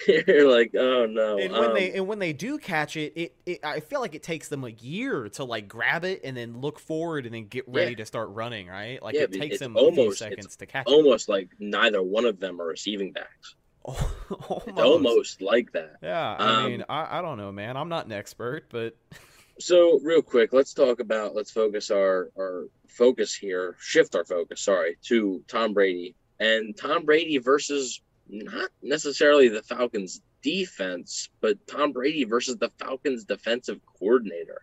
you're 0.26 0.50
like, 0.50 0.74
oh 0.74 1.04
no. 1.04 1.36
And 1.38 1.52
when 1.52 1.64
Um, 1.64 1.74
they 1.74 1.92
and 1.92 2.06
when 2.06 2.18
they 2.18 2.32
do 2.32 2.56
catch 2.58 2.96
it, 2.96 3.12
it, 3.16 3.34
it 3.44 3.60
I 3.62 3.80
feel 3.80 4.00
like 4.00 4.14
it 4.14 4.22
takes 4.22 4.48
them 4.48 4.64
a 4.64 4.70
year 4.70 5.28
to 5.30 5.44
like 5.44 5.68
grab 5.68 6.04
it 6.04 6.22
and 6.24 6.34
then 6.36 6.60
look 6.60 6.78
forward 6.80 7.26
and 7.26 7.34
then 7.34 7.48
get 7.48 7.64
ready 7.68 7.90
Yeah. 7.90 7.98
to 7.98 8.06
start 8.06 8.30
running, 8.30 8.68
right? 8.68 9.02
Like 9.02 9.14
Yeah, 9.14 9.22
it 9.22 9.32
takes 9.32 9.58
them 9.58 9.76
a 9.76 9.80
few 9.80 9.88
almost- 9.88 10.18
seconds 10.20 10.56
to 10.56 10.64
catch 10.66 10.86
it. 10.86 10.90
almost 10.92 11.28
like 11.28 11.48
neither 11.58 12.02
one 12.02 12.24
of 12.24 12.40
them 12.40 12.60
are 12.62 12.66
receiving 12.66 13.12
backs. 13.12 13.56
almost. 13.84 14.78
Almost 14.78 15.42
like 15.42 15.72
that. 15.72 15.96
Yeah, 16.02 16.36
I 16.38 16.64
Um, 16.64 16.70
mean, 16.70 16.84
I, 16.88 17.18
I 17.18 17.22
don't 17.22 17.38
know, 17.38 17.52
man. 17.52 17.76
I'm 17.76 17.88
not 17.88 18.06
an 18.06 18.12
expert, 18.12 18.66
but 18.70 18.96
So 19.60 19.98
real 20.04 20.22
quick, 20.22 20.52
let's 20.52 20.72
talk 20.72 21.00
about 21.00 21.34
let's 21.34 21.50
focus 21.50 21.90
our 21.90 22.30
our 22.38 22.68
focus 22.88 23.34
here, 23.34 23.74
shift 23.80 24.14
our 24.14 24.24
focus, 24.24 24.60
sorry, 24.60 24.98
to 25.06 25.42
Tom 25.48 25.74
Brady 25.74 26.14
and 26.38 26.76
Tom 26.76 27.04
Brady 27.04 27.38
versus 27.38 28.00
not 28.28 28.70
necessarily 28.82 29.48
the 29.48 29.62
Falcons 29.62 30.20
defense, 30.42 31.28
but 31.40 31.66
Tom 31.66 31.90
Brady 31.92 32.22
versus 32.24 32.56
the 32.58 32.70
Falcons 32.78 33.24
defensive 33.24 33.80
coordinator. 33.98 34.62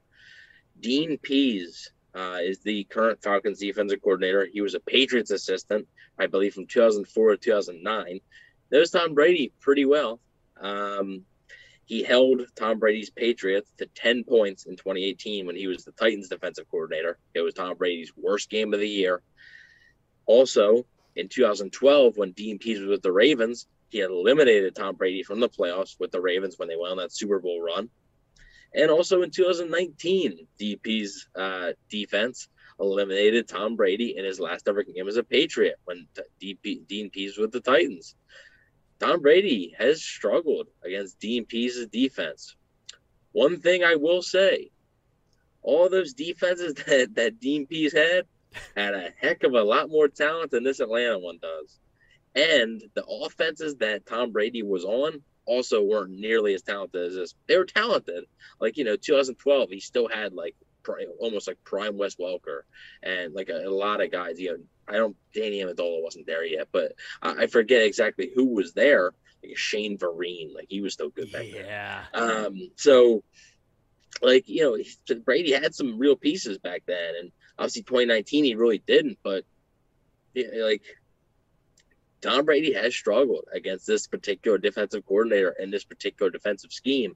Dean 0.80 1.18
Pees 1.18 1.92
uh, 2.16 2.38
is 2.42 2.60
the 2.60 2.86
current 2.86 3.22
Falcons 3.22 3.60
defensive 3.60 4.02
coordinator. 4.02 4.48
He 4.52 4.62
was 4.62 4.76
a 4.76 4.80
Patriots 4.80 5.32
assistant, 5.32 5.88
I 6.18 6.28
believe, 6.28 6.54
from 6.54 6.68
2004 6.68 7.32
to 7.32 7.38
2009. 7.38 8.22
Knows 8.76 8.92
Tom 8.92 9.14
Brady 9.14 9.54
pretty 9.62 9.86
well. 9.86 10.20
Um, 10.60 11.24
he 11.86 12.04
held 12.04 12.42
Tom 12.58 12.78
Brady's 12.78 13.10
Patriots 13.10 13.72
to 13.78 13.86
10 13.86 14.26
points 14.26 14.66
in 14.66 14.76
2018 14.76 15.46
when 15.46 15.56
he 15.56 15.66
was 15.68 15.86
the 15.86 15.94
Titans 15.94 16.28
defensive 16.28 16.70
coordinator. 16.70 17.18
It 17.34 17.40
was 17.40 17.54
Tom 17.54 17.78
Brady's 17.78 18.12
worst 18.18 18.50
game 18.50 18.74
of 18.74 18.82
the 18.82 18.90
year. 18.90 19.22
Also, 20.26 20.86
in 21.16 21.30
2012, 21.30 22.18
when 22.18 22.34
Dean 22.34 22.60
Pees 22.60 22.82
was 22.82 22.90
with 22.90 23.02
the 23.02 23.14
Ravens, 23.14 23.66
he 23.88 24.02
eliminated 24.02 24.76
Tom 24.76 24.96
Brady 24.96 25.24
from 25.24 25.40
the 25.40 25.48
playoffs 25.48 25.98
with 25.98 26.12
the 26.12 26.20
Ravens 26.20 26.60
when 26.60 26.68
they 26.68 26.76
went 26.76 26.92
on 26.92 26.98
that 26.98 27.14
Super 27.14 27.40
Bowl 27.40 27.62
run. 27.62 27.90
And 28.74 28.92
also 28.92 29.22
in 29.22 29.32
2019, 29.32 30.48
DP's 30.60 31.30
uh, 31.34 31.72
defense 31.90 32.50
eliminated 32.78 33.48
Tom 33.48 33.78
Brady 33.78 34.18
in 34.18 34.26
his 34.26 34.38
last 34.38 34.68
ever 34.68 34.84
game 34.84 35.08
as 35.08 35.16
a 35.16 35.24
Patriot 35.24 35.76
when 35.86 36.08
DP, 36.42 36.86
Dean 36.88 37.10
Pees 37.10 37.38
was 37.38 37.46
with 37.46 37.52
the 37.54 37.62
Titans. 37.62 38.16
Tom 39.00 39.22
Brady 39.22 39.76
has 39.78 40.04
struggled 40.04 40.68
against 40.84 41.20
Pees's 41.20 41.88
defense. 41.88 42.56
One 43.32 43.60
thing 43.60 43.84
I 43.84 43.96
will 43.96 44.22
say, 44.22 44.72
all 45.62 45.90
those 45.90 46.14
defenses 46.14 46.74
that, 46.88 47.16
that 47.16 47.42
Pees 47.42 47.94
had 47.94 48.26
had 48.76 48.94
a 48.94 49.12
heck 49.20 49.44
of 49.44 49.54
a 49.54 49.64
lot 49.64 49.90
more 49.90 50.08
talent 50.08 50.52
than 50.52 50.64
this 50.64 50.80
Atlanta 50.80 51.20
one 51.20 51.40
does. 51.42 51.78
And 52.36 52.82
the 52.94 53.06
offenses 53.06 53.76
that 53.78 54.06
Tom 54.06 54.32
Brady 54.32 54.64
was 54.64 54.86
on 54.86 55.22
also 55.46 55.84
weren't 55.84 56.12
nearly 56.12 56.54
as 56.54 56.62
talented 56.62 57.08
as 57.08 57.16
this. 57.16 57.36
They 57.48 57.58
were 57.58 57.66
talented. 57.66 58.26
Like, 58.60 58.78
you 58.78 58.84
know, 58.84 58.96
2012, 58.96 59.70
he 59.70 59.80
still 59.80 60.08
had 60.08 60.34
like 60.34 60.56
almost 61.20 61.48
like 61.48 61.64
prime 61.64 61.98
Wes 61.98 62.16
Welker 62.16 62.62
and 63.04 63.34
like 63.34 63.50
a, 63.50 63.68
a 63.68 63.70
lot 63.70 64.02
of 64.02 64.12
guys, 64.12 64.40
you 64.40 64.52
know, 64.52 64.64
I 64.88 64.94
don't, 64.94 65.16
Danny 65.34 65.62
Amendola 65.62 66.04
wasn't 66.04 66.28
there 66.28 66.46
yet, 66.46 66.68
but 66.72 66.94
I, 67.22 67.44
I 67.44 67.48
forget 67.48 67.82
exactly 67.82 68.32
who 68.34 68.54
was 68.54 68.74
there. 68.74 69.14
Like 69.44 69.58
Shane 69.58 69.98
Vereen, 69.98 70.54
like 70.54 70.68
he 70.70 70.82
was 70.82 70.94
still 70.94 71.10
good 71.10 71.32
back 71.32 71.46
then. 71.52 71.66
yeah, 71.66 72.04
Um, 72.14 72.72
so, 72.76 73.24
like 74.22 74.48
you 74.48 74.64
know, 74.64 75.16
Brady 75.26 75.52
had 75.52 75.76
some 75.76 76.00
real 76.00 76.16
pieces 76.16 76.58
back 76.58 76.84
then, 76.86 77.16
and 77.20 77.32
obviously 77.58 77.84
2019 77.84 78.44
he 78.44 78.56
really 78.56 78.82
didn't. 78.86 79.20
But 79.24 79.44
yeah, 80.34 80.48
like 80.64 80.84
Tom 82.22 82.46
Brady 82.46 82.74
has 82.74 82.96
struggled 82.96 83.46
against 83.54 83.86
this 83.86 84.08
particular 84.08 84.58
defensive 84.58 85.06
coordinator 85.06 85.50
and 85.60 85.72
this 85.72 85.84
particular 85.84 86.32
defensive 86.32 86.72
scheme. 86.72 87.16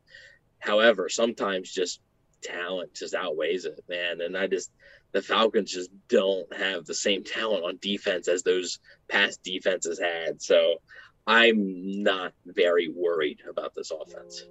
However, 0.60 1.10
sometimes 1.10 1.72
just 1.72 2.00
talent 2.42 2.94
just 2.94 3.14
outweighs 3.14 3.66
it, 3.66 3.84
man. 3.88 4.22
And 4.22 4.38
I 4.38 4.48
just 4.48 4.72
the 5.12 5.22
Falcons 5.22 5.72
just 5.72 5.90
don't 6.08 6.54
have 6.56 6.86
the 6.86 6.94
same 6.94 7.24
talent 7.24 7.64
on 7.64 7.80
defense 7.82 8.28
as 8.28 8.44
those 8.44 8.80
past 9.08 9.42
defenses 9.44 10.00
had. 10.00 10.42
So 10.42 10.76
I'm 11.26 12.04
not 12.04 12.34
very 12.46 12.90
worried 12.90 13.40
about 13.50 13.74
this 13.76 13.92
offense. 13.92 14.44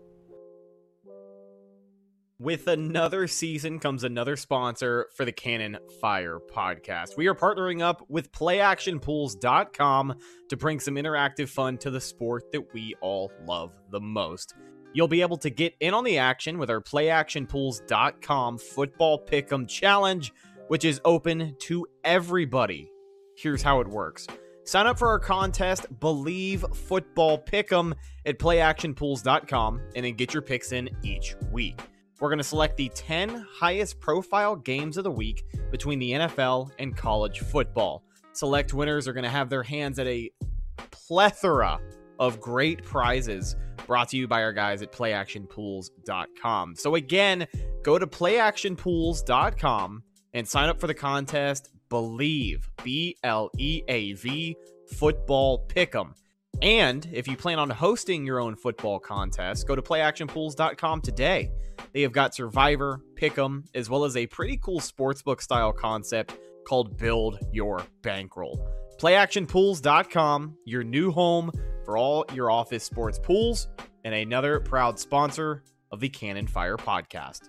With 2.41 2.69
another 2.69 3.27
season 3.27 3.81
comes 3.81 4.05
another 4.05 4.37
sponsor 4.37 5.09
for 5.17 5.25
the 5.25 5.33
Cannon 5.33 5.77
Fire 6.01 6.39
podcast. 6.39 7.17
We 7.17 7.27
are 7.27 7.35
partnering 7.35 7.83
up 7.83 8.05
with 8.09 8.31
playactionpools.com 8.31 10.15
to 10.49 10.57
bring 10.57 10.79
some 10.79 10.95
interactive 10.95 11.49
fun 11.49 11.79
to 11.79 11.91
the 11.91 12.01
sport 12.01 12.53
that 12.53 12.73
we 12.73 12.95
all 13.01 13.33
love 13.45 13.75
the 13.91 14.01
most. 14.01 14.55
You'll 14.99 15.07
be 15.07 15.23
able 15.23 15.37
to 15.37 15.51
get 15.51 15.77
in 15.79 15.95
on 15.95 16.03
the 16.03 16.19
action 16.19 16.59
with 16.59 16.71
our 16.71 16.81
playactionpools.com 16.81 18.59
football 18.59 19.25
pick'em 19.25 19.69
challenge, 19.69 20.33
which 20.67 20.85
is 20.85 21.01
open 21.05 21.55
to 21.61 21.87
everybody. 22.03 22.91
Here's 23.37 23.63
how 23.63 23.79
it 23.79 23.87
works. 23.87 24.27
Sign 24.65 24.89
up 24.89 24.99
for 24.99 25.07
our 25.07 25.21
contest, 25.21 25.87
Bleav 26.01 26.75
Football 26.75 27.39
Pick'em 27.45 27.95
at 28.27 28.41
playactionpools.com, 28.41 29.81
and 29.95 30.05
then 30.05 30.15
get 30.15 30.35
your 30.35 30.43
picks 30.43 30.73
in 30.73 30.91
each 31.05 31.37
week. 31.53 31.81
We're 32.19 32.31
going 32.31 32.39
to 32.39 32.43
select 32.43 32.77
the 32.77 32.89
10 32.93 33.47
highest 33.53 34.01
profile 34.01 34.57
games 34.57 34.97
of 34.97 35.05
the 35.05 35.13
week 35.13 35.45
between 35.71 36.01
the 36.01 36.11
NFL 36.11 36.73
and 36.81 36.97
college 36.97 37.39
football. 37.39 38.03
Select 38.33 38.75
winners 38.75 39.07
are 39.07 39.13
going 39.13 39.23
to 39.23 39.31
have 39.31 39.49
their 39.49 39.63
hands 39.63 40.01
at 40.01 40.09
a 40.09 40.29
plethora 40.91 41.79
of 42.19 42.41
great 42.41 42.83
prizes 42.85 43.57
brought 43.87 44.09
to 44.11 44.17
you 44.17 44.29
by 44.29 44.43
our 44.43 44.53
guys 44.53 44.83
at 44.83 44.93
playactionpools.com. 44.93 46.77
So 46.77 46.95
again, 46.95 47.47
go 47.83 47.99
to 47.99 48.07
playactionpools.com 48.07 50.03
and 50.35 50.49
sign 50.49 50.69
up 50.69 50.81
for 50.81 50.87
the 50.87 50.95
contest 50.95 51.71
Bleav 51.89 52.63
B 52.85 53.17
L 53.25 53.51
E 53.57 53.83
A 53.89 54.13
V 54.13 54.57
football 54.97 55.67
pick'em. 55.69 56.13
And 56.61 57.09
if 57.13 57.29
you 57.29 57.37
plan 57.37 57.59
on 57.59 57.71
hosting 57.71 58.27
your 58.27 58.41
own 58.41 58.57
football 58.57 58.99
contest, 58.99 59.67
go 59.67 59.77
to 59.77 59.83
playactionpools.com 59.83 61.01
today. 61.01 61.51
They 61.93 62.03
have 62.03 62.13
got 62.13 62.35
Survivor, 62.35 63.01
Pick'em, 63.15 63.65
as 63.75 63.89
well 63.89 64.05
as 64.05 64.17
a 64.17 64.27
pretty 64.27 64.57
cool 64.57 64.81
sportsbook 64.81 65.41
style 65.41 65.73
concept 65.73 66.37
called 66.67 66.99
Build 66.99 67.39
Your 67.53 67.83
Bankroll. 68.03 68.69
Playactionpools.com, 68.99 70.57
your 70.65 70.83
new 70.83 71.13
home 71.13 71.53
for 71.89 71.97
all 71.97 72.23
your 72.35 72.51
office 72.51 72.85
sports 72.85 73.19
pools, 73.19 73.69
and 74.05 74.15
another 74.15 74.61
proud 74.61 74.99
sponsor 74.99 75.63
of 75.91 76.01
the 76.01 76.09
Cannon 76.11 76.47
Fire 76.47 76.77
podcast. 76.77 77.49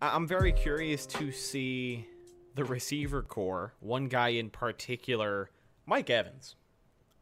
I'm 0.00 0.28
very 0.28 0.52
curious 0.52 1.04
to 1.06 1.32
see 1.32 2.06
the 2.54 2.62
receiver 2.64 3.22
corps, 3.22 3.74
one 3.80 4.06
guy 4.06 4.28
in 4.28 4.50
particular, 4.50 5.50
Mike 5.84 6.10
Evans. 6.10 6.54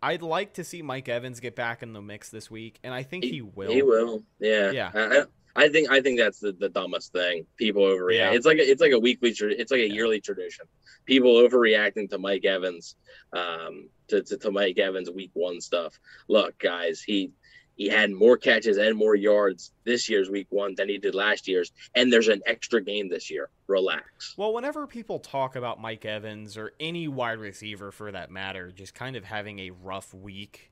I'd 0.03 0.21
like 0.21 0.53
to 0.53 0.65
see 0.65 0.83
Mike 0.83 1.09
Evans 1.09 1.41
get 1.41 1.57
back 1.57 1.83
in 1.83 1.95
the 1.95 2.03
mix 2.03 2.29
this 2.29 2.51
week, 2.51 2.79
and 2.85 2.93
I 2.93 3.05
think 3.05 3.25
he, 3.25 3.41
will. 3.41 3.73
He 3.73 3.81
will. 3.81 4.23
Yeah. 4.39 4.71
Yeah. 4.71 4.91
I, 4.95 5.25
I- 5.57 5.69
think 5.69 5.91
I 5.91 6.01
think 6.01 6.19
that's 6.19 6.41
the, 6.41 6.53
the 6.53 6.69
dumbest 6.69 7.13
thing. 7.13 7.47
People 7.57 7.83
overreact. 7.83 8.17
Yeah. 8.17 8.31
It's 8.33 8.47
like 8.47 8.59
a, 8.59 8.71
it's 8.71 8.81
like 8.81 8.93
a 8.93 8.99
weekly. 8.99 9.35
It's 9.39 9.71
like 9.71 9.81
a 9.81 9.91
yearly 9.91 10.21
tradition. 10.21 10.67
People 11.05 11.35
overreacting 11.35 12.09
to 12.11 12.19
Mike 12.19 12.45
Evans, 12.45 12.97
um, 13.33 13.89
to, 14.09 14.23
to 14.23 14.37
to 14.39 14.51
Mike 14.51 14.79
Evans 14.79 15.11
week 15.11 15.31
one 15.35 15.61
stuff. 15.61 15.99
Look, 16.29 16.59
guys, 16.59 17.03
he 17.03 17.31
He 17.75 17.89
had 17.89 18.11
more 18.11 18.37
catches 18.37 18.77
and 18.77 18.97
more 18.97 19.15
yards 19.17 19.73
this 19.85 20.09
year's 20.09 20.29
week 20.31 20.47
one 20.51 20.75
than 20.77 20.89
he 20.89 20.99
did 20.99 21.15
last 21.15 21.49
year's, 21.49 21.73
and 21.95 22.13
there's 22.13 22.29
an 22.29 22.43
extra 22.47 22.83
game 22.83 23.09
this 23.09 23.31
year. 23.31 23.49
Relax. 23.67 24.35
Well, 24.37 24.53
whenever 24.53 24.87
people 24.87 25.19
talk 25.19 25.57
about 25.57 25.81
Mike 25.81 26.05
Evans 26.05 26.57
or 26.57 26.73
any 26.79 27.09
wide 27.09 27.39
receiver 27.39 27.91
for 27.91 28.13
that 28.13 28.31
matter, 28.31 28.71
just 28.71 28.95
kind 28.95 29.17
of 29.17 29.25
having 29.25 29.59
a 29.59 29.71
rough 29.71 30.13
week, 30.13 30.71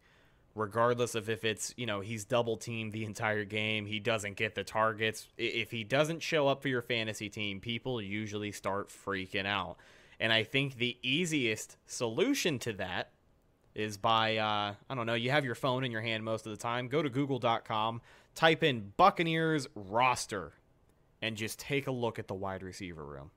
regardless 0.55 1.15
of 1.15 1.31
if 1.31 1.45
it's, 1.45 1.73
you 1.77 1.87
know, 1.87 2.01
he's 2.01 2.25
double 2.25 2.57
teamed 2.57 2.93
the 2.93 3.05
entire 3.05 3.45
game, 3.45 3.87
he 3.87 4.01
doesn't 4.01 4.37
get 4.37 4.55
the 4.55 4.65
targets. 4.65 5.29
If 5.39 5.71
he 5.71 5.85
doesn't 5.85 6.23
show 6.23 6.49
up 6.49 6.63
for 6.63 6.69
your 6.69 6.83
fantasy 6.83 7.29
team, 7.29 7.61
people 7.61 8.01
usually 8.01 8.53
start 8.53 8.89
freaking 8.89 9.47
out. 9.47 9.77
And 10.19 10.33
I 10.33 10.45
think 10.45 10.77
the 10.77 10.99
easiest 11.03 11.77
solution 11.87 12.59
to 12.61 12.73
that 12.75 13.11
is 13.75 13.97
by 13.97 14.37
uh, 14.37 14.75
I 14.89 14.95
don't 14.95 15.07
know, 15.07 15.15
you 15.15 15.31
have 15.31 15.45
your 15.45 15.55
phone 15.55 15.85
in 15.85 15.91
your 15.91 16.01
hand 16.03 16.25
most 16.25 16.47
of 16.47 16.53
the 16.53 16.59
time. 16.59 16.89
Go 16.89 17.03
to 17.03 17.09
google.com, 17.09 18.03
type 18.35 18.63
in 18.63 18.93
Buccaneers 18.97 19.67
roster, 19.75 20.53
and 21.23 21.37
just 21.37 21.59
take 21.59 21.87
a 21.87 21.93
look 21.93 22.19
at 22.19 22.29
the 22.29 22.35
wide 22.35 22.63
receiver 22.63 23.05
room. 23.05 23.31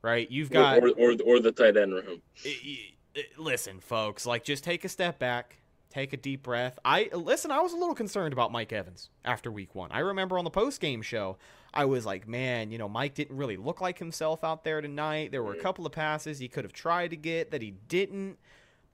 Right? 0.00 0.30
You've 0.30 0.50
got 0.50 0.82
or 0.82 0.90
or, 0.90 1.14
or 1.24 1.40
the 1.40 1.52
tight 1.52 1.76
end 1.76 1.92
room. 1.94 2.22
listen, 3.36 3.80
folks, 3.80 4.26
like 4.26 4.44
just 4.44 4.64
take 4.64 4.84
a 4.84 4.88
step 4.88 5.18
back, 5.18 5.58
take 5.92 6.12
a 6.12 6.16
deep 6.16 6.42
breath. 6.42 6.78
I 6.84 7.10
listen, 7.12 7.50
I 7.50 7.60
was 7.60 7.72
a 7.72 7.76
little 7.76 7.94
concerned 7.94 8.32
about 8.32 8.50
Mike 8.50 8.72
Evans 8.72 9.10
after 9.24 9.50
week 9.50 9.74
1. 9.74 9.90
I 9.92 10.00
remember 10.00 10.38
on 10.38 10.44
the 10.44 10.50
post-game 10.50 11.02
show, 11.02 11.36
I 11.74 11.84
was 11.84 12.06
like, 12.06 12.26
man, 12.26 12.70
you 12.70 12.78
know, 12.78 12.88
Mike 12.88 13.14
didn't 13.14 13.36
really 13.36 13.56
look 13.56 13.80
like 13.80 13.98
himself 13.98 14.42
out 14.44 14.64
there 14.64 14.80
tonight. 14.80 15.32
There 15.32 15.42
were 15.42 15.54
a 15.54 15.58
mm. 15.58 15.62
couple 15.62 15.86
of 15.86 15.92
passes 15.92 16.38
he 16.38 16.48
could 16.48 16.64
have 16.64 16.72
tried 16.72 17.08
to 17.10 17.16
get 17.16 17.50
that 17.50 17.62
he 17.62 17.72
didn't 17.88 18.38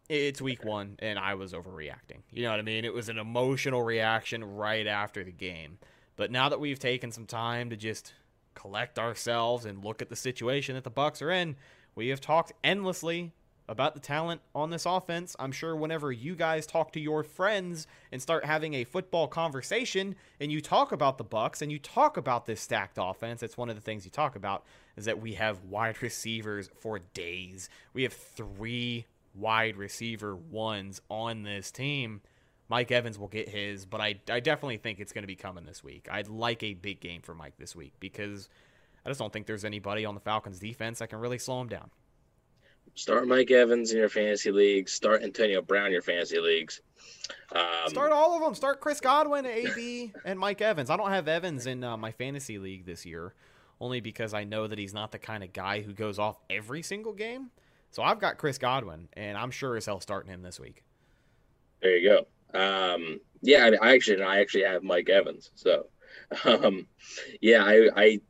it's 0.08 0.40
week 0.40 0.64
one 0.64 0.96
and 1.00 1.18
I 1.18 1.34
was 1.34 1.52
overreacting. 1.52 2.22
You 2.30 2.44
know 2.44 2.50
what 2.50 2.60
I 2.60 2.62
mean? 2.62 2.84
It 2.84 2.94
was 2.94 3.08
an 3.08 3.18
emotional 3.18 3.82
reaction 3.82 4.42
right 4.42 4.86
after 4.86 5.22
the 5.22 5.32
game. 5.32 5.78
But 6.16 6.30
now 6.30 6.48
that 6.48 6.60
we've 6.60 6.78
taken 6.78 7.12
some 7.12 7.26
time 7.26 7.70
to 7.70 7.76
just 7.76 8.14
collect 8.54 8.98
ourselves 8.98 9.64
and 9.64 9.84
look 9.84 10.02
at 10.02 10.08
the 10.08 10.16
situation 10.16 10.74
that 10.74 10.84
the 10.84 10.90
Bucks 10.90 11.22
are 11.22 11.30
in, 11.30 11.56
we 11.94 12.08
have 12.08 12.20
talked 12.20 12.52
endlessly 12.64 13.32
about 13.68 13.94
the 13.94 14.00
talent 14.00 14.40
on 14.54 14.70
this 14.70 14.86
offense. 14.86 15.36
I'm 15.38 15.52
sure 15.52 15.76
whenever 15.76 16.10
you 16.10 16.34
guys 16.34 16.66
talk 16.66 16.92
to 16.92 17.00
your 17.00 17.22
friends 17.22 17.86
and 18.10 18.20
start 18.20 18.44
having 18.44 18.74
a 18.74 18.84
football 18.84 19.28
conversation 19.28 20.16
and 20.40 20.50
you 20.50 20.60
talk 20.60 20.90
about 20.90 21.18
the 21.18 21.24
Bucks 21.24 21.60
and 21.60 21.70
you 21.70 21.78
talk 21.78 22.16
about 22.16 22.46
this 22.46 22.60
stacked 22.60 22.98
offense, 23.00 23.42
it's 23.42 23.58
one 23.58 23.68
of 23.68 23.76
the 23.76 23.82
things 23.82 24.04
you 24.04 24.10
talk 24.10 24.36
about 24.36 24.64
is 24.96 25.04
that 25.04 25.20
we 25.20 25.34
have 25.34 25.64
wide 25.64 26.02
receivers 26.02 26.70
for 26.80 26.98
days. 26.98 27.68
We 27.92 28.04
have 28.04 28.14
three 28.14 29.06
wide 29.34 29.76
receiver 29.76 30.34
ones 30.34 31.00
on 31.10 31.42
this 31.42 31.70
team. 31.70 32.22
Mike 32.70 32.90
Evans 32.90 33.18
will 33.18 33.28
get 33.28 33.48
his, 33.48 33.86
but 33.86 34.00
I, 34.00 34.16
I 34.30 34.40
definitely 34.40 34.76
think 34.78 35.00
it's 35.00 35.12
going 35.12 35.22
to 35.22 35.28
be 35.28 35.36
coming 35.36 35.64
this 35.64 35.82
week. 35.82 36.06
I'd 36.10 36.28
like 36.28 36.62
a 36.62 36.74
big 36.74 37.00
game 37.00 37.22
for 37.22 37.34
Mike 37.34 37.56
this 37.58 37.74
week 37.74 37.94
because 37.98 38.48
I 39.04 39.10
just 39.10 39.20
don't 39.20 39.32
think 39.32 39.46
there's 39.46 39.64
anybody 39.64 40.04
on 40.04 40.14
the 40.14 40.20
Falcons 40.20 40.58
defense 40.58 40.98
that 40.98 41.08
can 41.08 41.18
really 41.18 41.38
slow 41.38 41.60
him 41.62 41.68
down. 41.68 41.90
Start 42.98 43.28
Mike 43.28 43.52
Evans 43.52 43.92
in 43.92 43.98
your 43.98 44.08
fantasy 44.08 44.50
leagues. 44.50 44.92
Start 44.92 45.22
Antonio 45.22 45.62
Brown 45.62 45.86
in 45.86 45.92
your 45.92 46.02
fantasy 46.02 46.40
leagues. 46.40 46.80
Um, 47.52 47.62
Start 47.86 48.10
all 48.10 48.34
of 48.34 48.42
them. 48.42 48.56
Start 48.56 48.80
Chris 48.80 48.98
Godwin, 48.98 49.46
AB, 49.46 50.12
and 50.24 50.36
Mike 50.36 50.60
Evans. 50.60 50.90
I 50.90 50.96
don't 50.96 51.12
have 51.12 51.28
Evans 51.28 51.66
in 51.66 51.84
uh, 51.84 51.96
my 51.96 52.10
fantasy 52.10 52.58
league 52.58 52.86
this 52.86 53.06
year, 53.06 53.34
only 53.80 54.00
because 54.00 54.34
I 54.34 54.42
know 54.42 54.66
that 54.66 54.80
he's 54.80 54.92
not 54.92 55.12
the 55.12 55.18
kind 55.20 55.44
of 55.44 55.52
guy 55.52 55.80
who 55.80 55.92
goes 55.92 56.18
off 56.18 56.40
every 56.50 56.82
single 56.82 57.12
game. 57.12 57.50
So 57.92 58.02
I've 58.02 58.18
got 58.18 58.36
Chris 58.36 58.58
Godwin, 58.58 59.08
and 59.12 59.38
I'm 59.38 59.52
sure 59.52 59.76
as 59.76 59.86
hell 59.86 60.00
starting 60.00 60.32
him 60.32 60.42
this 60.42 60.58
week. 60.58 60.82
There 61.80 61.96
you 61.96 62.10
go. 62.10 62.26
Um, 62.58 63.20
yeah, 63.42 63.66
I, 63.66 63.70
mean, 63.70 63.78
I 63.80 63.94
actually 63.94 64.20
I 64.22 64.40
actually 64.40 64.64
have 64.64 64.82
Mike 64.82 65.08
Evans. 65.08 65.52
So, 65.54 65.86
um, 66.44 66.88
yeah, 67.40 67.62
I, 67.62 67.90
I 67.96 68.20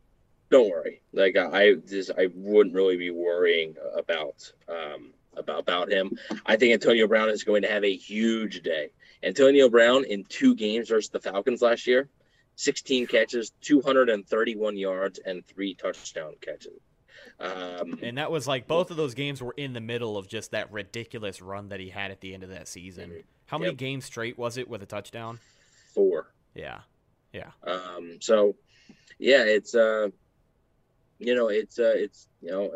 don't 0.50 0.70
worry. 0.70 1.02
Like 1.12 1.36
I 1.36 1.74
just 1.74 2.10
I 2.16 2.28
wouldn't 2.34 2.74
really 2.74 2.96
be 2.96 3.10
worrying 3.10 3.76
about 3.96 4.50
um, 4.68 5.12
about 5.36 5.60
about 5.60 5.92
him. 5.92 6.18
I 6.46 6.56
think 6.56 6.72
Antonio 6.72 7.06
Brown 7.06 7.28
is 7.28 7.44
going 7.44 7.62
to 7.62 7.68
have 7.68 7.84
a 7.84 7.94
huge 7.94 8.62
day. 8.62 8.90
Antonio 9.22 9.68
Brown 9.68 10.04
in 10.04 10.24
two 10.24 10.54
games 10.54 10.88
versus 10.88 11.10
the 11.10 11.20
Falcons 11.20 11.60
last 11.60 11.86
year, 11.86 12.08
16 12.54 13.08
catches, 13.08 13.50
231 13.62 14.76
yards, 14.76 15.18
and 15.18 15.44
three 15.44 15.74
touchdown 15.74 16.34
catches. 16.40 16.80
Um, 17.40 17.98
and 18.02 18.18
that 18.18 18.30
was 18.30 18.46
like 18.46 18.66
both 18.66 18.90
of 18.90 18.96
those 18.96 19.14
games 19.14 19.42
were 19.42 19.54
in 19.56 19.72
the 19.72 19.80
middle 19.80 20.16
of 20.16 20.28
just 20.28 20.52
that 20.52 20.72
ridiculous 20.72 21.40
run 21.40 21.68
that 21.68 21.80
he 21.80 21.88
had 21.88 22.10
at 22.10 22.20
the 22.20 22.34
end 22.34 22.42
of 22.42 22.50
that 22.50 22.68
season. 22.68 23.10
Mm-hmm. 23.10 23.20
How 23.46 23.58
many 23.58 23.70
yep. 23.70 23.78
games 23.78 24.04
straight 24.04 24.38
was 24.38 24.56
it 24.56 24.68
with 24.68 24.82
a 24.82 24.86
touchdown? 24.86 25.38
Four. 25.94 26.32
Yeah. 26.54 26.80
Yeah. 27.32 27.50
Um, 27.64 28.18
so 28.20 28.56
yeah, 29.18 29.44
it's 29.44 29.74
uh 29.74 30.08
you 31.18 31.34
know, 31.34 31.48
it's 31.48 31.78
uh 31.78 31.92
it's 31.94 32.28
you 32.40 32.50
know 32.50 32.70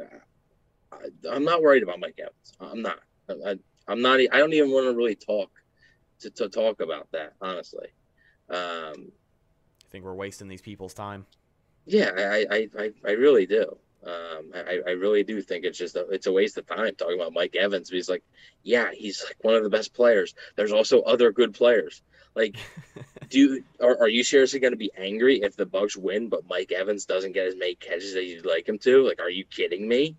I, 0.93 1.35
am 1.37 1.45
not 1.45 1.63
worried 1.63 1.83
about 1.83 2.01
Mike 2.01 2.19
Evans. 2.19 2.53
I'm 2.61 2.83
not. 2.83 2.99
I, 3.29 3.57
am 3.89 4.03
not 4.03 4.21
I 4.21 4.39
don't 4.39 4.53
even 4.53 4.71
want 4.71 4.87
to 4.87 4.95
really 4.97 5.15
talk 5.15 5.51
to, 6.21 6.31
to 6.31 6.49
talk 6.49 6.81
about 6.81 7.09
that, 7.13 7.35
honestly. 7.41 7.89
Um 8.51 9.13
I 9.85 9.89
think 9.91 10.05
we're 10.05 10.15
wasting 10.15 10.49
these 10.49 10.63
people's 10.63 10.95
time. 10.95 11.27
Yeah, 11.87 12.11
I 12.17 12.47
I, 12.51 12.69
I, 12.79 12.93
I 13.05 13.11
really 13.13 13.47
do. 13.47 13.77
Um, 14.05 14.51
I, 14.53 14.81
I 14.85 14.91
really 14.93 15.23
do 15.23 15.41
think 15.41 15.65
it's 15.65 15.79
just 15.79 15.95
a, 15.95 16.09
it's 16.09 16.27
a 16.27 16.33
waste 16.33 16.59
of 16.59 16.67
time 16.67 16.95
talking 16.97 17.21
about 17.21 17.33
Mike 17.33 17.55
Evans. 17.55 17.89
He's 17.89 18.09
like, 18.09 18.25
yeah, 18.65 18.91
he's 18.93 19.23
like 19.25 19.37
one 19.43 19.55
of 19.55 19.63
the 19.63 19.71
best 19.71 19.95
players. 19.95 20.35
There's 20.57 20.73
also 20.73 21.03
other 21.03 21.31
good 21.31 21.55
players. 21.55 22.03
Like, 22.35 22.57
do 23.33 23.39
you, 23.39 23.65
are, 23.81 23.99
are 24.03 24.09
you 24.09 24.23
seriously 24.23 24.61
going 24.61 24.75
to 24.75 24.79
be 24.79 24.93
angry 24.97 25.41
if 25.43 25.57
the 25.57 25.65
Bucs 25.67 25.97
win, 25.97 26.29
but 26.29 26.49
Mike 26.49 26.71
Evans 26.71 27.07
doesn't 27.07 27.33
get 27.33 27.47
as 27.47 27.57
many 27.57 27.75
catches 27.75 28.15
as 28.15 28.25
you'd 28.25 28.47
like 28.47 28.69
him 28.69 28.79
to? 28.81 29.07
Like, 29.07 29.21
are 29.21 29.31
you 29.31 29.45
kidding 29.45 29.89
me? 29.89 30.17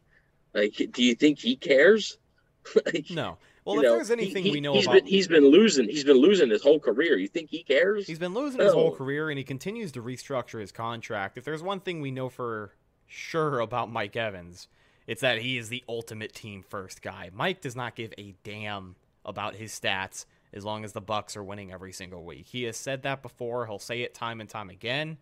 Like, 0.53 0.74
do 0.91 1.03
you 1.03 1.16
think 1.16 1.39
he 1.39 1.55
cares? 1.55 2.18
like, 2.86 3.09
no. 3.09 3.38
Well, 3.66 3.78
if 3.78 3.84
know, 3.84 3.95
there's 3.95 4.11
anything 4.11 4.43
he, 4.43 4.51
we 4.51 4.59
know 4.59 4.74
he's 4.74 4.86
about, 4.86 4.95
been, 4.95 5.05
he's 5.05 5.28
been 5.28 5.45
losing. 5.45 5.88
He's 5.88 6.03
been 6.03 6.18
losing 6.18 6.49
his 6.49 6.61
whole 6.61 6.80
career. 6.80 7.18
You 7.18 7.30
think 7.30 7.49
he 7.49 7.64
cares? 7.64 8.05
He's 8.05 8.20
been 8.20 8.34
losing 8.34 8.57
no. 8.57 8.66
his 8.66 8.74
whole 8.74 8.93
career, 8.93 9.30
and 9.30 9.38
he 9.38 9.43
continues 9.43 9.93
to 9.93 10.01
restructure 10.01 10.59
his 10.59 10.72
contract. 10.72 11.38
If 11.38 11.45
there's 11.45 11.64
one 11.64 11.80
thing 11.80 12.01
we 12.01 12.11
know 12.11 12.28
for 12.28 12.74
sure 13.14 13.59
about 13.59 13.91
Mike 13.91 14.16
Evans. 14.16 14.68
It's 15.05 15.22
that 15.22 15.39
he 15.39 15.57
is 15.57 15.70
the 15.70 15.84
ultimate 15.88 16.34
team 16.34 16.64
first 16.64 17.01
guy. 17.01 17.30
Mike 17.34 17.61
does 17.61 17.76
not 17.76 17.95
give 17.95 18.14
a 18.18 18.36
damn 18.43 18.95
about 19.26 19.55
his 19.55 19.78
stats 19.78 20.26
as 20.54 20.64
long 20.64 20.84
as 20.84 20.93
the 20.93 21.01
Bucks 21.01 21.36
are 21.36 21.43
winning 21.43 21.72
every 21.72 21.93
single 21.93 22.24
week. 22.24 22.45
He 22.47 22.64
has 22.64 22.78
said 22.78 23.04
that 23.04 23.22
before. 23.22 23.66
He'll 23.66 23.80
say 23.80 24.01
it 24.01 24.14
time 24.14 24.39
and 24.41 24.49
time 24.49 24.70
again. 24.70 25.18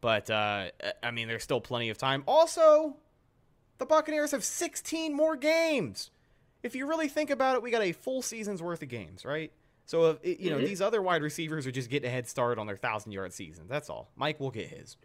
But 0.00 0.28
uh, 0.30 0.66
I 1.02 1.10
mean, 1.10 1.28
there's 1.28 1.42
still 1.42 1.60
plenty 1.60 1.88
of 1.88 1.98
time. 1.98 2.24
Also, 2.26 2.96
the 3.78 3.86
Buccaneers 3.86 4.32
have 4.32 4.44
16 4.44 5.14
more 5.14 5.36
games. 5.36 6.10
If 6.62 6.74
you 6.74 6.86
really 6.86 7.08
think 7.08 7.30
about 7.30 7.56
it, 7.56 7.62
we 7.62 7.70
got 7.70 7.82
a 7.82 7.92
full 7.92 8.22
season's 8.22 8.62
worth 8.62 8.82
of 8.82 8.88
games, 8.88 9.24
right? 9.24 9.52
So 9.86 10.18
if 10.22 10.40
you 10.40 10.50
know 10.50 10.56
mm-hmm. 10.56 10.66
these 10.66 10.80
other 10.80 11.02
wide 11.02 11.22
receivers 11.22 11.66
are 11.66 11.70
just 11.70 11.90
getting 11.90 12.08
a 12.08 12.12
head 12.12 12.26
start 12.26 12.58
on 12.58 12.66
their 12.66 12.76
thousand 12.76 13.12
yard 13.12 13.32
season. 13.32 13.64
That's 13.68 13.90
all. 13.90 14.10
Mike 14.16 14.40
will 14.40 14.50
get 14.50 14.68
his. 14.68 14.96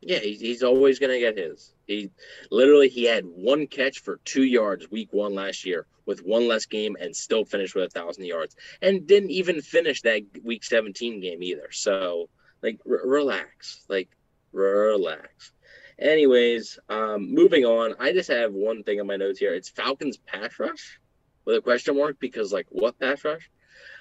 Yeah, 0.00 0.20
he's, 0.20 0.40
he's 0.40 0.62
always 0.62 0.98
going 0.98 1.12
to 1.12 1.18
get 1.18 1.36
his. 1.36 1.74
He 1.86 2.10
literally 2.50 2.88
he 2.88 3.04
had 3.04 3.24
one 3.24 3.66
catch 3.66 4.00
for 4.00 4.20
two 4.24 4.44
yards 4.44 4.90
week 4.90 5.12
one 5.12 5.34
last 5.34 5.64
year 5.64 5.86
with 6.06 6.24
one 6.24 6.48
less 6.48 6.66
game 6.66 6.96
and 7.00 7.14
still 7.14 7.44
finished 7.44 7.74
with 7.74 7.84
a 7.84 7.90
thousand 7.90 8.24
yards 8.24 8.56
and 8.80 9.06
didn't 9.06 9.30
even 9.30 9.60
finish 9.60 10.02
that 10.02 10.22
week 10.42 10.64
17 10.64 11.20
game 11.20 11.42
either. 11.42 11.68
So 11.72 12.28
like 12.62 12.80
r- 12.88 13.06
relax, 13.06 13.84
like 13.88 14.08
relax. 14.52 15.52
Anyways, 15.98 16.78
um, 16.88 17.34
moving 17.34 17.64
on. 17.64 17.94
I 17.98 18.12
just 18.12 18.30
have 18.30 18.52
one 18.52 18.84
thing 18.84 19.00
on 19.00 19.06
my 19.06 19.16
notes 19.16 19.40
here. 19.40 19.52
It's 19.54 19.68
Falcons 19.68 20.16
pass 20.16 20.58
rush 20.58 21.00
with 21.44 21.56
a 21.56 21.60
question 21.60 21.96
mark 21.96 22.20
because 22.20 22.52
like 22.52 22.66
what 22.70 22.98
pass 23.00 23.24
rush? 23.24 23.50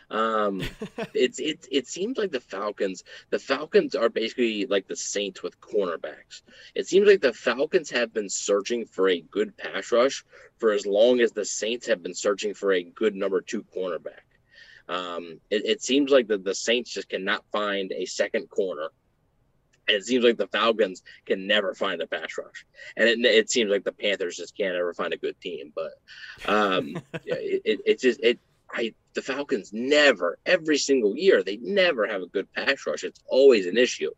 Um, 0.10 0.62
it's 1.14 1.40
it 1.40 1.68
it 1.72 1.88
seems 1.88 2.18
like 2.18 2.32
the 2.32 2.40
Falcons. 2.40 3.04
The 3.30 3.40
Falcons 3.40 3.96
are 3.96 4.10
basically 4.10 4.66
like 4.66 4.88
the 4.88 4.96
Saints 4.96 5.44
with 5.44 5.60
cornerbacks. 5.60 6.42
It 6.76 6.88
seems 6.88 7.08
like 7.08 7.22
the 7.22 7.34
Falcons 7.34 7.90
have 7.92 8.14
been 8.14 8.30
searching 8.30 8.86
for 8.86 9.10
a 9.10 9.22
good 9.22 9.58
pass 9.58 9.92
rush 9.92 10.24
for 10.58 10.72
as 10.72 10.86
long 10.86 11.20
as 11.20 11.32
the 11.32 11.46
Saints 11.46 11.88
have 11.88 12.02
been 12.02 12.16
searching 12.16 12.54
for 12.54 12.72
a 12.72 12.84
good 12.84 13.16
number 13.16 13.42
two 13.42 13.64
cornerback. 13.76 14.24
Um, 14.90 15.42
it, 15.50 15.66
it 15.66 15.84
seems 15.84 16.12
like 16.12 16.28
the, 16.28 16.38
the 16.38 16.56
Saints 16.56 16.94
just 16.94 17.10
cannot 17.10 17.44
find 17.52 17.92
a 17.92 18.06
second 18.06 18.50
corner. 18.50 18.90
And 19.90 19.98
it 19.98 20.06
seems 20.06 20.24
like 20.24 20.38
the 20.38 20.48
Falcons 20.48 21.04
can 21.26 21.48
never 21.48 21.74
find 21.74 22.02
a 22.02 22.08
pass 22.08 22.38
rush, 22.38 22.66
and 22.98 23.08
it, 23.08 23.20
it 23.24 23.50
seems 23.50 23.72
like 23.72 23.86
the 23.86 23.94
Panthers 23.94 24.36
just 24.36 24.58
can't 24.58 24.76
ever 24.76 24.94
find 24.94 25.14
a 25.14 25.18
good 25.18 25.40
team. 25.40 25.72
But 25.74 25.94
um, 26.46 26.98
it, 27.26 27.62
it, 27.64 27.80
it 27.86 28.00
just 28.02 28.20
it 28.22 28.38
I 28.70 28.94
the 29.18 29.24
Falcons 29.24 29.74
never, 29.74 30.38
every 30.46 30.78
single 30.78 31.18
year, 31.18 31.42
they 31.42 31.58
never 31.58 32.06
have 32.06 32.22
a 32.22 32.28
good 32.28 32.54
pass 32.54 32.86
rush. 32.86 33.04
It's 33.04 33.20
always 33.26 33.66
an 33.66 33.76
issue. 33.76 34.12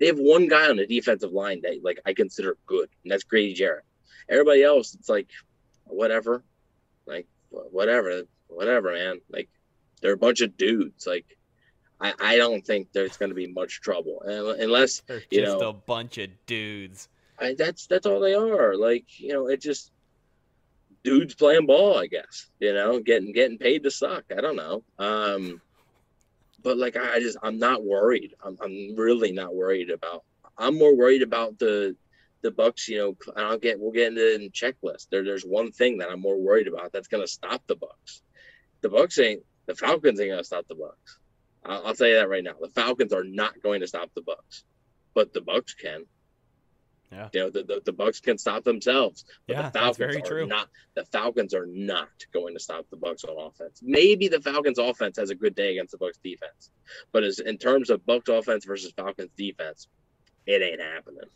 They 0.00 0.06
have 0.06 0.18
one 0.18 0.48
guy 0.48 0.68
on 0.68 0.76
the 0.76 0.88
defensive 0.88 1.30
line 1.30 1.60
that 1.62 1.84
like 1.84 2.00
I 2.04 2.14
consider 2.14 2.56
good, 2.66 2.88
and 3.04 3.12
that's 3.12 3.22
Grady 3.22 3.54
Jarrett. 3.54 3.84
Everybody 4.28 4.64
else, 4.64 4.94
it's 4.94 5.08
like 5.08 5.28
whatever, 5.84 6.42
like 7.06 7.28
whatever, 7.50 8.22
whatever, 8.48 8.92
man. 8.92 9.20
Like 9.30 9.48
they're 10.02 10.14
a 10.14 10.18
bunch 10.18 10.40
of 10.40 10.56
dudes. 10.56 11.06
Like 11.06 11.26
I, 12.00 12.12
I 12.18 12.36
don't 12.36 12.66
think 12.66 12.88
there's 12.92 13.18
going 13.18 13.30
to 13.30 13.36
be 13.36 13.46
much 13.46 13.80
trouble 13.82 14.20
unless 14.26 15.02
They're 15.06 15.22
you 15.30 15.42
just 15.42 15.60
know 15.60 15.68
a 15.68 15.74
bunch 15.74 16.18
of 16.18 16.30
dudes. 16.46 17.08
I, 17.38 17.54
that's 17.54 17.86
that's 17.86 18.04
all 18.04 18.18
they 18.18 18.34
are. 18.34 18.74
Like 18.74 19.20
you 19.20 19.32
know, 19.32 19.46
it 19.46 19.60
just 19.60 19.92
dudes 21.02 21.34
playing 21.34 21.66
ball. 21.66 21.98
I 21.98 22.06
guess 22.06 22.46
you 22.58 22.74
know, 22.74 23.00
getting 23.00 23.32
getting 23.32 23.58
paid 23.58 23.84
to 23.84 23.90
suck. 23.90 24.24
I 24.36 24.40
don't 24.40 24.56
know. 24.56 24.84
Um, 24.98 25.60
but 26.62 26.76
like 26.76 26.96
I, 26.96 27.20
just 27.20 27.38
I'm 27.42 27.58
not 27.58 27.84
worried. 27.84 28.34
I'm 28.44 28.56
I'm 28.62 28.94
really 28.96 29.32
not 29.32 29.54
worried 29.54 29.90
about. 29.90 30.24
I'm 30.58 30.78
more 30.78 30.96
worried 30.96 31.22
about 31.22 31.58
the 31.58 31.96
the 32.42 32.50
Bucks. 32.50 32.88
You 32.88 32.98
know, 32.98 33.16
and 33.36 33.46
I'll 33.46 33.58
get 33.58 33.80
we'll 33.80 33.92
get 33.92 34.08
into 34.08 34.38
the 34.38 34.50
checklist. 34.50 35.08
There 35.10 35.24
there's 35.24 35.44
one 35.44 35.72
thing 35.72 35.98
that 35.98 36.10
I'm 36.10 36.20
more 36.20 36.38
worried 36.38 36.68
about 36.68 36.92
that's 36.92 37.08
to 37.08 37.26
stop 37.26 37.62
the 37.66 37.76
Bucks. 37.76 38.22
The 38.82 38.88
Bucks 38.88 39.18
ain't 39.18 39.42
the 39.66 39.74
Falcons 39.74 40.20
ain't 40.20 40.36
to 40.36 40.44
stop 40.44 40.66
the 40.68 40.74
Bucks. 40.74 41.18
I'll, 41.64 41.86
I'll 41.86 41.94
tell 41.94 42.08
you 42.08 42.16
that 42.16 42.28
right 42.28 42.44
now. 42.44 42.54
The 42.60 42.70
Falcons 42.70 43.12
are 43.12 43.24
not 43.24 43.60
going 43.62 43.80
to 43.80 43.86
stop 43.86 44.10
the 44.14 44.22
Bucks, 44.22 44.64
but 45.14 45.32
the 45.32 45.40
Bucks 45.40 45.74
can. 45.74 46.04
Yeah. 47.12 47.28
You 47.32 47.40
know, 47.40 47.50
the, 47.50 47.64
the, 47.64 47.82
the 47.84 47.92
Bucks 47.92 48.20
can 48.20 48.38
stop 48.38 48.62
themselves. 48.62 49.24
But 49.48 49.54
Yeah, 49.54 49.62
the 49.62 49.70
that's 49.70 49.98
Falcons 49.98 49.98
very 49.98 50.16
are 50.22 50.24
true. 50.24 50.46
not 50.46 50.68
the 50.94 51.04
Falcons 51.06 51.54
are 51.54 51.66
not 51.66 52.08
going 52.32 52.54
to 52.54 52.60
stop 52.60 52.86
the 52.90 52.96
Bucks 52.96 53.24
on 53.24 53.36
offense. 53.36 53.80
Maybe 53.82 54.28
the 54.28 54.40
Falcons 54.40 54.78
offense 54.78 55.16
has 55.18 55.30
a 55.30 55.34
good 55.34 55.54
day 55.56 55.72
against 55.72 55.90
the 55.92 55.98
Bucks 55.98 56.18
defense. 56.22 56.70
But 57.12 57.24
as 57.24 57.40
in 57.40 57.58
terms 57.58 57.90
of 57.90 58.06
Bucks 58.06 58.28
offense 58.28 58.64
versus 58.64 58.92
Falcons 58.96 59.30
defense, 59.36 59.88
it 60.46 60.62
ain't 60.62 60.80
happening. 60.80 61.28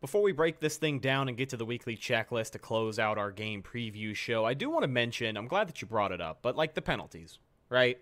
Before 0.00 0.22
we 0.22 0.32
break 0.32 0.60
this 0.60 0.76
thing 0.78 0.98
down 1.00 1.28
and 1.28 1.36
get 1.36 1.50
to 1.50 1.56
the 1.58 1.66
weekly 1.66 1.96
checklist 1.96 2.52
to 2.52 2.58
close 2.58 2.98
out 2.98 3.18
our 3.18 3.30
game 3.30 3.62
preview 3.62 4.14
show, 4.14 4.44
I 4.44 4.54
do 4.54 4.70
want 4.70 4.82
to 4.82 4.88
mention 4.88 5.36
I'm 5.36 5.48
glad 5.48 5.68
that 5.68 5.82
you 5.82 5.88
brought 5.88 6.12
it 6.12 6.20
up, 6.20 6.38
but 6.40 6.56
like 6.56 6.74
the 6.74 6.82
penalties, 6.82 7.38
right? 7.68 7.98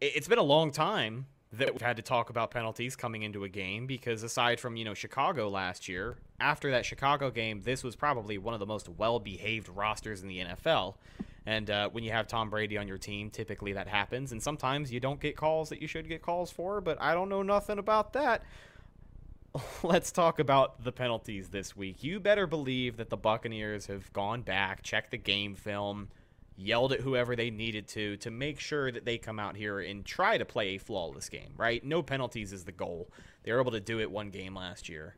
It's 0.00 0.26
been 0.26 0.38
a 0.38 0.42
long 0.42 0.72
time 0.72 1.26
that 1.52 1.72
we've 1.72 1.82
had 1.82 1.96
to 1.96 2.02
talk 2.02 2.30
about 2.30 2.50
penalties 2.50 2.94
coming 2.94 3.22
into 3.22 3.44
a 3.44 3.48
game 3.48 3.86
because 3.86 4.22
aside 4.22 4.60
from, 4.60 4.76
you 4.76 4.84
know, 4.84 4.94
Chicago 4.94 5.48
last 5.48 5.88
year, 5.88 6.16
after 6.38 6.70
that 6.70 6.84
Chicago 6.86 7.30
game, 7.30 7.62
this 7.62 7.82
was 7.82 7.96
probably 7.96 8.38
one 8.38 8.54
of 8.54 8.60
the 8.60 8.66
most 8.66 8.88
well 8.88 9.18
behaved 9.18 9.68
rosters 9.68 10.22
in 10.22 10.28
the 10.28 10.38
NFL. 10.38 10.94
And 11.46 11.70
uh, 11.70 11.88
when 11.88 12.04
you 12.04 12.12
have 12.12 12.28
Tom 12.28 12.50
Brady 12.50 12.78
on 12.78 12.86
your 12.86 12.98
team, 12.98 13.30
typically 13.30 13.72
that 13.72 13.88
happens. 13.88 14.30
And 14.30 14.42
sometimes 14.42 14.92
you 14.92 15.00
don't 15.00 15.20
get 15.20 15.36
calls 15.36 15.70
that 15.70 15.80
you 15.82 15.88
should 15.88 16.08
get 16.08 16.22
calls 16.22 16.50
for, 16.50 16.80
but 16.80 17.00
I 17.00 17.14
don't 17.14 17.28
know 17.28 17.42
nothing 17.42 17.78
about 17.78 18.12
that 18.12 18.42
let's 19.82 20.12
talk 20.12 20.38
about 20.38 20.84
the 20.84 20.92
penalties 20.92 21.48
this 21.48 21.76
week. 21.76 22.02
You 22.02 22.20
better 22.20 22.46
believe 22.46 22.96
that 22.98 23.10
the 23.10 23.16
Buccaneers 23.16 23.86
have 23.86 24.12
gone 24.12 24.42
back, 24.42 24.82
checked 24.82 25.10
the 25.10 25.18
game 25.18 25.54
film, 25.54 26.08
yelled 26.60 26.92
at 26.92 27.00
whoever 27.00 27.34
they 27.34 27.50
needed 27.50 27.88
to 27.88 28.16
to 28.18 28.30
make 28.30 28.60
sure 28.60 28.92
that 28.92 29.04
they 29.04 29.18
come 29.18 29.38
out 29.38 29.56
here 29.56 29.80
and 29.80 30.04
try 30.04 30.36
to 30.38 30.44
play 30.44 30.74
a 30.74 30.78
flawless 30.78 31.28
game, 31.28 31.54
right? 31.56 31.82
No 31.84 32.02
penalties 32.02 32.52
is 32.52 32.64
the 32.64 32.72
goal. 32.72 33.10
They 33.42 33.52
were 33.52 33.60
able 33.60 33.72
to 33.72 33.80
do 33.80 34.00
it 34.00 34.10
one 34.10 34.30
game 34.30 34.54
last 34.54 34.88
year. 34.88 35.16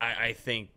I, 0.00 0.26
I 0.26 0.32
think 0.32 0.70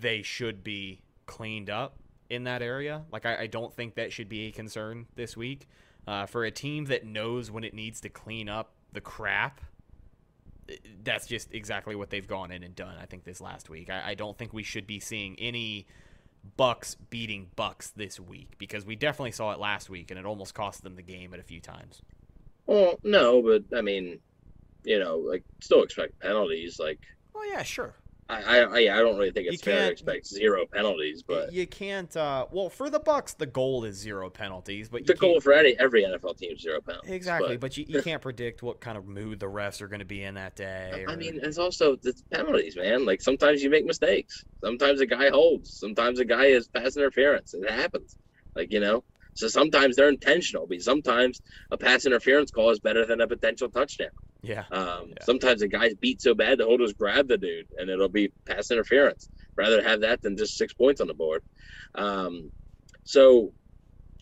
they 0.00 0.22
should 0.22 0.64
be 0.64 1.02
cleaned 1.26 1.70
up 1.70 1.98
in 2.30 2.44
that 2.44 2.62
area. 2.62 3.02
Like, 3.12 3.26
I, 3.26 3.42
I 3.42 3.46
don't 3.46 3.72
think 3.72 3.96
that 3.96 4.12
should 4.12 4.28
be 4.28 4.46
a 4.46 4.50
concern 4.50 5.06
this 5.14 5.36
week. 5.36 5.68
Uh, 6.06 6.26
for 6.26 6.44
a 6.44 6.50
team 6.50 6.86
that 6.86 7.06
knows 7.06 7.50
when 7.50 7.64
it 7.64 7.72
needs 7.72 8.00
to 8.02 8.08
clean 8.08 8.48
up 8.48 8.72
the 8.92 9.00
crap 9.00 9.60
that's 11.02 11.26
just 11.26 11.52
exactly 11.52 11.94
what 11.94 12.10
they've 12.10 12.26
gone 12.26 12.50
in 12.50 12.62
and 12.62 12.74
done. 12.74 12.96
I 13.00 13.06
think 13.06 13.24
this 13.24 13.40
last 13.40 13.68
week. 13.68 13.90
I, 13.90 14.10
I 14.10 14.14
don't 14.14 14.36
think 14.36 14.52
we 14.52 14.62
should 14.62 14.86
be 14.86 15.00
seeing 15.00 15.36
any 15.38 15.86
Bucks 16.56 16.96
beating 17.10 17.48
Bucks 17.56 17.90
this 17.90 18.20
week 18.20 18.54
because 18.58 18.84
we 18.84 18.96
definitely 18.96 19.32
saw 19.32 19.52
it 19.52 19.58
last 19.58 19.88
week 19.88 20.10
and 20.10 20.18
it 20.18 20.26
almost 20.26 20.54
cost 20.54 20.82
them 20.82 20.96
the 20.96 21.02
game 21.02 21.34
at 21.34 21.40
a 21.40 21.44
few 21.44 21.60
times. 21.60 22.02
Well, 22.66 22.98
no, 23.02 23.42
but 23.42 23.76
I 23.76 23.82
mean, 23.82 24.20
you 24.84 24.98
know, 24.98 25.16
like 25.18 25.42
still 25.60 25.82
expect 25.82 26.20
penalties. 26.20 26.78
Like 26.78 27.00
Oh 27.34 27.42
yeah, 27.44 27.62
sure. 27.62 27.94
I, 28.28 28.42
I, 28.42 28.58
I 28.58 28.78
I 28.78 28.98
don't 29.00 29.16
really 29.16 29.32
think 29.32 29.48
it's 29.48 29.62
fair 29.62 29.86
to 29.86 29.92
expect 29.92 30.26
zero 30.26 30.64
penalties, 30.66 31.22
but 31.22 31.52
you 31.52 31.66
can't. 31.66 32.14
Uh, 32.16 32.46
well, 32.50 32.70
for 32.70 32.88
the 32.88 32.98
Bucks, 32.98 33.34
the 33.34 33.46
goal 33.46 33.84
is 33.84 33.96
zero 33.96 34.30
penalties, 34.30 34.88
but 34.88 35.06
the 35.06 35.14
goal 35.14 35.40
for 35.40 35.52
any 35.52 35.78
every 35.78 36.04
NFL 36.04 36.38
team 36.38 36.52
is 36.52 36.62
zero 36.62 36.80
penalties. 36.80 37.10
exactly. 37.10 37.56
But, 37.56 37.60
But 37.60 37.76
you, 37.76 37.84
you 37.86 38.02
can't 38.02 38.22
predict 38.22 38.62
what 38.62 38.80
kind 38.80 38.96
of 38.96 39.06
mood 39.06 39.40
the 39.40 39.46
refs 39.46 39.82
are 39.82 39.88
going 39.88 39.98
to 39.98 40.06
be 40.06 40.22
in 40.22 40.34
that 40.34 40.56
day. 40.56 41.04
I 41.06 41.16
mean, 41.16 41.38
it's 41.42 41.58
also 41.58 41.96
the 41.96 42.14
penalties, 42.30 42.76
man. 42.76 43.04
Like 43.04 43.20
sometimes 43.20 43.62
you 43.62 43.68
make 43.68 43.84
mistakes. 43.84 44.44
Sometimes 44.62 45.00
a 45.00 45.06
guy 45.06 45.28
holds. 45.28 45.78
Sometimes 45.78 46.18
a 46.18 46.24
guy 46.24 46.46
is 46.46 46.66
pass 46.68 46.96
interference. 46.96 47.52
It 47.52 47.70
happens. 47.70 48.16
Like 48.54 48.72
you 48.72 48.80
know. 48.80 49.04
So 49.34 49.48
sometimes 49.48 49.96
they're 49.96 50.08
intentional, 50.08 50.66
but 50.66 50.80
sometimes 50.80 51.40
a 51.70 51.76
pass 51.76 52.06
interference 52.06 52.52
call 52.52 52.70
is 52.70 52.78
better 52.78 53.04
than 53.04 53.20
a 53.20 53.26
potential 53.26 53.68
touchdown. 53.68 54.10
Yeah, 54.44 54.64
Um, 54.70 55.08
Yeah. 55.10 55.24
Sometimes 55.24 55.62
a 55.62 55.68
guy's 55.68 55.94
beat 55.94 56.20
so 56.20 56.34
bad 56.34 56.58
the 56.58 56.64
holders 56.64 56.92
grab 56.92 57.28
the 57.28 57.38
dude, 57.38 57.66
and 57.78 57.90
it'll 57.90 58.08
be 58.08 58.28
pass 58.44 58.70
interference. 58.70 59.28
Rather 59.56 59.82
have 59.82 60.00
that 60.00 60.22
than 60.22 60.36
just 60.36 60.56
six 60.56 60.72
points 60.72 61.00
on 61.00 61.06
the 61.06 61.14
board. 61.14 61.42
Um, 61.94 62.50
so 63.04 63.52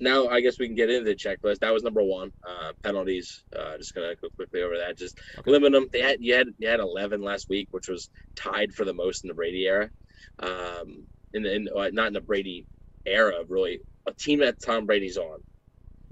now 0.01 0.27
I 0.29 0.41
guess 0.41 0.59
we 0.59 0.66
can 0.66 0.75
get 0.75 0.91
into 0.91 1.05
the 1.05 1.14
checklist. 1.14 1.61
That 1.61 1.73
was 1.73 1.83
number 1.83 2.03
one. 2.03 2.33
Uh, 2.47 2.73
penalties. 2.83 3.45
Uh, 3.55 3.79
just 3.79 3.95
gonna 3.95 4.14
go 4.16 4.29
quickly 4.31 4.62
over 4.62 4.77
that. 4.79 4.97
Just 4.97 5.18
Okay. 5.39 5.51
limit 5.51 5.73
them. 5.73 5.89
They 5.93 6.01
had 6.01 6.18
you 6.20 6.35
had 6.35 6.49
you 6.59 6.68
had 6.68 6.81
eleven 6.81 7.23
last 7.23 7.49
week, 7.49 7.68
which 7.70 7.89
was 7.89 8.11
tied 8.35 8.75
for 8.75 8.85
the 8.85 8.93
most 8.95 9.25
in 9.25 9.29
the 9.29 9.35
Brady 9.35 9.66
era. 9.66 9.91
Um, 10.39 11.07
in 11.35 11.43
the 11.43 11.55
in, 11.55 11.68
uh, 11.75 11.91
not 11.93 12.09
in 12.09 12.12
the 12.14 12.20
Brady 12.20 12.66
era, 13.07 13.45
really. 13.49 13.81
A 14.07 14.12
team 14.12 14.41
that 14.41 14.61
Tom 14.61 14.87
Brady's 14.87 15.16
on. 15.16 15.41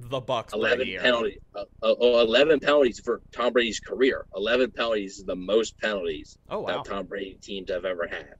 The 0.09 0.21
Bucks. 0.21 0.53
11 0.53 0.99
penalties. 1.01 1.39
Uh, 1.55 1.65
uh, 1.83 1.93
uh, 1.93 2.23
11 2.23 2.61
penalties 2.61 3.01
for 3.01 3.21
Tom 3.33 3.53
Brady's 3.53 3.81
career. 3.81 4.27
11 4.35 4.73
penalties 4.73 5.19
is 5.19 5.25
the 5.25 5.37
most 5.37 5.79
penalties 5.79 6.39
Oh 6.49 6.61
wow. 6.61 6.83
that 6.83 6.91
Tom 6.91 7.07
Brady 7.07 7.39
teams 7.41 7.71
have 7.71 7.85
ever 7.85 8.07
had. 8.07 8.35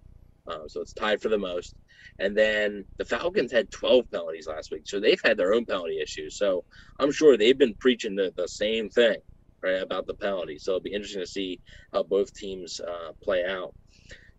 Um, 0.47 0.69
so 0.69 0.81
it's 0.81 0.93
tied 0.93 1.21
for 1.21 1.29
the 1.29 1.39
most. 1.39 1.75
And 2.19 2.37
then 2.37 2.85
the 2.99 3.05
Falcons 3.05 3.53
had 3.53 3.71
12 3.71 4.11
penalties 4.11 4.47
last 4.47 4.71
week. 4.71 4.83
So 4.85 5.01
they've 5.01 5.21
had 5.23 5.37
their 5.37 5.55
own 5.55 5.65
penalty 5.65 6.01
issues. 6.01 6.37
So 6.37 6.65
I'm 6.99 7.13
sure 7.13 7.37
they've 7.37 7.57
been 7.57 7.75
preaching 7.75 8.15
the, 8.17 8.33
the 8.37 8.49
same 8.49 8.91
thing, 8.91 9.17
right, 9.63 9.83
about 9.83 10.07
the 10.07 10.15
penalties. 10.15 10.65
So 10.65 10.73
it'll 10.73 10.83
be 10.83 10.93
interesting 10.93 11.23
to 11.23 11.27
see 11.27 11.61
how 11.93 12.03
both 12.03 12.35
teams 12.35 12.81
uh, 12.81 13.13
play 13.23 13.45
out. 13.45 13.75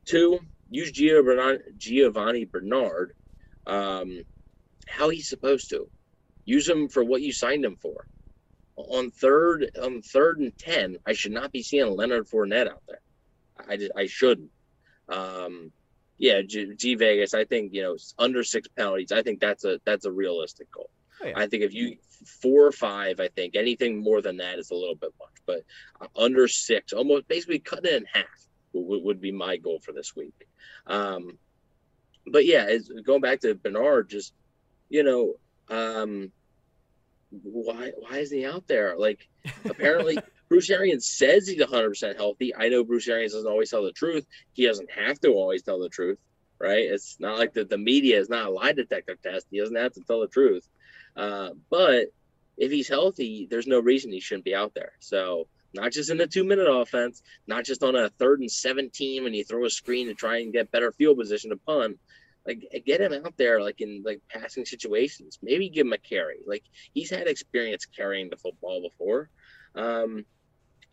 Two, 0.05 0.39
use 0.69 0.91
Giovanni 0.91 2.45
Bernard 2.45 3.13
um, 3.67 4.23
how 4.87 5.09
he's 5.09 5.29
supposed 5.29 5.69
to. 5.69 5.89
Use 6.51 6.67
him 6.67 6.89
for 6.89 7.03
what 7.03 7.21
you 7.21 7.31
signed 7.31 7.63
him 7.63 7.77
for. 7.77 8.05
On 8.75 9.09
third, 9.09 9.71
on 9.81 10.01
third 10.01 10.39
and 10.39 10.57
ten, 10.57 10.97
I 11.05 11.13
should 11.13 11.31
not 11.31 11.53
be 11.53 11.63
seeing 11.63 11.95
Leonard 11.95 12.27
Fournette 12.27 12.69
out 12.69 12.83
there. 12.89 13.01
I 13.69 13.77
just, 13.77 13.91
I 13.95 14.07
shouldn't. 14.07 14.51
Um, 15.07 15.71
yeah, 16.17 16.41
G, 16.41 16.73
G 16.75 16.95
Vegas. 16.95 17.33
I 17.33 17.45
think 17.45 17.73
you 17.73 17.83
know 17.83 17.95
under 18.19 18.43
six 18.43 18.67
penalties. 18.67 19.13
I 19.13 19.21
think 19.21 19.39
that's 19.39 19.63
a 19.63 19.79
that's 19.85 20.05
a 20.05 20.11
realistic 20.11 20.69
goal. 20.71 20.89
Oh, 21.23 21.27
yeah. 21.27 21.33
I 21.37 21.47
think 21.47 21.63
if 21.63 21.73
you 21.73 21.95
four 22.41 22.65
or 22.65 22.73
five, 22.73 23.21
I 23.21 23.29
think 23.29 23.55
anything 23.55 24.03
more 24.03 24.21
than 24.21 24.37
that 24.37 24.59
is 24.59 24.71
a 24.71 24.75
little 24.75 24.95
bit 24.95 25.13
much. 25.19 25.37
But 25.45 25.63
uh, 26.01 26.07
under 26.21 26.49
six, 26.49 26.91
almost 26.91 27.29
basically 27.29 27.59
cut 27.59 27.85
it 27.85 27.93
in 27.93 28.05
half 28.11 28.25
would, 28.73 29.03
would 29.03 29.21
be 29.21 29.31
my 29.31 29.55
goal 29.55 29.79
for 29.79 29.93
this 29.93 30.17
week. 30.17 30.47
Um, 30.85 31.37
but 32.27 32.45
yeah, 32.45 32.77
going 33.05 33.21
back 33.21 33.39
to 33.41 33.55
Bernard, 33.55 34.09
just 34.09 34.33
you 34.89 35.03
know, 35.03 35.35
um, 35.69 36.31
why 37.31 37.91
why 37.97 38.17
isn't 38.17 38.37
he 38.37 38.45
out 38.45 38.67
there? 38.67 38.95
Like 38.97 39.27
apparently 39.65 40.17
Bruce 40.49 40.69
Arians 40.69 41.05
says 41.05 41.47
he's 41.47 41.59
100 41.59 41.89
percent 41.89 42.17
healthy. 42.17 42.53
I 42.55 42.69
know 42.69 42.83
Bruce 42.83 43.07
Arians 43.07 43.33
doesn't 43.33 43.49
always 43.49 43.69
tell 43.69 43.83
the 43.83 43.91
truth. 43.91 44.25
He 44.53 44.65
doesn't 44.65 44.91
have 44.91 45.19
to 45.21 45.29
always 45.29 45.63
tell 45.63 45.79
the 45.79 45.89
truth, 45.89 46.19
right? 46.59 46.83
It's 46.83 47.17
not 47.19 47.37
like 47.37 47.53
the, 47.53 47.63
the 47.63 47.77
media 47.77 48.19
is 48.19 48.29
not 48.29 48.47
a 48.47 48.51
lie 48.51 48.73
detector 48.73 49.17
test. 49.21 49.47
He 49.49 49.59
doesn't 49.59 49.75
have 49.75 49.93
to 49.93 50.01
tell 50.01 50.21
the 50.21 50.27
truth. 50.27 50.67
Uh, 51.15 51.51
but 51.69 52.07
if 52.57 52.71
he's 52.71 52.89
healthy, 52.89 53.47
there's 53.49 53.67
no 53.67 53.79
reason 53.79 54.11
he 54.11 54.19
shouldn't 54.19 54.45
be 54.45 54.55
out 54.55 54.73
there. 54.73 54.93
So 54.99 55.47
not 55.73 55.91
just 55.91 56.09
in 56.09 56.19
a 56.19 56.27
two 56.27 56.43
minute 56.43 56.69
offense, 56.69 57.21
not 57.47 57.63
just 57.63 57.83
on 57.83 57.95
a 57.95 58.09
third 58.09 58.41
and 58.41 58.51
17 58.51 59.23
when 59.23 59.33
you 59.33 59.43
throw 59.43 59.65
a 59.65 59.69
screen 59.69 60.07
to 60.07 60.13
try 60.13 60.39
and 60.39 60.53
get 60.53 60.71
better 60.71 60.91
field 60.91 61.17
position 61.17 61.51
to 61.51 61.57
punt. 61.57 61.97
Like 62.45 62.83
get 62.85 63.01
him 63.01 63.13
out 63.13 63.37
there, 63.37 63.61
like 63.61 63.81
in 63.81 64.03
like 64.05 64.21
passing 64.29 64.65
situations. 64.65 65.37
Maybe 65.43 65.69
give 65.69 65.85
him 65.85 65.93
a 65.93 65.97
carry. 65.97 66.37
Like 66.45 66.63
he's 66.93 67.11
had 67.11 67.27
experience 67.27 67.85
carrying 67.85 68.29
the 68.29 68.37
football 68.37 68.81
before. 68.81 69.29
Um, 69.75 70.25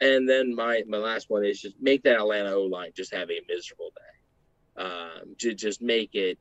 and 0.00 0.28
then 0.28 0.54
my 0.54 0.82
my 0.86 0.98
last 0.98 1.30
one 1.30 1.44
is 1.44 1.60
just 1.60 1.76
make 1.80 2.02
that 2.02 2.16
Atlanta 2.16 2.52
O 2.52 2.64
line 2.64 2.90
just 2.94 3.14
have 3.14 3.30
a 3.30 3.40
miserable 3.48 3.92
day. 3.96 4.82
Um, 4.84 5.34
to 5.38 5.54
just 5.54 5.82
make 5.82 6.14
it, 6.14 6.38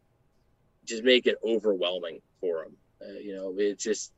just 0.86 1.03
make 1.03 1.26
it 1.26 1.38
overwhelming 1.43 2.20
for 2.39 2.64
them. 2.64 2.78
Uh, 3.01 3.20
you 3.20 3.36
know, 3.36 3.55
it's 3.58 3.84
just 3.84 4.12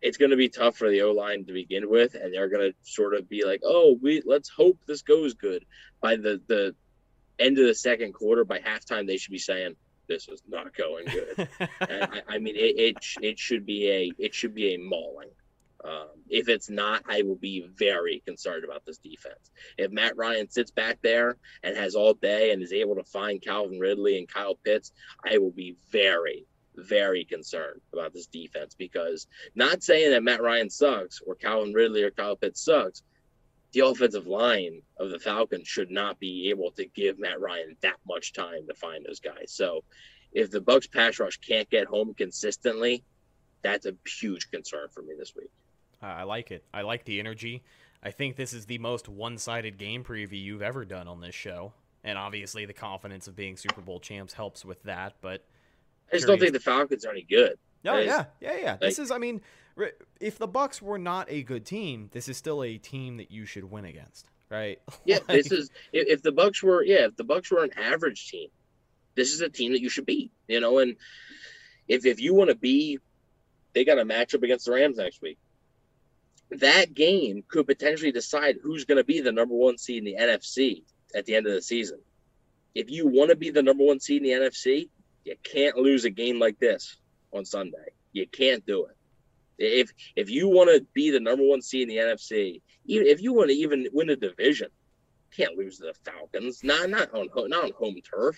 it's 0.00 0.16
going 0.16 0.30
to 0.30 0.36
be 0.36 0.48
tough 0.48 0.76
for 0.76 0.90
the 0.90 1.02
O 1.02 1.12
line 1.12 1.44
to 1.46 1.52
begin 1.52 1.88
with, 1.88 2.14
and 2.14 2.32
they're 2.32 2.48
going 2.48 2.70
to 2.70 2.76
sort 2.82 3.14
of 3.14 3.28
be 3.28 3.44
like, 3.44 3.60
"Oh, 3.64 3.98
we 4.00 4.22
let's 4.24 4.48
hope 4.48 4.78
this 4.86 5.02
goes 5.02 5.34
good." 5.34 5.64
By 6.00 6.16
the 6.16 6.40
the 6.46 6.74
end 7.38 7.58
of 7.58 7.66
the 7.66 7.74
second 7.74 8.12
quarter, 8.12 8.44
by 8.44 8.60
halftime, 8.60 9.06
they 9.06 9.16
should 9.16 9.32
be 9.32 9.38
saying, 9.38 9.76
"This 10.06 10.28
is 10.28 10.42
not 10.48 10.74
going 10.76 11.06
good." 11.06 11.48
I, 11.80 12.22
I 12.28 12.38
mean, 12.38 12.56
it, 12.56 12.78
it 12.78 12.96
it 13.22 13.38
should 13.38 13.66
be 13.66 13.90
a 13.90 14.12
it 14.18 14.34
should 14.34 14.54
be 14.54 14.74
a 14.74 14.78
mauling. 14.78 15.30
Um, 15.84 16.08
if 16.30 16.48
it's 16.48 16.70
not, 16.70 17.02
I 17.06 17.22
will 17.22 17.36
be 17.36 17.66
very 17.76 18.22
concerned 18.24 18.64
about 18.64 18.86
this 18.86 18.96
defense. 18.96 19.50
If 19.76 19.92
Matt 19.92 20.16
Ryan 20.16 20.48
sits 20.48 20.70
back 20.70 20.98
there 21.02 21.36
and 21.62 21.76
has 21.76 21.94
all 21.94 22.14
day 22.14 22.52
and 22.52 22.62
is 22.62 22.72
able 22.72 22.94
to 22.94 23.04
find 23.04 23.42
Calvin 23.42 23.78
Ridley 23.78 24.16
and 24.16 24.26
Kyle 24.26 24.54
Pitts, 24.54 24.92
I 25.30 25.36
will 25.36 25.50
be 25.50 25.76
very, 25.90 26.46
very 26.74 27.26
concerned 27.26 27.82
about 27.92 28.14
this 28.14 28.26
defense 28.26 28.74
because 28.74 29.26
not 29.54 29.82
saying 29.82 30.12
that 30.12 30.22
Matt 30.22 30.40
Ryan 30.40 30.70
sucks 30.70 31.20
or 31.20 31.34
Calvin 31.34 31.74
Ridley 31.74 32.02
or 32.02 32.10
Kyle 32.10 32.36
Pitts 32.36 32.64
sucks, 32.64 33.02
the 33.74 33.86
offensive 33.86 34.26
line 34.26 34.80
of 34.96 35.10
the 35.10 35.18
Falcons 35.18 35.68
should 35.68 35.90
not 35.90 36.18
be 36.18 36.48
able 36.48 36.70
to 36.72 36.86
give 36.86 37.18
Matt 37.18 37.40
Ryan 37.40 37.76
that 37.82 37.96
much 38.06 38.32
time 38.32 38.66
to 38.68 38.74
find 38.74 39.04
those 39.04 39.20
guys. 39.20 39.52
So 39.52 39.84
if 40.32 40.50
the 40.50 40.60
Bucks 40.60 40.86
pass 40.86 41.18
rush 41.18 41.36
can't 41.38 41.68
get 41.68 41.86
home 41.86 42.14
consistently, 42.14 43.04
that's 43.62 43.84
a 43.86 43.94
huge 44.06 44.50
concern 44.50 44.88
for 44.90 45.02
me 45.02 45.14
this 45.18 45.34
week. 45.36 45.50
I 46.00 46.22
like 46.22 46.50
it. 46.50 46.64
I 46.72 46.82
like 46.82 47.04
the 47.04 47.18
energy. 47.18 47.62
I 48.02 48.10
think 48.10 48.36
this 48.36 48.52
is 48.52 48.66
the 48.66 48.78
most 48.78 49.08
one-sided 49.08 49.78
game 49.78 50.04
preview 50.04 50.40
you've 50.40 50.62
ever 50.62 50.84
done 50.84 51.08
on 51.08 51.20
this 51.20 51.34
show, 51.34 51.72
and 52.04 52.18
obviously 52.18 52.66
the 52.66 52.74
confidence 52.74 53.26
of 53.26 53.34
being 53.34 53.56
Super 53.56 53.80
Bowl 53.80 54.00
champs 54.00 54.34
helps 54.34 54.64
with 54.64 54.82
that. 54.82 55.14
But 55.22 55.44
I 56.12 56.16
just 56.16 56.26
don't 56.26 56.38
think 56.38 56.52
the 56.52 56.60
Falcons 56.60 57.06
are 57.06 57.10
any 57.10 57.22
good. 57.22 57.58
No, 57.82 57.98
yeah, 57.98 58.26
yeah, 58.40 58.56
yeah. 58.56 58.76
This 58.76 58.98
is, 58.98 59.10
I 59.10 59.18
mean, 59.18 59.40
if 60.20 60.38
the 60.38 60.46
Bucks 60.46 60.80
were 60.80 60.98
not 60.98 61.30
a 61.30 61.42
good 61.42 61.64
team, 61.64 62.10
this 62.12 62.28
is 62.28 62.36
still 62.36 62.62
a 62.62 62.78
team 62.78 63.16
that 63.16 63.30
you 63.30 63.46
should 63.46 63.64
win 63.64 63.84
against, 63.84 64.26
right? 64.50 64.80
Yeah, 65.04 65.18
like, 65.28 65.42
this 65.42 65.52
is 65.52 65.70
if 65.92 66.22
the 66.22 66.32
Bucks 66.32 66.62
were, 66.62 66.84
yeah, 66.84 67.06
if 67.06 67.16
the 67.16 67.24
Bucks 67.24 67.50
were 67.50 67.64
an 67.64 67.76
average 67.76 68.28
team, 68.28 68.48
this 69.14 69.32
is 69.32 69.40
a 69.40 69.48
team 69.48 69.72
that 69.72 69.80
you 69.80 69.88
should 69.88 70.06
beat. 70.06 70.32
You 70.48 70.60
know, 70.60 70.78
and 70.78 70.96
if 71.88 72.06
if 72.06 72.20
you 72.20 72.34
want 72.34 72.50
to 72.50 72.56
be, 72.56 72.98
they 73.72 73.84
got 73.84 73.98
a 73.98 74.04
matchup 74.04 74.42
against 74.42 74.66
the 74.66 74.72
Rams 74.72 74.96
next 74.96 75.20
week 75.20 75.38
that 76.50 76.94
game 76.94 77.42
could 77.48 77.66
potentially 77.66 78.12
decide 78.12 78.56
who's 78.62 78.84
going 78.84 78.98
to 78.98 79.04
be 79.04 79.20
the 79.20 79.32
number 79.32 79.54
one 79.54 79.78
seed 79.78 79.98
in 79.98 80.04
the 80.04 80.16
NFC 80.20 80.82
at 81.14 81.24
the 81.26 81.34
end 81.34 81.46
of 81.46 81.52
the 81.52 81.62
season. 81.62 81.98
If 82.74 82.90
you 82.90 83.06
want 83.06 83.30
to 83.30 83.36
be 83.36 83.50
the 83.50 83.62
number 83.62 83.84
one 83.84 84.00
seed 84.00 84.22
in 84.22 84.40
the 84.40 84.46
NFC, 84.46 84.88
you 85.24 85.36
can't 85.42 85.76
lose 85.76 86.04
a 86.04 86.10
game 86.10 86.38
like 86.38 86.58
this 86.58 86.96
on 87.32 87.44
Sunday. 87.44 87.92
You 88.12 88.26
can't 88.26 88.64
do 88.66 88.86
it. 88.86 88.93
If 89.58 89.92
if 90.16 90.30
you 90.30 90.48
want 90.48 90.70
to 90.70 90.86
be 90.94 91.10
the 91.10 91.20
number 91.20 91.44
one 91.44 91.62
seed 91.62 91.88
in 91.88 91.88
the 91.88 92.02
NFC, 92.02 92.60
even 92.86 93.06
if 93.06 93.22
you 93.22 93.32
want 93.32 93.50
to 93.50 93.56
even 93.56 93.86
win 93.92 94.10
a 94.10 94.16
division, 94.16 94.68
can't 95.36 95.56
lose 95.56 95.78
to 95.78 95.84
the 95.84 96.10
Falcons. 96.10 96.62
Not 96.64 96.90
not 96.90 97.12
on 97.14 97.28
not 97.48 97.64
on 97.64 97.72
home 97.72 97.96
turf. 98.02 98.36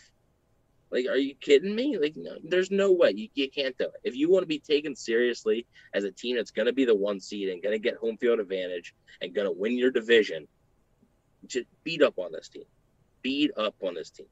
Like, 0.91 1.07
are 1.07 1.17
you 1.17 1.35
kidding 1.35 1.75
me? 1.75 1.99
Like, 1.99 2.15
no, 2.17 2.37
there's 2.45 2.71
no 2.71 2.93
way 2.93 3.13
you, 3.15 3.29
you 3.35 3.51
can't 3.51 3.77
do 3.77 3.87
it. 3.87 4.01
If 4.05 4.15
you 4.15 4.31
want 4.31 4.45
to 4.45 4.47
be 4.47 4.61
taken 4.61 4.95
seriously 4.95 5.67
as 5.93 6.05
a 6.05 6.13
team 6.13 6.37
that's 6.37 6.53
going 6.53 6.67
to 6.67 6.73
be 6.73 6.85
the 6.85 6.95
one 6.95 7.19
seed 7.19 7.49
and 7.49 7.61
going 7.61 7.75
to 7.75 7.81
get 7.81 7.97
home 7.97 8.17
field 8.19 8.39
advantage 8.39 8.95
and 9.21 9.35
going 9.35 9.49
to 9.49 9.53
win 9.53 9.77
your 9.77 9.91
division, 9.91 10.47
just 11.47 11.67
beat 11.83 12.03
up 12.03 12.19
on 12.19 12.31
this 12.31 12.49
team. 12.49 12.65
Beat 13.23 13.51
up 13.57 13.75
on 13.83 13.95
this 13.95 14.11
team. 14.11 14.27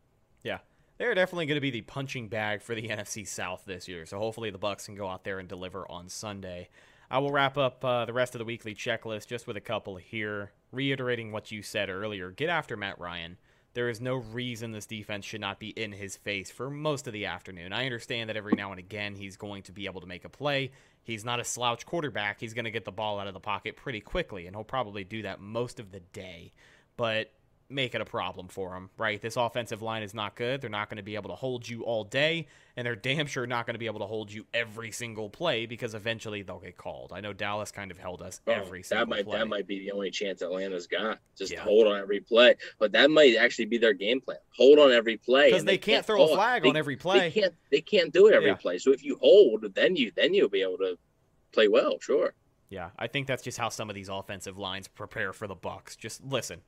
Yeah, 0.44 0.58
they're 1.04 1.14
definitely 1.14 1.44
going 1.44 1.56
to 1.56 1.60
be 1.60 1.70
the 1.70 1.82
punching 1.82 2.28
bag 2.28 2.62
for 2.62 2.74
the 2.74 2.88
NFC 2.88 3.28
South 3.28 3.64
this 3.66 3.86
year. 3.88 4.06
So 4.06 4.18
hopefully 4.18 4.48
the 4.48 4.56
Bucks 4.56 4.86
can 4.86 4.94
go 4.94 5.06
out 5.06 5.22
there 5.22 5.38
and 5.38 5.46
deliver 5.46 5.90
on 5.90 6.08
Sunday. 6.08 6.70
I 7.10 7.18
will 7.18 7.30
wrap 7.30 7.58
up 7.58 7.84
uh, 7.84 8.06
the 8.06 8.14
rest 8.14 8.34
of 8.34 8.38
the 8.38 8.46
weekly 8.46 8.74
checklist 8.74 9.26
just 9.26 9.46
with 9.46 9.58
a 9.58 9.60
couple 9.60 9.96
here, 9.96 10.52
reiterating 10.72 11.30
what 11.30 11.52
you 11.52 11.60
said 11.60 11.90
earlier. 11.90 12.30
Get 12.30 12.48
after 12.48 12.74
Matt 12.74 12.98
Ryan. 12.98 13.36
There 13.74 13.90
is 13.90 14.00
no 14.00 14.14
reason 14.14 14.72
this 14.72 14.86
defense 14.86 15.26
should 15.26 15.42
not 15.42 15.58
be 15.58 15.68
in 15.70 15.92
his 15.92 16.16
face 16.16 16.50
for 16.50 16.70
most 16.70 17.06
of 17.06 17.12
the 17.12 17.26
afternoon. 17.26 17.74
I 17.74 17.84
understand 17.84 18.30
that 18.30 18.36
every 18.36 18.54
now 18.56 18.70
and 18.70 18.78
again 18.78 19.14
he's 19.14 19.36
going 19.36 19.62
to 19.64 19.72
be 19.72 19.84
able 19.84 20.00
to 20.00 20.06
make 20.06 20.24
a 20.24 20.30
play. 20.30 20.70
He's 21.02 21.24
not 21.24 21.38
a 21.38 21.44
slouch 21.44 21.84
quarterback. 21.84 22.40
He's 22.40 22.54
going 22.54 22.64
to 22.64 22.70
get 22.70 22.86
the 22.86 22.92
ball 22.92 23.20
out 23.20 23.26
of 23.26 23.34
the 23.34 23.40
pocket 23.40 23.76
pretty 23.76 24.00
quickly, 24.00 24.46
and 24.46 24.56
he'll 24.56 24.64
probably 24.64 25.04
do 25.04 25.20
that 25.22 25.38
most 25.38 25.78
of 25.80 25.90
the 25.92 26.00
day. 26.00 26.54
But 26.96 27.30
make 27.68 27.94
it 27.94 28.00
a 28.00 28.04
problem 28.04 28.48
for 28.48 28.70
them, 28.70 28.90
right? 28.96 29.20
This 29.20 29.36
offensive 29.36 29.82
line 29.82 30.02
is 30.02 30.14
not 30.14 30.34
good. 30.34 30.60
They're 30.60 30.70
not 30.70 30.88
going 30.88 30.98
to 30.98 31.02
be 31.02 31.14
able 31.14 31.30
to 31.30 31.36
hold 31.36 31.68
you 31.68 31.82
all 31.82 32.04
day, 32.04 32.46
and 32.76 32.86
they're 32.86 32.96
damn 33.14 33.26
sure 33.26 33.46
not 33.46 33.66
going 33.66 33.74
to 33.74 33.78
be 33.78 33.86
able 33.86 34.00
to 34.00 34.06
hold 34.06 34.32
you 34.32 34.46
every 34.52 34.90
single 34.90 35.28
play 35.28 35.66
because 35.66 35.94
eventually 35.94 36.42
they'll 36.42 36.58
get 36.58 36.76
called. 36.76 37.12
I 37.14 37.20
know 37.20 37.32
Dallas 37.32 37.70
kind 37.70 37.90
of 37.90 37.98
held 37.98 38.22
us 38.22 38.40
oh, 38.46 38.52
every 38.52 38.82
single 38.82 39.06
that 39.06 39.10
might, 39.10 39.24
play. 39.24 39.38
That 39.38 39.48
might 39.48 39.66
be 39.66 39.80
the 39.80 39.92
only 39.92 40.10
chance 40.10 40.42
Atlanta's 40.42 40.86
got. 40.86 41.18
Just 41.36 41.52
yeah. 41.52 41.60
hold 41.60 41.86
on 41.86 41.98
every 41.98 42.20
play. 42.20 42.56
But 42.78 42.92
that 42.92 43.10
might 43.10 43.36
actually 43.36 43.66
be 43.66 43.78
their 43.78 43.94
game 43.94 44.20
plan. 44.20 44.38
Hold 44.56 44.78
on 44.78 44.92
every 44.92 45.16
play. 45.16 45.50
Because 45.50 45.64
they, 45.64 45.72
they, 45.72 45.78
can't, 45.78 46.06
throw 46.06 46.24
a 46.24 46.34
flag 46.34 46.62
they, 46.62 46.68
on 46.68 46.76
every 46.76 46.96
play. 46.96 47.18
They 47.20 47.40
can't 47.40 47.54
they 47.70 47.80
can't 47.80 48.12
do 48.12 48.26
it 48.28 48.34
every 48.34 48.48
yeah. 48.48 48.54
play. 48.54 48.78
So 48.78 48.92
if 48.92 49.04
you 49.04 49.18
hold, 49.20 49.74
then 49.74 49.96
you 49.96 50.12
then 50.14 50.34
you'll 50.34 50.48
be 50.48 50.62
able 50.62 50.78
to 50.78 50.98
play 51.52 51.68
well, 51.68 51.98
sure. 52.00 52.34
Yeah, 52.68 52.90
I 52.98 53.06
think 53.06 53.26
that's 53.26 53.42
just 53.42 53.58
how 53.58 53.68
some 53.68 53.88
of 53.88 53.94
these 53.94 54.08
offensive 54.08 54.58
lines 54.58 54.88
prepare 54.88 55.32
for 55.32 55.46
the 55.46 55.54
Bucks. 55.54 55.94
Just 55.96 56.24
listen, 56.24 56.60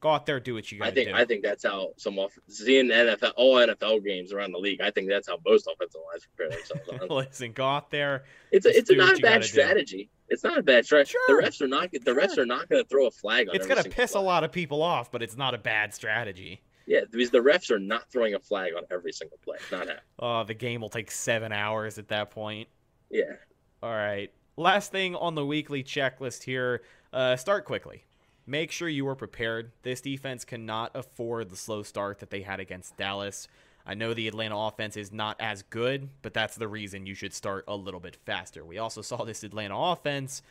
Go 0.00 0.08
out 0.08 0.24
there, 0.24 0.40
do 0.40 0.54
what 0.54 0.72
you 0.72 0.78
got 0.78 0.86
to 0.86 0.90
do. 0.92 1.00
I 1.00 1.04
think 1.04 1.16
I 1.16 1.24
think 1.26 1.42
that's 1.42 1.62
how 1.62 1.90
some 1.98 2.18
off 2.18 2.32
seeing 2.48 2.88
NFL 2.88 3.32
all 3.36 3.56
NFL 3.56 4.02
games 4.02 4.32
around 4.32 4.52
the 4.52 4.58
league. 4.58 4.80
I 4.80 4.90
think 4.90 5.10
that's 5.10 5.28
how 5.28 5.38
most 5.44 5.68
offensive 5.70 6.00
lines 6.10 6.26
prepare 6.34 6.56
themselves. 6.56 7.10
Listen, 7.10 7.52
go 7.52 7.66
out 7.66 7.90
there. 7.90 8.24
It's 8.50 8.64
a, 8.64 8.74
it's 8.74 8.88
a 8.88 8.96
not 8.96 9.18
a 9.18 9.20
bad 9.20 9.44
strategy. 9.44 10.04
Do. 10.04 10.34
It's 10.34 10.42
not 10.42 10.56
a 10.56 10.62
bad 10.62 10.86
strategy. 10.86 11.12
Sure. 11.12 11.42
The 11.42 11.46
refs 11.46 11.60
are 11.60 11.68
not 11.68 11.90
the 11.92 12.00
sure. 12.02 12.14
refs 12.14 12.38
are 12.38 12.46
not 12.46 12.70
going 12.70 12.82
to 12.82 12.88
throw 12.88 13.08
a 13.08 13.10
flag 13.10 13.50
on. 13.50 13.54
It. 13.54 13.58
It's 13.58 13.66
going 13.66 13.82
to 13.82 13.90
piss 13.90 14.14
a 14.14 14.20
lot 14.20 14.42
of 14.42 14.50
people 14.50 14.80
off, 14.82 15.12
but 15.12 15.22
it's 15.22 15.36
not 15.36 15.54
a 15.54 15.58
bad 15.58 15.92
strategy. 15.92 16.62
Yeah, 16.86 17.00
because 17.10 17.30
the 17.30 17.38
refs 17.38 17.70
are 17.70 17.78
not 17.78 18.10
throwing 18.10 18.34
a 18.34 18.40
flag 18.40 18.72
on 18.74 18.84
every 18.90 19.12
single 19.12 19.38
play. 19.44 19.58
Not 19.70 19.80
happening. 19.80 19.96
Oh, 20.18 20.44
the 20.44 20.54
game 20.54 20.80
will 20.80 20.88
take 20.88 21.10
seven 21.10 21.52
hours 21.52 21.98
at 21.98 22.08
that 22.08 22.30
point. 22.30 22.68
Yeah. 23.10 23.34
All 23.82 23.90
right. 23.90 24.32
Last 24.56 24.92
thing 24.92 25.14
on 25.14 25.34
the 25.34 25.44
weekly 25.44 25.84
checklist 25.84 26.42
here. 26.42 26.82
Uh, 27.12 27.36
start 27.36 27.66
quickly 27.66 28.04
make 28.50 28.72
sure 28.72 28.88
you 28.88 29.06
are 29.06 29.14
prepared. 29.14 29.70
This 29.82 30.00
defense 30.00 30.44
cannot 30.44 30.90
afford 30.94 31.50
the 31.50 31.56
slow 31.56 31.84
start 31.84 32.18
that 32.18 32.30
they 32.30 32.42
had 32.42 32.58
against 32.58 32.96
Dallas. 32.96 33.46
I 33.86 33.94
know 33.94 34.12
the 34.12 34.26
Atlanta 34.26 34.58
offense 34.58 34.96
is 34.96 35.12
not 35.12 35.36
as 35.40 35.62
good, 35.62 36.10
but 36.20 36.34
that's 36.34 36.56
the 36.56 36.68
reason 36.68 37.06
you 37.06 37.14
should 37.14 37.32
start 37.32 37.64
a 37.68 37.76
little 37.76 38.00
bit 38.00 38.16
faster. 38.26 38.64
We 38.64 38.78
also 38.78 39.02
saw 39.02 39.24
this 39.24 39.44
Atlanta 39.44 39.78
offense 39.78 40.42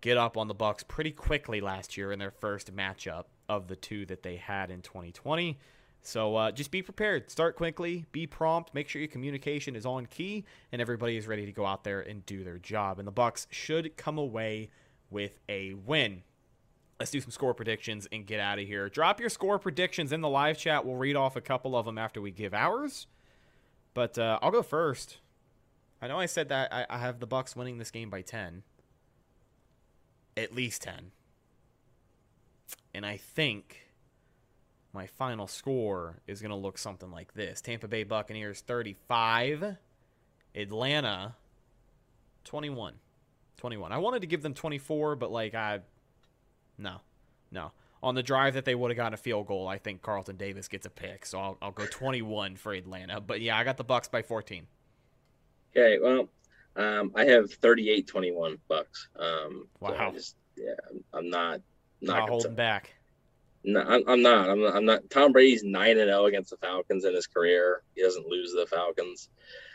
get 0.00 0.16
up 0.16 0.36
on 0.36 0.48
the 0.48 0.54
Bucks 0.54 0.82
pretty 0.82 1.10
quickly 1.10 1.60
last 1.60 1.96
year 1.96 2.12
in 2.12 2.18
their 2.18 2.30
first 2.30 2.74
matchup 2.74 3.24
of 3.48 3.68
the 3.68 3.76
two 3.76 4.06
that 4.06 4.22
they 4.22 4.36
had 4.36 4.70
in 4.70 4.80
2020. 4.80 5.58
So 6.00 6.36
uh, 6.36 6.52
just 6.52 6.70
be 6.70 6.80
prepared. 6.80 7.30
Start 7.30 7.56
quickly. 7.56 8.06
Be 8.12 8.26
prompt. 8.26 8.72
Make 8.72 8.88
sure 8.88 9.00
your 9.00 9.08
communication 9.10 9.76
is 9.76 9.84
on 9.84 10.06
key, 10.06 10.44
and 10.72 10.80
everybody 10.80 11.16
is 11.16 11.26
ready 11.26 11.44
to 11.44 11.52
go 11.52 11.66
out 11.66 11.84
there 11.84 12.00
and 12.00 12.24
do 12.24 12.42
their 12.42 12.58
job. 12.58 12.98
And 12.98 13.06
the 13.06 13.12
Bucks 13.12 13.46
should 13.50 13.96
come 13.96 14.16
away 14.16 14.70
with 15.10 15.40
a 15.48 15.74
win 15.74 16.22
let's 16.98 17.10
do 17.10 17.20
some 17.20 17.30
score 17.30 17.54
predictions 17.54 18.08
and 18.10 18.26
get 18.26 18.40
out 18.40 18.58
of 18.58 18.66
here. 18.66 18.88
Drop 18.88 19.20
your 19.20 19.28
score 19.28 19.58
predictions 19.58 20.12
in 20.12 20.20
the 20.20 20.28
live 20.28 20.58
chat. 20.58 20.84
We'll 20.84 20.96
read 20.96 21.16
off 21.16 21.36
a 21.36 21.40
couple 21.40 21.76
of 21.76 21.86
them 21.86 21.98
after 21.98 22.20
we 22.20 22.30
give 22.30 22.52
ours. 22.52 23.06
But 23.94 24.18
uh, 24.18 24.38
I'll 24.42 24.50
go 24.50 24.62
first. 24.62 25.18
I 26.00 26.08
know 26.08 26.18
I 26.18 26.26
said 26.26 26.48
that 26.50 26.72
I, 26.72 26.86
I 26.88 26.98
have 26.98 27.20
the 27.20 27.26
Bucks 27.26 27.56
winning 27.56 27.78
this 27.78 27.90
game 27.90 28.10
by 28.10 28.22
ten, 28.22 28.62
at 30.36 30.54
least 30.54 30.82
ten, 30.82 31.10
and 32.94 33.04
I 33.04 33.16
think 33.16 33.88
my 34.92 35.08
final 35.08 35.48
score 35.48 36.20
is 36.28 36.40
going 36.40 36.50
to 36.50 36.56
look 36.56 36.78
something 36.78 37.10
like 37.10 37.34
this: 37.34 37.60
Tampa 37.60 37.88
Bay 37.88 38.04
Buccaneers 38.04 38.60
thirty-five, 38.60 39.76
Atlanta 40.54 41.34
21. 42.48 42.94
21. 43.58 43.92
I 43.92 43.98
wanted 43.98 44.20
to 44.20 44.26
give 44.26 44.42
them 44.42 44.54
24, 44.54 45.16
but 45.16 45.30
like 45.30 45.54
I 45.54 45.80
no, 46.78 47.00
no. 47.50 47.72
On 48.00 48.14
the 48.14 48.22
drive 48.22 48.54
that 48.54 48.64
they 48.64 48.76
would 48.76 48.90
have 48.90 48.96
gotten 48.96 49.14
a 49.14 49.18
field 49.18 49.48
goal, 49.48 49.66
I 49.66 49.78
think 49.78 50.02
Carlton 50.02 50.36
Davis 50.36 50.68
gets 50.68 50.86
a 50.86 50.90
pick. 50.90 51.26
So 51.26 51.40
I'll, 51.40 51.58
I'll 51.60 51.72
go 51.72 51.84
21 51.84 52.56
for 52.56 52.72
Atlanta. 52.72 53.20
But 53.20 53.40
yeah, 53.40 53.58
I 53.58 53.64
got 53.64 53.76
the 53.76 53.84
Bucks 53.84 54.06
by 54.06 54.22
14. 54.22 54.66
Okay, 55.76 55.98
well, 56.00 56.28
um, 56.76 57.12
I 57.16 57.24
have 57.24 57.46
38-21 57.60 58.58
Bucks. 58.68 59.08
Um, 59.18 59.66
wow. 59.80 60.10
So 60.10 60.16
just, 60.16 60.36
yeah, 60.56 60.74
I'm 61.12 61.28
not 61.28 61.60
not, 62.00 62.18
not 62.20 62.28
holding 62.28 62.54
back. 62.54 62.94
No, 63.64 63.80
I'm, 63.80 64.02
I'm 64.06 64.22
not. 64.22 64.48
I'm 64.48 64.62
not. 64.62 64.76
I'm 64.76 64.84
not. 64.84 65.10
Tom 65.10 65.32
Brady's 65.32 65.64
nine 65.64 65.98
and 65.98 66.08
zero 66.08 66.22
oh 66.22 66.26
against 66.26 66.50
the 66.50 66.56
Falcons 66.58 67.04
in 67.04 67.14
his 67.14 67.26
career. 67.26 67.82
He 67.94 68.02
doesn't 68.02 68.26
lose 68.26 68.52
the 68.52 68.66
Falcons. 68.66 69.28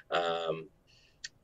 Um, 0.09 0.67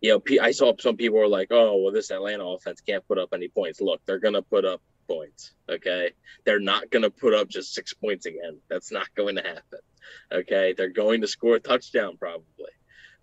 you 0.02 0.12
know, 0.12 0.42
I 0.42 0.52
saw 0.52 0.74
some 0.80 0.96
people 0.96 1.20
were 1.20 1.28
like, 1.28 1.50
"Oh, 1.52 1.78
well, 1.78 1.92
this 1.92 2.12
Atlanta 2.12 2.46
offense 2.46 2.82
can't 2.82 3.06
put 3.08 3.18
up 3.18 3.30
any 3.34 3.50
points." 3.50 3.82
Look, 3.82 4.02
they're 4.06 4.20
gonna 4.20 4.42
put 4.42 4.64
up 4.64 4.82
points. 5.10 5.54
Okay. 5.68 6.12
They're 6.46 6.60
not 6.60 6.90
going 6.90 7.04
to 7.04 7.10
put 7.10 7.34
up 7.34 7.50
just 7.50 7.74
six 7.74 7.94
points 7.94 8.26
again. 8.26 8.60
That's 8.70 8.92
not 8.92 9.08
going 9.16 9.36
to 9.36 9.42
happen. 9.42 9.80
Okay. 10.32 10.74
They're 10.78 10.90
going 10.90 11.22
to 11.22 11.28
score 11.28 11.56
a 11.56 11.60
touchdown 11.60 12.18
probably. 12.18 12.72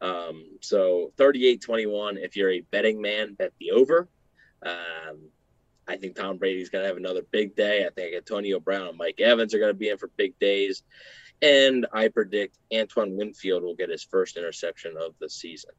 Um, 0.00 0.58
so 0.60 1.12
38 1.16 1.62
21, 1.62 2.18
if 2.18 2.36
you're 2.36 2.52
a 2.52 2.60
betting 2.60 3.00
man, 3.00 3.34
bet 3.34 3.52
the 3.58 3.70
over. 3.70 4.08
Um, 4.62 5.30
I 5.88 5.96
think 5.96 6.16
Tom 6.16 6.36
Brady's 6.36 6.68
going 6.68 6.82
to 6.82 6.88
have 6.88 6.96
another 6.96 7.22
big 7.30 7.54
day. 7.54 7.86
I 7.86 7.90
think 7.90 8.14
Antonio 8.14 8.58
Brown 8.58 8.88
and 8.88 8.98
Mike 8.98 9.20
Evans 9.20 9.54
are 9.54 9.58
going 9.58 9.70
to 9.70 9.78
be 9.78 9.88
in 9.88 9.98
for 9.98 10.08
big 10.16 10.38
days. 10.38 10.82
And 11.42 11.86
I 11.92 12.08
predict 12.08 12.58
Antoine 12.74 13.16
Winfield 13.16 13.62
will 13.62 13.76
get 13.76 13.90
his 13.90 14.02
first 14.02 14.36
interception 14.36 14.96
of 14.98 15.14
the 15.20 15.30
season. 15.30 15.70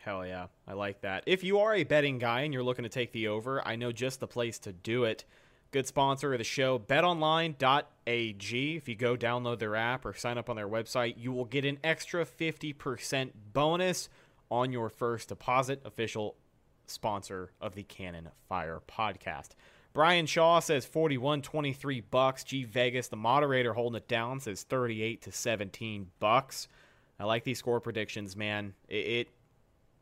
Hell 0.00 0.26
yeah. 0.26 0.46
I 0.68 0.74
like 0.74 1.00
that. 1.00 1.24
If 1.26 1.42
you 1.42 1.60
are 1.60 1.74
a 1.74 1.84
betting 1.84 2.18
guy 2.18 2.42
and 2.42 2.52
you're 2.52 2.62
looking 2.62 2.84
to 2.84 2.88
take 2.88 3.12
the 3.12 3.28
over, 3.28 3.66
I 3.66 3.76
know 3.76 3.92
just 3.92 4.20
the 4.20 4.26
place 4.26 4.58
to 4.60 4.72
do 4.72 5.04
it. 5.04 5.24
Good 5.76 5.86
sponsor 5.86 6.32
of 6.32 6.38
the 6.38 6.44
show, 6.44 6.78
betonline.ag. 6.78 8.76
If 8.76 8.88
you 8.88 8.94
go 8.94 9.14
download 9.14 9.58
their 9.58 9.76
app 9.76 10.06
or 10.06 10.14
sign 10.14 10.38
up 10.38 10.48
on 10.48 10.56
their 10.56 10.66
website, 10.66 11.16
you 11.18 11.32
will 11.32 11.44
get 11.44 11.66
an 11.66 11.78
extra 11.84 12.24
50% 12.24 13.32
bonus 13.52 14.08
on 14.50 14.72
your 14.72 14.88
first 14.88 15.28
deposit. 15.28 15.82
Official 15.84 16.34
sponsor 16.86 17.52
of 17.60 17.74
the 17.74 17.82
Cannon 17.82 18.30
Fire 18.48 18.80
podcast. 18.88 19.48
Brian 19.92 20.24
Shaw 20.24 20.60
says 20.60 20.86
41 20.86 21.42
23 21.42 22.00
bucks. 22.00 22.42
G 22.42 22.64
Vegas, 22.64 23.08
the 23.08 23.16
moderator 23.16 23.74
holding 23.74 23.98
it 23.98 24.08
down, 24.08 24.40
says 24.40 24.62
38 24.62 25.20
to 25.20 25.30
17 25.30 26.06
bucks. 26.18 26.68
I 27.20 27.24
like 27.24 27.44
these 27.44 27.58
score 27.58 27.80
predictions, 27.80 28.34
man. 28.34 28.72
It, 28.88 28.94
it 28.94 29.28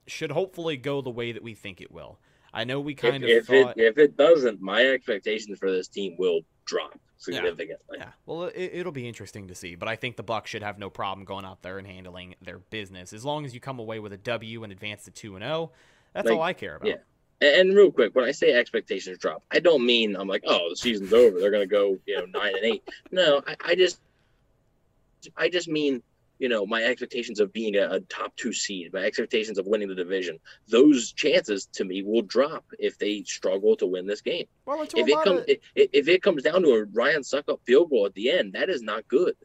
should 0.07 0.31
hopefully 0.31 0.77
go 0.77 1.01
the 1.01 1.11
way 1.11 1.33
that 1.33 1.43
we 1.43 1.55
think 1.55 1.81
it 1.81 1.91
will. 1.91 2.21
I 2.55 2.65
know 2.65 2.81
we 2.81 2.95
kind 2.95 3.25
if, 3.25 3.49
of 3.49 3.55
if 3.55 3.65
thought, 3.65 3.77
it 3.77 3.83
if 3.85 3.99
it 3.99 4.17
doesn't, 4.17 4.61
my 4.63 4.87
expectations 4.87 5.59
for 5.59 5.71
this 5.71 5.89
team 5.89 6.17
will 6.19 6.41
drop 6.65 6.99
significantly. 7.19 7.99
yeah. 7.99 8.11
Well, 8.27 8.45
it, 8.45 8.71
it'll 8.75 8.93
be 8.93 9.09
interesting 9.09 9.49
to 9.49 9.55
see, 9.55 9.75
but 9.75 9.89
I 9.89 9.97
think 9.97 10.17
the 10.17 10.23
Bucks 10.23 10.51
should 10.51 10.63
have 10.63 10.79
no 10.79 10.89
problem 10.89 11.25
going 11.25 11.45
out 11.45 11.63
there 11.63 11.79
and 11.79 11.87
handling 11.87 12.37
their 12.41 12.59
business 12.59 13.13
as 13.13 13.25
long 13.25 13.45
as 13.45 13.53
you 13.55 13.61
come 13.61 13.79
away 13.79 13.99
with 13.99 14.13
a 14.13 14.19
W 14.19 14.63
and 14.63 14.73
advance 14.73 15.05
to 15.05 15.11
two 15.11 15.35
and 15.37 15.45
zero. 15.45 15.73
That's 16.15 16.27
Like, 16.29 16.37
all 16.37 16.43
I 16.43 16.53
care 16.53 16.77
about. 16.77 16.89
yeah. 16.89 16.97
And, 17.41 17.69
and 17.71 17.77
real 17.77 17.91
quick, 17.91 18.15
when 18.15 18.25
I 18.25 18.31
say 18.31 18.53
expectations 18.53 19.19
drop, 19.19 19.43
I 19.51 19.59
don't 19.59 19.85
mean 19.85 20.15
I'm 20.17 20.29
like, 20.29 20.45
oh, 20.47 20.71
the 20.71 20.77
season's 20.77 21.13
over. 21.13 21.41
They're 21.41 21.51
gonna 21.51 21.67
go, 21.67 21.99
you 22.07 22.17
know, 22.19 22.27
nine 22.27 22.55
and 22.55 22.65
eight. 22.65 22.89
No, 23.11 23.43
I, 23.47 23.57
I 23.65 23.75
just, 23.75 24.01
I 25.37 25.49
just 25.49 25.69
mean, 25.69 26.03
you 26.39 26.49
know, 26.49 26.67
my 26.67 26.83
expectations 26.83 27.41
of 27.41 27.53
being 27.53 27.77
a, 27.77 27.89
a 27.89 28.01
top 28.01 28.35
two 28.37 28.53
seed, 28.53 28.93
my 28.93 29.01
expectations 29.01 29.59
of 29.59 29.67
winning 29.67 29.89
the 29.89 29.95
division, 29.95 30.39
those 30.69 31.13
chances 31.13 31.67
to 31.67 31.85
me 31.85 32.03
will 32.03 32.23
drop 32.23 32.65
if 32.79 32.99
they 32.99 33.23
struggle 33.23 33.77
to 33.77 33.87
win 33.87 34.07
this 34.07 34.21
game. 34.21 34.47
Well, 34.67 34.83
If 34.83 34.93
it 34.95 35.25
comes, 35.25 35.41
of, 35.41 35.45
if, 35.49 35.61
if 35.75 36.09
it 36.09 36.23
comes 36.23 36.43
down 36.43 36.63
to 36.63 36.71
a 36.71 36.85
Ryan 36.85 37.23
Succop 37.23 37.61
field 37.65 37.91
goal 37.91 38.07
at 38.07 38.15
the 38.15 38.31
end, 38.31 38.55
that 38.55 38.69
is 38.69 38.83
not 38.83 39.07
good. 39.09 39.37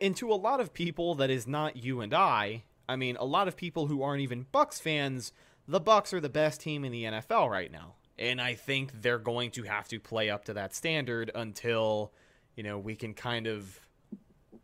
and 0.00 0.16
to 0.16 0.32
a 0.32 0.34
lot 0.34 0.60
of 0.60 0.72
people 0.72 1.14
that 1.16 1.30
is 1.30 1.46
not 1.46 1.76
you 1.76 2.00
and 2.00 2.14
I, 2.14 2.64
I 2.88 2.96
mean, 2.96 3.16
a 3.16 3.24
lot 3.24 3.46
of 3.46 3.56
people 3.56 3.86
who 3.86 4.02
aren't 4.02 4.22
even 4.22 4.46
Bucks 4.50 4.80
fans, 4.80 5.32
the 5.68 5.80
Bucks 5.80 6.12
are 6.12 6.20
the 6.20 6.28
best 6.28 6.60
team 6.60 6.84
in 6.84 6.92
the 6.92 7.04
NFL 7.04 7.48
right 7.48 7.70
now. 7.70 7.94
And 8.18 8.40
I 8.40 8.54
think 8.54 9.00
they're 9.00 9.18
going 9.18 9.52
to 9.52 9.62
have 9.62 9.88
to 9.88 10.00
play 10.00 10.28
up 10.28 10.46
to 10.46 10.54
that 10.54 10.74
standard 10.74 11.30
until, 11.34 12.12
you 12.56 12.62
know, 12.62 12.78
we 12.78 12.96
can 12.96 13.14
kind 13.14 13.46
of 13.46 13.80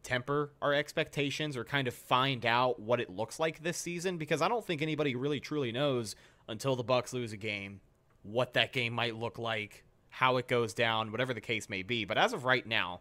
temper 0.06 0.52
our 0.62 0.72
expectations 0.72 1.56
or 1.56 1.64
kind 1.64 1.88
of 1.88 1.94
find 1.94 2.46
out 2.46 2.78
what 2.78 3.00
it 3.00 3.10
looks 3.10 3.40
like 3.40 3.62
this 3.62 3.76
season 3.76 4.18
because 4.18 4.40
I 4.40 4.48
don't 4.48 4.64
think 4.64 4.80
anybody 4.80 5.16
really 5.16 5.40
truly 5.40 5.72
knows 5.72 6.14
until 6.48 6.76
the 6.76 6.84
Bucks 6.84 7.12
lose 7.12 7.32
a 7.32 7.36
game 7.36 7.80
what 8.22 8.54
that 8.54 8.72
game 8.72 8.92
might 8.92 9.16
look 9.16 9.38
like, 9.38 9.84
how 10.08 10.36
it 10.36 10.48
goes 10.48 10.74
down, 10.74 11.10
whatever 11.12 11.34
the 11.34 11.40
case 11.40 11.68
may 11.68 11.82
be. 11.82 12.04
But 12.04 12.18
as 12.18 12.32
of 12.32 12.44
right 12.44 12.66
now, 12.66 13.00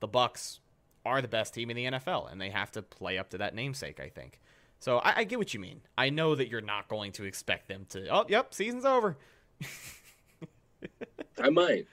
the 0.00 0.08
Bucks 0.08 0.60
are 1.04 1.20
the 1.20 1.28
best 1.28 1.54
team 1.54 1.70
in 1.70 1.76
the 1.76 1.84
NFL, 1.84 2.30
and 2.30 2.40
they 2.40 2.50
have 2.50 2.70
to 2.72 2.82
play 2.82 3.18
up 3.18 3.30
to 3.30 3.38
that 3.38 3.54
namesake. 3.54 4.00
I 4.00 4.08
think. 4.08 4.40
So 4.78 4.98
I, 4.98 5.18
I 5.18 5.24
get 5.24 5.38
what 5.38 5.52
you 5.52 5.60
mean. 5.60 5.80
I 5.96 6.10
know 6.10 6.34
that 6.34 6.48
you're 6.48 6.60
not 6.60 6.88
going 6.88 7.12
to 7.12 7.24
expect 7.24 7.68
them 7.68 7.86
to. 7.90 8.08
Oh, 8.08 8.26
yep, 8.28 8.54
season's 8.54 8.84
over. 8.84 9.16
I 11.42 11.50
might. 11.50 11.86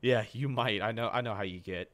Yeah, 0.00 0.24
you 0.32 0.48
might. 0.48 0.82
I 0.82 0.92
know. 0.92 1.08
I 1.12 1.20
know 1.20 1.34
how 1.34 1.42
you 1.42 1.60
get. 1.60 1.92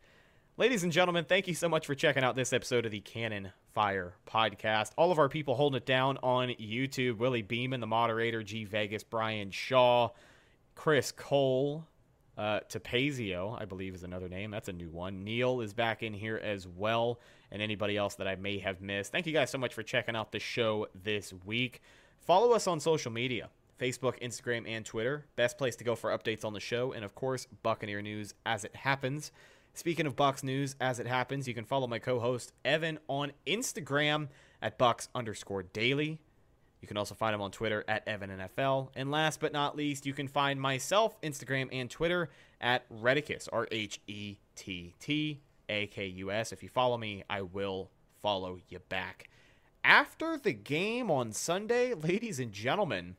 Ladies 0.58 0.82
and 0.82 0.90
gentlemen, 0.90 1.24
thank 1.24 1.46
you 1.46 1.54
so 1.54 1.68
much 1.68 1.86
for 1.86 1.94
checking 1.94 2.24
out 2.24 2.34
this 2.34 2.52
episode 2.52 2.84
of 2.84 2.90
the 2.90 2.98
Cannon 2.98 3.52
Fire 3.74 4.14
podcast. 4.26 4.90
All 4.98 5.12
of 5.12 5.18
our 5.20 5.28
people 5.28 5.54
holding 5.54 5.76
it 5.76 5.86
down 5.86 6.18
on 6.20 6.48
YouTube: 6.48 7.18
Willie 7.18 7.42
Beeman, 7.42 7.78
the 7.78 7.86
moderator, 7.86 8.42
G 8.42 8.64
Vegas, 8.64 9.04
Brian 9.04 9.52
Shaw, 9.52 10.08
Chris 10.74 11.12
Cole, 11.12 11.86
uh, 12.36 12.58
Tapazio, 12.68 13.56
I 13.56 13.66
believe 13.66 13.94
is 13.94 14.02
another 14.02 14.28
name. 14.28 14.50
That's 14.50 14.66
a 14.68 14.72
new 14.72 14.90
one. 14.90 15.22
Neil 15.22 15.60
is 15.60 15.72
back 15.74 16.02
in 16.02 16.12
here 16.12 16.40
as 16.42 16.66
well, 16.66 17.20
and 17.52 17.62
anybody 17.62 17.96
else 17.96 18.16
that 18.16 18.26
I 18.26 18.34
may 18.34 18.58
have 18.58 18.80
missed. 18.80 19.12
Thank 19.12 19.28
you 19.28 19.32
guys 19.32 19.50
so 19.50 19.58
much 19.58 19.74
for 19.74 19.84
checking 19.84 20.16
out 20.16 20.32
the 20.32 20.40
show 20.40 20.88
this 20.92 21.32
week. 21.46 21.82
Follow 22.18 22.50
us 22.50 22.66
on 22.66 22.80
social 22.80 23.12
media 23.12 23.48
Facebook, 23.80 24.20
Instagram, 24.20 24.68
and 24.68 24.84
Twitter. 24.84 25.24
Best 25.36 25.56
place 25.56 25.76
to 25.76 25.84
go 25.84 25.94
for 25.94 26.10
updates 26.10 26.44
on 26.44 26.52
the 26.52 26.58
show, 26.58 26.90
and 26.90 27.04
of 27.04 27.14
course, 27.14 27.46
Buccaneer 27.62 28.02
news 28.02 28.34
as 28.44 28.64
it 28.64 28.74
happens. 28.74 29.30
Speaking 29.78 30.06
of 30.08 30.16
Bucks 30.16 30.42
news 30.42 30.74
as 30.80 30.98
it 30.98 31.06
happens, 31.06 31.46
you 31.46 31.54
can 31.54 31.64
follow 31.64 31.86
my 31.86 32.00
co-host 32.00 32.52
Evan 32.64 32.98
on 33.06 33.30
Instagram 33.46 34.26
at 34.60 34.76
Bucks 34.76 35.08
underscore 35.14 35.62
daily. 35.62 36.18
You 36.80 36.88
can 36.88 36.96
also 36.96 37.14
find 37.14 37.32
him 37.32 37.40
on 37.40 37.52
Twitter 37.52 37.84
at 37.86 38.04
EvanNFL. 38.04 38.88
And 38.96 39.12
last 39.12 39.38
but 39.38 39.52
not 39.52 39.76
least, 39.76 40.04
you 40.04 40.12
can 40.12 40.26
find 40.26 40.60
myself, 40.60 41.20
Instagram, 41.20 41.68
and 41.70 41.88
Twitter 41.88 42.28
at 42.60 42.90
Rhettakus, 42.90 43.48
R 43.52 43.68
H 43.70 44.00
E 44.08 44.38
T 44.56 44.94
T 44.98 45.42
A 45.68 45.86
K 45.86 46.06
U 46.06 46.32
S. 46.32 46.50
If 46.50 46.64
you 46.64 46.68
follow 46.68 46.98
me, 46.98 47.22
I 47.30 47.42
will 47.42 47.92
follow 48.20 48.58
you 48.68 48.80
back. 48.80 49.30
After 49.84 50.36
the 50.36 50.54
game 50.54 51.08
on 51.08 51.30
Sunday, 51.30 51.94
ladies 51.94 52.40
and 52.40 52.50
gentlemen, 52.50 53.14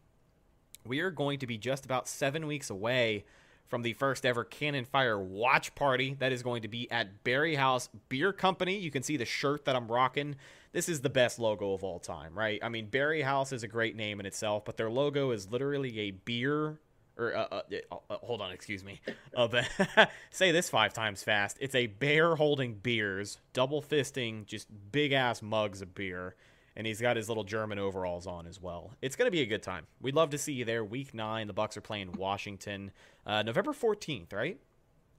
we 0.85 0.99
are 0.99 1.09
going 1.09 1.39
to 1.39 1.47
be 1.47 1.57
just 1.57 1.85
about 1.85 2.09
seven 2.09 2.47
weeks 2.47 2.69
away 2.69 3.23
from 3.69 3.83
the 3.83 3.93
first 3.93 4.25
ever 4.25 4.43
Cannon 4.43 4.83
Fire 4.83 5.19
watch 5.19 5.73
party 5.75 6.15
that 6.19 6.31
is 6.31 6.43
going 6.43 6.63
to 6.63 6.67
be 6.67 6.89
at 6.91 7.23
Berry 7.23 7.55
House 7.55 7.89
Beer 8.09 8.33
Company. 8.33 8.77
You 8.77 8.91
can 8.91 9.03
see 9.03 9.15
the 9.15 9.25
shirt 9.25 9.65
that 9.65 9.75
I'm 9.75 9.87
rocking. 9.87 10.35
This 10.71 10.89
is 10.89 11.01
the 11.01 11.09
best 11.09 11.39
logo 11.39 11.73
of 11.73 11.83
all 11.83 11.99
time, 11.99 12.37
right? 12.37 12.59
I 12.63 12.69
mean, 12.69 12.87
Berry 12.87 13.21
House 13.21 13.51
is 13.53 13.63
a 13.63 13.67
great 13.67 13.95
name 13.95 14.19
in 14.19 14.25
itself, 14.25 14.65
but 14.65 14.77
their 14.77 14.89
logo 14.89 15.31
is 15.31 15.49
literally 15.51 15.99
a 15.99 16.11
beer. 16.11 16.79
Or 17.17 17.35
uh, 17.35 17.47
uh, 17.51 17.61
uh, 17.91 17.95
uh, 18.09 18.17
hold 18.21 18.41
on, 18.41 18.51
excuse 18.51 18.83
me. 18.83 19.01
Say 20.31 20.51
this 20.51 20.69
five 20.69 20.93
times 20.93 21.21
fast. 21.21 21.57
It's 21.59 21.75
a 21.75 21.87
bear 21.87 22.35
holding 22.35 22.75
beers, 22.75 23.39
double 23.53 23.81
fisting, 23.81 24.45
just 24.45 24.67
big 24.91 25.11
ass 25.11 25.41
mugs 25.41 25.81
of 25.81 25.93
beer 25.93 26.35
and 26.79 26.87
he's 26.87 27.01
got 27.01 27.17
his 27.17 27.27
little 27.27 27.43
German 27.43 27.77
overalls 27.77 28.25
on 28.25 28.47
as 28.47 28.61
well. 28.61 28.91
It's 29.01 29.17
going 29.17 29.27
to 29.27 29.31
be 29.31 29.41
a 29.41 29.45
good 29.45 29.61
time. 29.61 29.85
We'd 29.99 30.15
love 30.15 30.29
to 30.29 30.37
see 30.37 30.53
you 30.53 30.63
there. 30.63 30.81
Week 30.81 31.13
nine, 31.13 31.47
the 31.47 31.53
Bucks 31.53 31.75
are 31.75 31.81
playing 31.81 32.13
Washington, 32.13 32.91
uh, 33.25 33.43
November 33.43 33.73
fourteenth, 33.73 34.31
right? 34.31 34.57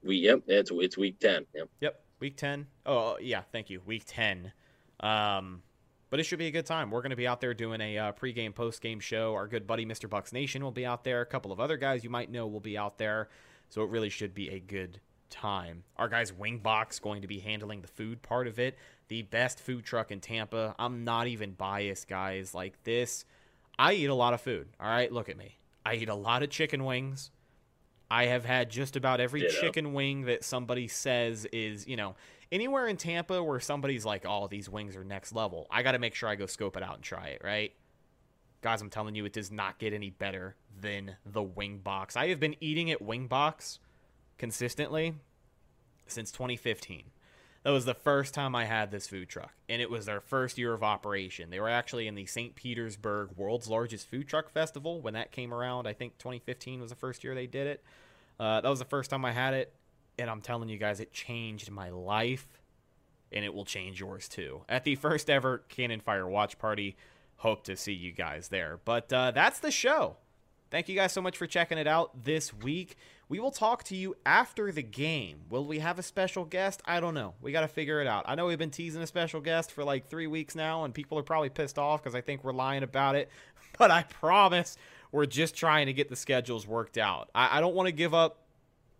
We 0.03 0.15
yep, 0.15 0.41
it's 0.47 0.71
it's 0.73 0.97
week 0.97 1.19
ten. 1.19 1.45
Yep. 1.53 1.69
Yep, 1.81 2.03
week 2.19 2.35
ten. 2.35 2.65
Oh 2.83 3.15
yeah, 3.21 3.43
thank 3.51 3.69
you, 3.69 3.79
week 3.85 4.05
ten. 4.07 4.51
Um, 5.01 5.61
but 6.09 6.19
it 6.19 6.23
should 6.23 6.39
be 6.39 6.47
a 6.47 6.51
good 6.51 6.65
time. 6.65 6.89
We're 6.89 7.03
going 7.03 7.11
to 7.11 7.15
be 7.15 7.27
out 7.27 7.41
there 7.41 7.53
doing 7.53 7.79
a 7.79 7.95
uh, 7.95 8.11
pregame, 8.13 8.55
postgame 8.55 8.99
show. 8.99 9.35
Our 9.35 9.47
good 9.47 9.67
buddy 9.67 9.85
Mr. 9.85 10.09
Bucks 10.09 10.33
Nation 10.33 10.63
will 10.63 10.71
be 10.71 10.85
out 10.87 11.03
there. 11.03 11.21
A 11.21 11.27
couple 11.27 11.51
of 11.51 11.59
other 11.59 11.77
guys 11.77 12.03
you 12.03 12.09
might 12.09 12.31
know 12.31 12.47
will 12.47 12.59
be 12.59 12.75
out 12.75 12.97
there. 12.97 13.29
So 13.69 13.83
it 13.83 13.89
really 13.91 14.09
should 14.09 14.33
be 14.33 14.49
a 14.49 14.59
good 14.59 14.99
time. 15.31 15.83
Our 15.97 16.07
guys 16.07 16.31
Wingbox 16.31 17.01
going 17.01 17.21
to 17.23 17.27
be 17.27 17.39
handling 17.39 17.81
the 17.81 17.87
food 17.87 18.21
part 18.21 18.47
of 18.47 18.59
it. 18.59 18.77
The 19.07 19.23
best 19.23 19.59
food 19.59 19.83
truck 19.83 20.11
in 20.11 20.19
Tampa. 20.19 20.75
I'm 20.77 21.03
not 21.03 21.27
even 21.27 21.51
biased, 21.51 22.07
guys. 22.07 22.53
Like 22.53 22.83
this, 22.83 23.25
I 23.79 23.93
eat 23.93 24.05
a 24.05 24.13
lot 24.13 24.33
of 24.33 24.41
food. 24.41 24.67
All 24.79 24.87
right, 24.87 25.11
look 25.11 25.29
at 25.29 25.37
me. 25.37 25.57
I 25.85 25.95
eat 25.95 26.09
a 26.09 26.15
lot 26.15 26.43
of 26.43 26.49
chicken 26.49 26.85
wings. 26.85 27.31
I 28.11 28.25
have 28.25 28.45
had 28.45 28.69
just 28.69 28.95
about 28.95 29.19
every 29.19 29.41
Ditto. 29.41 29.61
chicken 29.61 29.93
wing 29.93 30.23
that 30.23 30.43
somebody 30.43 30.87
says 30.87 31.45
is, 31.45 31.87
you 31.87 31.95
know, 31.95 32.15
anywhere 32.51 32.87
in 32.87 32.97
Tampa 32.97 33.41
where 33.41 33.59
somebody's 33.59 34.05
like, 34.05 34.25
"Oh, 34.27 34.47
these 34.47 34.69
wings 34.69 34.95
are 34.97 35.03
next 35.03 35.33
level." 35.33 35.65
I 35.71 35.81
got 35.81 35.93
to 35.93 35.99
make 35.99 36.13
sure 36.13 36.27
I 36.27 36.35
go 36.35 36.45
scope 36.45 36.75
it 36.75 36.83
out 36.83 36.95
and 36.95 37.03
try 37.03 37.29
it, 37.29 37.41
right? 37.43 37.73
Guys, 38.61 38.81
I'm 38.81 38.89
telling 38.89 39.15
you, 39.15 39.25
it 39.25 39.33
does 39.33 39.49
not 39.51 39.79
get 39.79 39.93
any 39.93 40.09
better 40.09 40.55
than 40.79 41.15
the 41.25 41.41
Wing 41.41 41.79
Box. 41.79 42.15
I 42.15 42.27
have 42.27 42.39
been 42.39 42.55
eating 42.59 42.91
at 42.91 43.01
Wing 43.01 43.27
Box 43.27 43.79
consistently 44.41 45.13
since 46.07 46.31
2015. 46.31 47.03
That 47.61 47.69
was 47.69 47.85
the 47.85 47.93
first 47.93 48.33
time 48.33 48.55
I 48.55 48.65
had 48.65 48.89
this 48.89 49.07
food 49.07 49.29
truck, 49.29 49.53
and 49.69 49.79
it 49.79 49.91
was 49.91 50.07
their 50.07 50.19
first 50.19 50.57
year 50.57 50.73
of 50.73 50.81
operation. 50.81 51.51
They 51.51 51.59
were 51.59 51.69
actually 51.69 52.07
in 52.07 52.15
the 52.15 52.25
St. 52.25 52.55
Petersburg 52.55 53.37
World's 53.37 53.67
Largest 53.67 54.09
Food 54.09 54.27
Truck 54.27 54.49
Festival 54.49 54.99
when 54.99 55.13
that 55.13 55.31
came 55.31 55.53
around. 55.53 55.85
I 55.85 55.93
think 55.93 56.17
2015 56.17 56.81
was 56.81 56.89
the 56.89 56.95
first 56.95 57.23
year 57.23 57.35
they 57.35 57.45
did 57.45 57.67
it. 57.67 57.83
Uh, 58.39 58.61
that 58.61 58.67
was 58.67 58.79
the 58.79 58.85
first 58.85 59.11
time 59.11 59.23
I 59.25 59.31
had 59.31 59.53
it, 59.53 59.75
and 60.17 60.27
I'm 60.27 60.41
telling 60.41 60.69
you 60.69 60.79
guys, 60.79 60.99
it 60.99 61.13
changed 61.13 61.69
my 61.69 61.91
life, 61.91 62.47
and 63.31 63.45
it 63.45 63.53
will 63.53 63.63
change 63.63 63.99
yours 63.99 64.27
too. 64.27 64.63
At 64.67 64.85
the 64.85 64.95
first 64.95 65.29
ever 65.29 65.59
Cannon 65.69 65.99
Fire 65.99 66.27
Watch 66.27 66.57
Party, 66.57 66.97
hope 67.35 67.63
to 67.65 67.77
see 67.77 67.93
you 67.93 68.11
guys 68.11 68.47
there. 68.47 68.79
But 68.85 69.13
uh, 69.13 69.29
that's 69.29 69.59
the 69.59 69.69
show. 69.69 70.17
Thank 70.71 70.87
you 70.87 70.95
guys 70.95 71.11
so 71.11 71.21
much 71.21 71.37
for 71.37 71.47
checking 71.47 71.77
it 71.77 71.85
out 71.85 72.23
this 72.23 72.53
week. 72.53 72.95
We 73.27 73.41
will 73.41 73.51
talk 73.51 73.83
to 73.85 73.95
you 73.95 74.15
after 74.25 74.71
the 74.71 74.81
game. 74.81 75.41
Will 75.49 75.65
we 75.65 75.79
have 75.79 75.99
a 75.99 76.03
special 76.03 76.45
guest? 76.45 76.81
I 76.85 77.01
don't 77.01 77.13
know. 77.13 77.33
We 77.41 77.51
got 77.51 77.61
to 77.61 77.67
figure 77.67 77.99
it 77.99 78.07
out. 78.07 78.23
I 78.25 78.35
know 78.35 78.45
we've 78.45 78.57
been 78.57 78.71
teasing 78.71 79.01
a 79.01 79.07
special 79.07 79.41
guest 79.41 79.73
for 79.73 79.83
like 79.83 80.07
three 80.07 80.27
weeks 80.27 80.55
now, 80.55 80.85
and 80.85 80.93
people 80.93 81.19
are 81.19 81.23
probably 81.23 81.49
pissed 81.49 81.77
off 81.77 82.01
because 82.01 82.15
I 82.15 82.21
think 82.21 82.45
we're 82.45 82.53
lying 82.53 82.83
about 82.83 83.15
it. 83.15 83.29
But 83.77 83.89
I 83.89 84.03
promise 84.03 84.77
we're 85.13 85.25
just 85.25 85.55
trying 85.55 85.87
to 85.87 85.93
get 85.93 86.09
the 86.09 86.15
schedules 86.15 86.67
worked 86.67 86.97
out. 86.97 87.29
I, 87.33 87.57
I 87.57 87.61
don't 87.61 87.73
want 87.73 87.87
to 87.87 87.93
give 87.93 88.13
up. 88.13 88.43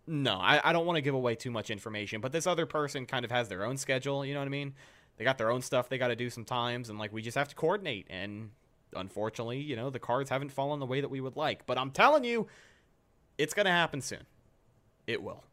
No, 0.06 0.34
I, 0.34 0.60
I 0.64 0.72
don't 0.72 0.86
want 0.86 0.96
to 0.96 1.02
give 1.02 1.14
away 1.14 1.34
too 1.36 1.50
much 1.50 1.70
information, 1.70 2.22
but 2.22 2.32
this 2.32 2.46
other 2.46 2.64
person 2.64 3.04
kind 3.04 3.24
of 3.24 3.30
has 3.30 3.48
their 3.48 3.64
own 3.64 3.76
schedule. 3.76 4.24
You 4.24 4.32
know 4.32 4.40
what 4.40 4.46
I 4.46 4.50
mean? 4.50 4.74
They 5.18 5.24
got 5.24 5.36
their 5.36 5.50
own 5.50 5.60
stuff 5.60 5.90
they 5.90 5.98
got 5.98 6.08
to 6.08 6.16
do 6.16 6.30
sometimes, 6.30 6.88
and 6.88 6.98
like 6.98 7.12
we 7.12 7.20
just 7.20 7.36
have 7.36 7.48
to 7.48 7.54
coordinate. 7.54 8.06
And 8.08 8.50
unfortunately, 8.94 9.60
you 9.60 9.76
know, 9.76 9.90
the 9.90 9.98
cards 9.98 10.30
haven't 10.30 10.52
fallen 10.52 10.80
the 10.80 10.86
way 10.86 11.00
that 11.00 11.10
we 11.10 11.20
would 11.20 11.36
like. 11.36 11.66
But 11.66 11.78
I'm 11.78 11.90
telling 11.90 12.24
you, 12.24 12.46
it's 13.38 13.54
going 13.54 13.66
to 13.66 13.72
happen 13.72 14.00
soon. 14.00 14.24
It 15.06 15.22
will. 15.22 15.44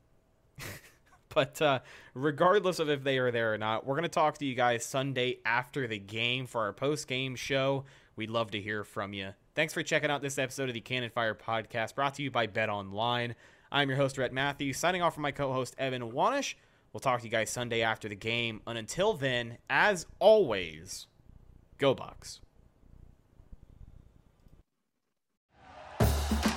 but 1.29 1.61
uh, 1.61 1.79
regardless 2.13 2.79
of 2.79 2.89
if 2.89 3.03
they 3.03 3.17
are 3.17 3.31
there 3.31 3.53
or 3.53 3.57
not, 3.57 3.85
we're 3.85 3.95
going 3.95 4.03
to 4.03 4.09
talk 4.09 4.37
to 4.39 4.45
you 4.45 4.55
guys 4.55 4.85
Sunday 4.85 5.39
after 5.45 5.87
the 5.87 5.99
game 5.99 6.45
for 6.45 6.61
our 6.61 6.73
post 6.73 7.07
game 7.07 7.35
show. 7.35 7.85
We'd 8.15 8.29
love 8.29 8.51
to 8.51 8.61
hear 8.61 8.83
from 8.83 9.13
you. 9.13 9.33
Thanks 9.55 9.73
for 9.73 9.83
checking 9.83 10.09
out 10.09 10.21
this 10.21 10.37
episode 10.37 10.69
of 10.69 10.73
the 10.73 10.81
Cannon 10.81 11.09
Fire 11.09 11.35
Podcast 11.35 11.95
brought 11.95 12.15
to 12.15 12.23
you 12.23 12.31
by 12.31 12.47
Bet 12.47 12.69
Online. 12.69 13.35
I'm 13.71 13.89
your 13.89 13.97
host, 13.97 14.17
Rhett 14.17 14.33
Matthews, 14.33 14.77
signing 14.77 15.01
off 15.01 15.13
from 15.13 15.23
my 15.23 15.31
co 15.31 15.53
host, 15.53 15.75
Evan 15.77 16.11
Wanish. 16.11 16.55
We'll 16.91 16.99
talk 16.99 17.19
to 17.19 17.25
you 17.25 17.31
guys 17.31 17.49
Sunday 17.49 17.81
after 17.81 18.09
the 18.09 18.15
game. 18.15 18.61
And 18.65 18.77
until 18.77 19.13
then, 19.13 19.57
as 19.69 20.07
always, 20.19 21.07
go 21.77 21.93
Bucks. 21.93 22.41